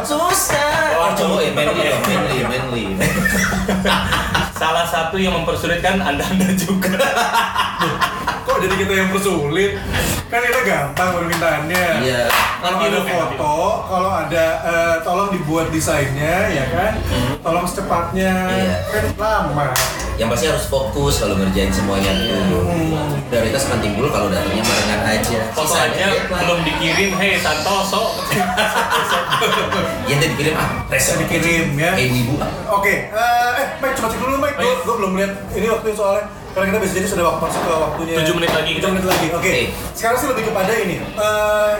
Susah. 0.00 0.96
Oh, 0.96 1.12
coba 1.12 1.44
ya, 1.44 1.52
coba. 1.52 1.76
manly 2.08 2.40
manly, 2.48 2.82
manly. 2.96 4.48
Salah 4.60 4.84
satu 4.84 5.16
yang 5.16 5.32
mempersulitkan 5.40 6.04
anda 6.04 6.20
anda 6.20 6.52
juga. 6.52 6.92
Kok 8.44 8.60
jadi 8.60 8.74
kita 8.76 8.92
yang 8.92 9.08
persulit? 9.08 9.80
Kan 10.28 10.44
kita 10.44 10.60
gampang 10.68 11.16
permintaannya. 11.16 11.86
Iya. 12.04 12.28
Kalau 12.60 12.76
ada 12.76 13.00
foto, 13.00 13.56
kalau 13.88 14.10
ada 14.12 14.46
eh, 14.60 14.96
tolong 15.00 15.32
dibuat 15.32 15.72
desainnya, 15.72 16.52
ya 16.52 16.68
kan? 16.68 16.92
Tolong 17.40 17.64
secepatnya, 17.64 18.32
Iya. 18.52 18.76
kan 18.84 19.04
lama. 19.16 19.72
Yang 20.20 20.28
pasti 20.36 20.46
harus 20.52 20.64
fokus 20.68 21.24
kalau 21.24 21.40
ngerjain 21.40 21.72
semuanya 21.72 22.12
tuh. 22.12 22.60
Hmm. 22.68 23.16
Prioritas 23.32 23.64
akan 23.64 23.80
timbul 23.80 24.12
kalau 24.12 24.28
datangnya 24.28 24.60
barengan 24.60 25.02
aja. 25.08 25.40
Foto 25.56 25.72
Sisanya 25.72 26.04
aja 26.12 26.20
belum 26.28 26.60
dikirim, 26.68 27.10
hei 27.16 27.40
Santoso. 27.40 28.20
Ya 30.10 30.18
nanti 30.18 30.34
dikirim 30.34 30.54
ah, 30.58 30.70
Bisa 30.90 31.14
dikirim 31.22 31.66
ya. 31.78 31.94
Ibu-ibu 31.94 32.34
ah. 32.42 32.50
Oke, 32.74 33.14
eh, 33.14 33.50
eh, 33.62 33.66
Mike, 33.78 33.94
coba 33.94 34.08
cek 34.10 34.18
dulu 34.18 34.34
Mike. 34.42 34.58
Gue 34.58 34.74
Baik. 34.74 34.98
belum 34.98 35.12
lihat 35.14 35.32
ini 35.54 35.66
waktunya 35.70 35.94
soalnya. 35.94 36.24
Karena 36.50 36.66
kita 36.74 36.78
bisa 36.82 36.92
jadi 36.98 37.06
sudah 37.06 37.24
waktu 37.30 37.40
masuk 37.46 37.62
ke 37.62 37.70
waktunya. 37.78 38.14
Tujuh 38.18 38.34
menit 38.34 38.50
lagi. 38.50 38.72
7 38.82 38.90
menit 38.90 39.06
lagi. 39.06 39.26
Oke. 39.30 39.54
Sekarang 39.94 40.18
sih 40.18 40.26
lebih 40.26 40.44
kepada 40.50 40.72
ini. 40.74 40.96
Eh, 40.98 41.72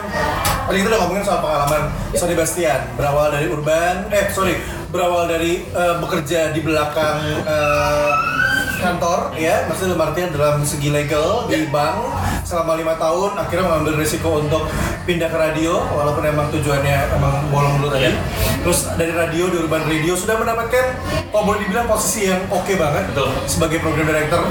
tadi 0.62 0.76
kita 0.78 0.88
udah 0.94 1.00
ngomongin 1.02 1.24
soal 1.26 1.42
pengalaman. 1.42 1.82
Sony 2.14 2.34
Bastian 2.38 2.80
berawal 2.94 3.34
dari 3.34 3.46
urban. 3.50 4.06
Eh, 4.14 4.30
sorry, 4.30 4.54
berawal 4.94 5.26
dari 5.26 5.66
eh, 5.66 5.94
bekerja 5.98 6.54
di 6.54 6.60
belakang 6.62 7.18
eh, 7.42 8.12
kantor 8.80 9.18
ya 9.36 9.64
maksudnya 9.64 9.92
dalam 9.92 10.04
artian 10.08 10.28
dalam 10.32 10.56
segi 10.62 10.88
legal 10.88 11.46
di 11.46 11.60
Ya. 11.60 11.68
bank 11.68 11.96
selama 12.42 12.74
lima 12.74 12.96
tahun 12.96 13.36
akhirnya 13.36 13.64
mengambil 13.64 13.94
risiko 14.00 14.40
untuk 14.40 14.64
pindah 15.04 15.28
ke 15.28 15.36
radio 15.36 15.84
walaupun 15.90 16.24
emang 16.24 16.48
tujuannya 16.50 17.14
emang 17.14 17.46
bolong 17.48 17.78
dulu 17.78 17.88
tadi 17.92 18.08
Ya. 18.08 18.12
terus 18.60 18.88
dari 18.96 19.12
radio 19.12 19.46
di 19.46 19.56
urban 19.58 19.84
radio 19.84 20.12
sudah 20.12 20.34
mendapatkan 20.34 20.86
kalau 21.28 21.44
boleh 21.46 21.60
dibilang 21.60 21.86
posisi 21.86 22.26
yang 22.26 22.40
oke 22.48 22.72
banget 22.74 23.04
Betul. 23.12 23.28
sebagai 23.44 23.78
program 23.78 24.06
director 24.06 24.42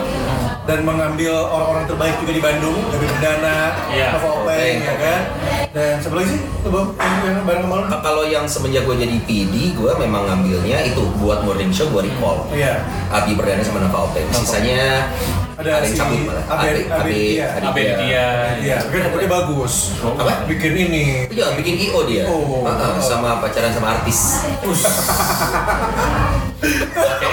dan 0.69 0.85
mengambil 0.85 1.33
orang-orang 1.41 1.89
terbaik 1.89 2.13
juga 2.21 2.29
di 2.29 2.39
Bandung 2.39 2.77
dari 2.87 3.09
Perdana, 3.09 3.73
Iya. 3.89 4.13
Nova 4.13 4.29
Openg, 4.37 4.77
ya 4.77 4.95
kan 4.95 5.21
dan 5.69 5.97
sebelah 5.97 6.25
sih 6.25 6.37
tuh 6.61 6.69
Bang, 6.69 6.93
yang, 6.97 7.41
bareng 7.41 7.65
lu 7.65 7.77
Nah, 7.85 8.01
Kalau 8.01 8.21
yang 8.23 8.45
semenjak 8.45 8.85
gue 8.85 8.93
jadi 8.95 9.17
PD, 9.23 9.73
gue 9.73 9.91
memang 9.95 10.25
ngambilnya 10.25 10.81
itu 10.83 11.01
buat 11.17 11.41
morning 11.41 11.69
show 11.69 11.89
gue 11.89 12.05
recall. 12.05 12.45
iya 12.49 12.85
Abi 13.09 13.33
Perdana 13.33 13.61
sama 13.61 13.81
Nova 13.81 14.05
Openg. 14.05 14.29
Sisanya 14.29 15.09
Ada 15.55 15.69
ada, 15.75 15.83
yang 15.83 15.91
si 15.91 15.97
cabut 15.97 16.21
malah. 16.23 16.45
Abe, 16.47 16.67
Aditya. 16.87 17.47
Abe 17.59 17.81
Aditya. 17.83 18.27
iya 18.61 18.77
kan 18.79 18.99
dapetnya 19.03 19.29
bagus 19.29 19.73
Apa? 19.99 20.45
bikin 20.45 20.73
ini 20.79 21.05
Iya, 21.27 21.51
bikin 21.57 21.75
IO 21.83 21.99
dia. 22.05 22.23
Oh. 22.25 22.63
Ah, 22.63 22.95
ah, 22.95 23.01
sama 23.01 23.41
pacaran 23.41 23.73
sama 23.73 23.97
artis. 23.97 24.45
Oke. 26.59 27.27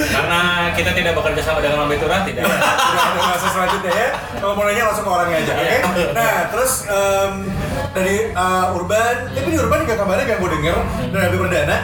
Karena 0.00 0.40
kita 0.74 0.90
tidak 0.94 1.12
bekerja 1.14 1.42
sama 1.42 1.60
dengan 1.62 1.84
Mambe 1.84 1.96
Turah, 1.98 2.22
tidak. 2.26 2.46
udah 2.46 3.04
ada 3.10 3.20
bahasa 3.20 3.46
selanjutnya 3.52 3.92
ya 3.92 4.08
kalau 4.40 4.54
mau 4.56 4.64
nanya 4.66 4.82
langsung 4.88 5.04
ke 5.04 5.10
orangnya 5.12 5.38
aja 5.44 5.52
oke 5.52 5.76
nah 6.16 6.36
terus 6.48 6.72
em, 6.88 7.32
dari 7.92 8.16
uh, 8.32 8.72
urban 8.74 9.14
tapi 9.30 9.48
di 9.52 9.58
urban 9.60 9.78
juga 9.84 9.94
kabarnya 10.00 10.24
yang 10.26 10.40
gue 10.40 10.50
denger 10.58 10.76
dari 11.12 11.24
Abi 11.28 11.36
Perdana 11.38 11.76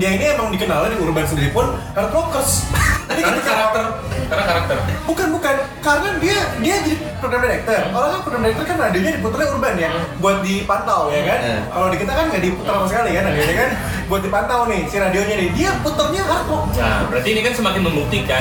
dia 0.00 0.10
ini 0.16 0.24
emang 0.32 0.48
dikenalnya 0.48 0.96
di 0.96 0.98
urban 0.98 1.28
sendiri 1.28 1.52
pun 1.52 1.76
hard 1.92 2.08
rockers 2.08 2.64
jadi 3.10 3.26
Karena 3.26 3.36
ketika 3.36 3.52
karakter, 3.52 3.84
karena 4.30 4.44
karakter. 4.46 4.76
bukan 5.02 5.28
bukan. 5.34 5.54
Karena 5.82 6.08
dia 6.22 6.38
dia 6.62 6.74
jadi 6.78 6.94
program 7.18 7.42
director. 7.42 7.80
Orang 7.90 8.10
kan 8.14 8.20
program 8.22 8.42
director 8.46 8.64
kan 8.70 8.76
radionya 8.78 9.12
diputarnya 9.18 9.48
urban 9.50 9.74
ya 9.74 9.90
buat 10.22 10.36
dipantau 10.46 11.10
ya 11.10 11.22
kan? 11.26 11.38
Hmm. 11.42 11.62
kalau 11.74 11.86
di 11.90 11.96
kita 11.98 12.12
kan 12.14 12.24
nggak 12.30 12.42
diputar 12.46 12.72
sama 12.78 12.86
sekali 12.86 13.10
kan 13.18 13.22
radionya 13.26 13.54
kan? 13.58 13.70
Buat 14.06 14.22
dipantau 14.22 14.60
nih 14.70 14.80
si 14.86 14.96
radionya 15.02 15.34
nih. 15.42 15.48
Dia 15.58 15.70
putarnya 15.82 16.22
hard 16.22 16.46
rock 16.46 16.64
Nah, 16.78 16.98
berarti 17.10 17.28
ini 17.34 17.40
kan 17.42 17.52
semakin 17.58 17.82
membuktikan 17.82 18.40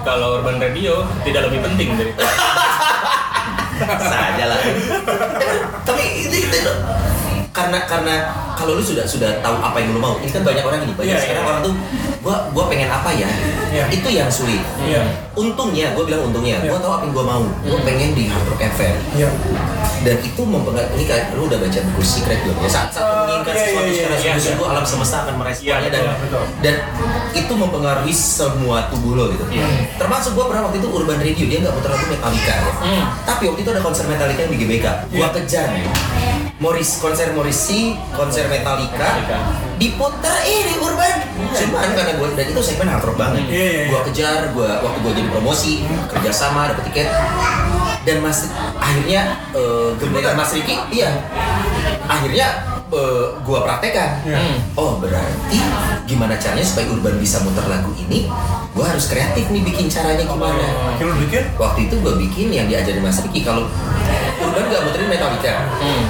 kalau 0.00 0.40
urban 0.40 0.56
radio 0.56 1.04
tidak 1.20 1.52
lebih 1.52 1.60
penting 1.60 1.88
dari 1.94 2.12
saja 3.80 4.44
lah 4.44 4.60
tapi 5.88 6.04
itu, 6.20 6.36
itu 6.36 6.72
karena 7.50 7.78
karena 7.82 8.14
kalau 8.54 8.78
lu 8.78 8.82
sudah 8.82 9.02
sudah 9.02 9.42
tahu 9.42 9.56
apa 9.56 9.76
yang 9.76 9.90
lu 9.90 9.98
mau 9.98 10.14
ini 10.16 10.28
kan 10.28 10.40
banyak 10.40 10.62
orang 10.62 10.78
gini 10.80 10.94
banyak 10.94 11.10
Iya, 11.10 11.18
sekarang 11.18 11.42
iya. 11.42 11.50
orang 11.50 11.60
tuh 11.60 11.74
gua 12.20 12.36
gua 12.52 12.64
pengen 12.66 12.86
apa 12.86 13.10
ya 13.10 13.26
Iya. 13.70 13.84
itu 13.90 14.08
yang 14.08 14.30
sulit 14.30 14.62
Iya. 14.78 15.02
untungnya 15.32 15.90
gua 15.90 16.04
bilang 16.04 16.22
untungnya 16.24 16.60
gua 16.60 16.78
Iya. 16.78 16.78
tahu 16.78 16.92
apa 16.92 17.02
yang 17.04 17.12
gua 17.12 17.24
mau 17.26 17.42
gua 17.60 17.78
pengen 17.82 18.14
di 18.14 18.24
Hard 18.26 18.46
Rock 18.46 18.62
FM 18.70 18.94
Iya. 19.16 19.30
dan 20.00 20.16
itu 20.20 20.42
mempengaruhi 20.42 20.94
ini 20.94 21.04
kan 21.04 21.20
lu 21.34 21.42
udah 21.44 21.58
baca 21.58 21.78
buku 21.90 22.02
Secret 22.02 22.38
belum 22.40 22.56
ya 22.56 22.70
saat 22.70 22.88
saat 22.88 23.02
Uh, 23.02 23.16
menginginkan 23.20 23.50
iya, 23.50 23.64
sesuatu 23.64 23.82
iya, 23.82 23.94
secara 23.96 24.14
iya, 24.14 24.20
sungguh-sungguh 24.22 24.66
iya. 24.66 24.72
alam 24.72 24.84
semesta 24.86 25.16
akan 25.20 25.34
meresponnya 25.36 25.66
Iya, 25.66 25.88
dan 25.88 26.02
betul, 26.02 26.20
betul. 26.20 26.42
dan 26.60 26.74
itu 27.32 27.52
mempengaruhi 27.56 28.14
semua 28.14 28.76
tubuh 28.86 29.12
lo 29.14 29.24
gitu 29.28 29.44
Iya. 29.50 29.66
termasuk 29.96 30.30
gua 30.32 30.46
pernah 30.46 30.62
waktu 30.68 30.78
itu 30.78 30.88
Urban 30.88 31.18
Radio 31.18 31.44
dia 31.46 31.58
nggak 31.60 31.74
putar 31.74 31.90
lagu 31.90 32.06
Metallica 32.06 32.54
ya 32.54 32.72
Hmm. 32.80 33.04
tapi 33.24 33.42
waktu 33.44 33.60
itu 33.60 33.70
ada 33.70 33.82
konser 33.82 34.04
Metallica 34.06 34.40
yang 34.40 34.52
di 34.52 34.58
GBK 34.58 34.86
gua 35.10 35.18
Iya. 35.20 35.28
kejar 35.34 35.68
Morris 36.60 37.00
konser 37.00 37.32
Morrissey 37.32 37.96
konser 38.12 38.44
Metallica. 38.52 39.16
Diputar 39.80 40.44
eh 40.44 40.68
di 40.68 40.76
Urban. 40.76 41.16
Cuman 41.56 41.88
karena 41.96 42.12
gua 42.20 42.28
dan 42.36 42.52
itu 42.52 42.60
segmen 42.60 42.92
rock 43.00 43.16
banget. 43.16 43.48
Iya, 43.48 43.64
iya, 43.64 43.82
iya. 43.88 44.00
kejar 44.04 44.52
gua 44.52 44.84
waktu 44.84 44.98
gua 45.00 45.12
jadi 45.16 45.28
promosi 45.32 45.88
kerjasama 46.12 46.68
dapet 46.68 46.92
tiket. 46.92 47.08
Dan 48.04 48.20
mas 48.20 48.52
akhirnya 48.76 49.40
gebetan 49.96 50.36
Mas 50.36 50.52
Riki 50.52 50.76
iya. 50.92 51.16
Akhirnya 52.04 52.60
eh, 52.92 53.24
gua 53.40 53.64
praktekan. 53.64 54.20
Hmm. 54.28 54.60
oh 54.76 55.00
berarti 55.00 55.56
gimana 56.04 56.36
caranya 56.36 56.60
supaya 56.68 56.92
Urban 56.92 57.16
bisa 57.16 57.40
muter 57.40 57.64
lagu 57.72 57.88
ini? 57.96 58.28
Gua 58.76 58.84
harus 58.84 59.08
kreatif 59.08 59.48
nih 59.48 59.64
bikin 59.64 59.88
caranya 59.88 60.28
gimana. 60.28 60.92
Akhirnya 60.92 61.16
bikin? 61.24 61.44
Waktu 61.56 61.88
itu 61.88 61.94
gue 62.04 62.14
bikin 62.28 62.46
yang 62.52 62.68
diajarin 62.68 63.00
Mas 63.00 63.16
Riki 63.24 63.40
kalau 63.48 63.64
Urban 64.50 64.66
gak 64.66 64.82
muterin 64.82 65.08
Metallica 65.08 65.54
Hmm. 65.78 66.02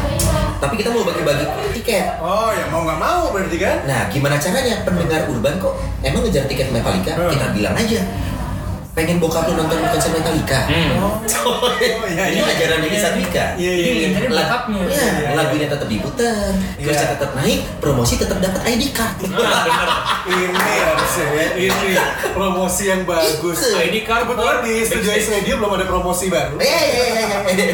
tapi 0.57 0.75
kita 0.77 0.89
mau 0.89 1.01
bagi-bagi 1.03 1.45
tiket 1.73 2.17
Oh 2.19 2.49
ya 2.51 2.65
mau 2.69 2.83
nggak 2.83 2.97
mau 2.99 3.29
berarti 3.31 3.57
kan? 3.57 3.77
nah 3.85 4.09
gimana 4.09 4.37
caranya 4.37 4.81
pendengar 4.83 5.25
Urban 5.27 5.57
kok 5.57 5.75
emang 6.01 6.21
ngejar 6.23 6.45
tiket 6.47 6.69
Metallica 6.71 7.13
Hmm. 7.15 7.29
kita 7.31 7.47
bilang 7.53 7.75
aja 7.75 8.01
pengen 9.01 9.17
bokap 9.17 9.49
lu 9.49 9.57
nonton 9.57 9.81
konser 9.89 10.13
Metallica 10.13 10.61
Hmm. 10.69 10.93
Oh, 11.01 11.17
iya, 11.81 11.97
ini 12.29 12.37
iya. 12.37 12.45
ajaran 12.45 12.79
dari 12.85 12.95
Sadwika 12.95 13.57
Iya, 13.57 13.73
iya, 13.73 13.91
iya. 13.91 14.09
Jadi 14.13 14.27
Lag- 14.29 14.45
bokapnya. 14.45 14.81
Iya, 14.83 14.93
Iya, 14.93 15.09
iya. 15.17 15.31
lagunya 15.35 15.67
tetap 15.67 15.89
diputar, 15.89 16.53
Iya. 16.77 16.85
terusnya 16.85 17.09
tetap 17.17 17.31
naik, 17.33 17.61
promosi 17.81 18.15
tetap 18.15 18.39
dapat 18.39 18.61
ID 18.67 18.83
card. 18.93 19.17
Nah, 19.25 19.63
bener. 19.65 19.89
Ini 20.29 20.53
harusnya 20.85 21.27
ya, 21.33 21.47
ini 21.57 21.91
promosi 22.31 22.83
yang 22.87 23.03
bagus. 23.05 23.57
Itu. 23.59 23.73
ID 23.75 23.97
card 24.05 24.29
Kebetulan 24.29 24.59
di 24.61 24.75
Studio. 24.85 25.11
Radio 25.11 25.55
belum 25.57 25.73
ada 25.75 25.87
promosi 25.87 26.25
baru. 26.29 26.55
Eh, 26.59 26.69
eh. 26.69 27.73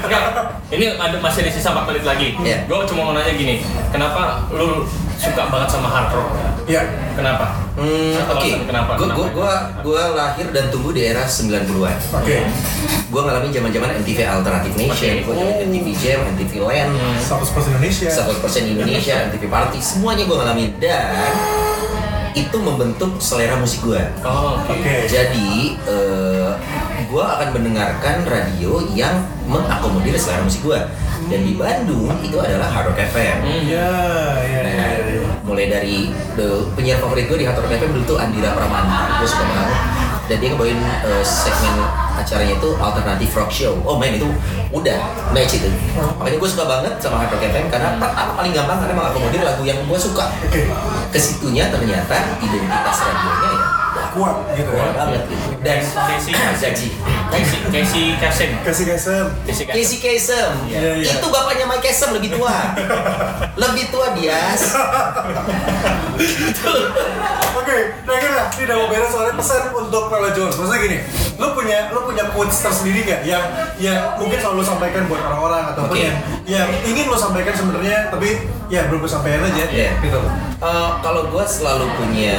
Enggak, 0.00 0.22
ini 0.70 0.84
ada 0.90 1.16
masih 1.18 1.44
di 1.44 1.50
sisa 1.50 1.70
4 1.70 1.84
menit 1.86 2.04
lagi. 2.04 2.28
Iya. 2.38 2.64
Gue 2.64 2.82
cuma 2.86 3.02
mau 3.04 3.12
nanya 3.12 3.30
gini, 3.30 3.60
kenapa 3.90 4.48
lu 4.50 4.88
suka 5.18 5.50
banget 5.50 5.68
sama 5.68 5.88
hard 5.90 6.14
rock? 6.14 6.30
Ya. 6.70 6.82
Kenapa? 7.18 7.58
Hmm, 7.74 8.14
oke. 8.30 8.38
alasan 8.38 8.66
Kenapa? 8.70 8.92
Gua, 8.94 9.08
gua, 9.10 9.26
gua, 9.34 9.54
gua 9.82 10.02
lahir 10.14 10.46
dan 10.54 10.70
tumbuh 10.70 10.94
di 10.94 11.02
era 11.02 11.26
90-an. 11.26 11.98
Oke. 12.14 12.46
Gua 13.10 13.20
ngalamin 13.26 13.50
zaman-zaman 13.50 13.90
MTV 13.98 14.18
Alternative 14.22 14.74
Nation, 14.78 15.14
gua 15.26 15.34
ngalamin 15.34 15.66
MTV 15.66 15.86
Jam, 15.98 16.18
MTV 16.38 16.52
Land, 16.62 16.90
Hmm. 16.94 17.18
100% 17.18 17.74
Indonesia. 17.74 18.08
100% 18.08 18.70
Indonesia, 18.70 19.14
MTV 19.30 19.44
Party, 19.50 19.78
semuanya 19.82 20.22
gua 20.30 20.46
ngalamin 20.46 20.70
dan 20.78 21.34
itu 22.36 22.54
membentuk 22.54 23.18
selera 23.18 23.58
musik 23.58 23.82
gua. 23.82 23.98
Oh, 24.22 24.62
oke. 24.62 24.70
Oke. 24.70 25.10
Jadi 25.10 25.74
eh, 25.74 26.50
gua 27.10 27.34
akan 27.34 27.48
mendengarkan 27.50 28.22
radio 28.22 28.78
yang 28.94 29.26
mengakomodir 29.50 30.14
selera 30.14 30.46
musik 30.46 30.62
gua. 30.62 30.86
Dan 31.28 31.44
di 31.44 31.58
Bandung 31.58 32.08
itu 32.22 32.38
adalah 32.38 32.70
Hard 32.70 32.94
Rock 32.94 33.00
FM. 33.10 33.36
Hmm. 33.42 33.62
Ya, 33.66 33.90
mulai 35.48 35.72
dari 35.72 36.12
the, 36.36 36.68
penyiar 36.76 37.00
favorit 37.00 37.24
gue 37.24 37.40
di 37.40 37.46
Rock 37.48 37.64
FM 37.64 37.96
dulu 37.96 38.04
tuh 38.04 38.18
Andira 38.20 38.52
Pramana, 38.52 39.16
gue 39.16 39.28
suka 39.28 39.44
banget. 39.48 39.80
Dan 40.28 40.36
dia 40.44 40.48
ngebawain 40.52 40.76
eh, 41.08 41.24
segmen 41.24 41.80
acaranya 42.12 42.60
itu 42.60 42.70
Alternative 42.76 43.32
Rock 43.32 43.48
Show. 43.48 43.74
Oh 43.88 43.96
main 43.96 44.20
itu 44.20 44.28
udah 44.76 45.00
match 45.32 45.56
itu. 45.56 45.72
Makanya 46.20 46.36
gue 46.36 46.50
suka 46.52 46.64
banget 46.68 46.92
sama 47.00 47.24
Hard 47.24 47.32
Rock 47.32 47.48
FM 47.48 47.72
karena 47.72 47.96
pertama 47.96 48.36
paling 48.36 48.52
gampang 48.52 48.78
karena 48.84 48.94
mengakomodir 48.94 49.40
lagu 49.40 49.62
yang 49.64 49.80
gue 49.88 49.98
suka. 49.98 50.28
Ke 51.08 51.16
situnya 51.16 51.72
ternyata 51.72 52.36
identitas 52.44 52.96
radionya 53.00 53.50
ya 53.56 53.67
Kuat 54.18 54.36
gitu 54.58 54.72
ya. 54.74 54.90
banget 54.98 55.22
gitu. 55.30 55.46
Dan 55.62 55.78
Casey. 55.78 56.32
Zaji. 56.34 56.88
Casey, 57.32 57.58
Casey 57.70 58.04
Kasem. 58.18 58.50
Kasem. 58.66 59.24
Casey 59.46 59.64
Kasem. 59.64 59.74
Casey 59.78 59.98
Kasem. 60.02 60.50
Iya, 60.66 60.90
iya. 60.98 61.12
Itu 61.22 61.26
bapaknya 61.30 61.70
Mike 61.70 61.86
Kasem 61.86 62.10
lebih 62.18 62.34
tua. 62.34 62.74
lebih 63.62 63.84
tua 63.94 64.10
Dias. 64.18 64.74
Oke, 67.58 67.76
terakhir 68.02 68.30
lah, 68.34 68.46
ini 68.54 68.62
udah 68.64 68.76
mau 68.80 68.88
beres 68.90 69.10
soalnya 69.12 69.34
pesan 69.38 69.62
untuk 69.76 70.08
Lola 70.08 70.30
Jones. 70.34 70.56
Maksudnya 70.56 70.80
gini, 70.82 70.98
lu 71.36 71.46
punya 71.54 71.78
lu 71.94 72.00
punya 72.06 72.24
quotes 72.32 72.58
tersendiri 72.58 73.06
nggak 73.06 73.22
yang 73.28 73.44
yang 73.78 73.98
mungkin 74.16 74.40
selalu 74.40 74.62
lu 74.62 74.64
sampaikan 74.64 75.06
buat 75.06 75.20
orang-orang 75.22 75.74
ataupun 75.76 75.94
Oke. 75.94 76.06
yang 76.08 76.16
yang 76.48 76.68
ingin 76.86 77.06
lo 77.06 77.18
sampaikan 77.18 77.54
sebenarnya 77.54 78.08
tapi 78.10 78.48
ya 78.72 78.88
belum 78.90 79.04
kesampaian 79.04 79.44
aja. 79.44 79.64
Iya. 79.68 79.90
Gitu. 80.00 80.18
Eh, 80.58 80.90
kalau 81.06 81.30
gue 81.30 81.44
selalu 81.46 81.86
punya 81.94 82.34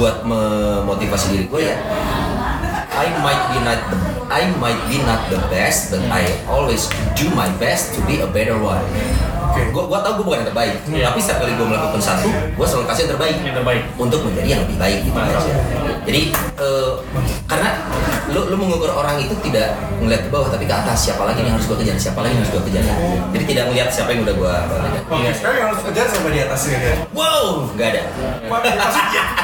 buat 0.00 0.24
memotivasi 0.24 1.36
diri 1.36 1.44
gue 1.52 1.62
ya 1.68 1.76
I 2.96 3.12
might 3.20 3.44
be 3.52 3.58
not 3.60 3.80
the 3.92 3.98
I 4.32 4.42
might 4.56 4.80
be 4.88 5.04
not 5.04 5.28
the 5.28 5.36
best 5.52 5.92
but 5.92 6.00
I 6.08 6.24
always 6.48 6.88
do 7.12 7.28
my 7.36 7.52
best 7.60 7.92
to 7.94 8.00
be 8.08 8.24
a 8.24 8.28
better 8.30 8.56
one 8.56 8.80
Oke. 9.54 9.62
gue 9.64 9.84
gue 9.84 9.98
tau 10.00 10.12
gue 10.12 10.24
bukan 10.24 10.38
yang 10.40 10.48
terbaik 10.48 10.74
Iya. 10.84 11.04
tapi 11.06 11.18
setiap 11.18 11.38
kali 11.40 11.52
gue 11.54 11.62
melakukan 11.64 12.00
satu 12.00 12.26
gue 12.28 12.66
selalu 12.66 12.84
kasih 12.84 13.00
yang 13.00 13.12
terbaik 13.12 13.34
Yang 13.38 13.56
terbaik. 13.56 13.82
untuk 13.96 14.20
menjadi 14.22 14.48
yang 14.48 14.60
lebih 14.62 14.76
baik 14.76 14.98
gitu 15.00 15.14
aja 15.16 15.38
jadi 16.04 16.20
eh, 16.58 16.92
karena 17.44 17.70
lu 18.26 18.40
lu 18.46 18.56
mengukur 18.56 18.90
orang 18.90 19.16
itu 19.16 19.30
tidak 19.40 19.72
ngeliat 19.96 20.20
ke 20.20 20.28
bawah 20.28 20.48
tapi 20.48 20.64
ke 20.64 20.74
atas 20.74 20.96
siapa 21.00 21.22
lagi 21.22 21.40
yang 21.40 21.54
harus 21.54 21.64
gue 21.64 21.78
kejar 21.78 21.94
siapa 21.94 22.18
lagi 22.18 22.34
yang 22.34 22.42
harus 22.42 22.52
gue 22.52 22.62
kejar 22.66 22.82
jadi 23.30 23.44
tidak 23.46 23.64
melihat 23.70 23.88
siapa 23.88 24.10
yang 24.10 24.20
udah 24.22 24.34
gue 24.34 24.54
kejar 24.64 24.92
Oke, 25.06 25.28
sekarang 25.32 25.56
yang 25.56 25.68
harus 25.70 25.82
kejar 25.84 26.06
sampai 26.08 26.30
di 26.30 26.40
atas 26.40 26.60
ini 26.66 26.76
wow 27.12 27.46
nggak 27.70 27.88
ada. 27.88 28.02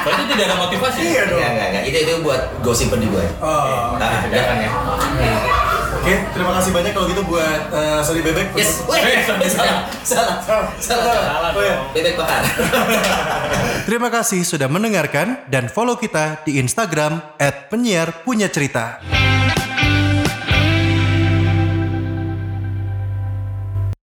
Berarti 0.00 0.22
tidak 0.26 0.44
ada 0.46 0.56
motivasi. 0.58 0.98
Iya 1.02 1.22
dong. 1.28 1.38
nggak 1.38 1.66
nggak 1.70 1.82
itu 1.84 1.98
itu 2.00 2.12
buat 2.20 2.40
gosipin 2.60 2.98
di 2.98 3.08
gue 3.08 3.24
Oh. 3.38 3.94
nah, 3.96 4.24
Jangan 4.26 4.56
ya. 4.58 4.70
Oke, 6.00 6.16
terima 6.32 6.56
kasih 6.56 6.72
banyak 6.72 6.92
kalau 6.96 7.06
gitu 7.06 7.22
buat 7.22 7.60
uh, 7.70 8.00
Sony 8.00 8.24
Bebek. 8.24 8.56
yes. 8.56 8.80
Wih, 8.88 8.96
Eh, 8.96 9.20
sorry. 9.20 9.48
salah. 9.52 9.84
Salah. 10.00 10.36
Salah. 10.40 10.66
Salah. 10.80 11.12
Salah. 11.12 11.50
Oh, 11.52 11.60
dong. 11.60 11.92
bebek 11.92 12.14
bakar. 12.16 12.40
Terima 13.88 14.08
kasih 14.08 14.40
sudah 14.40 14.64
mendengarkan 14.66 15.44
dan 15.46 15.68
follow 15.68 16.00
kita 16.00 16.40
di 16.42 16.56
Instagram 16.56 17.20
@penyiar 17.68 18.24
punya 18.24 18.48
cerita. 18.48 19.04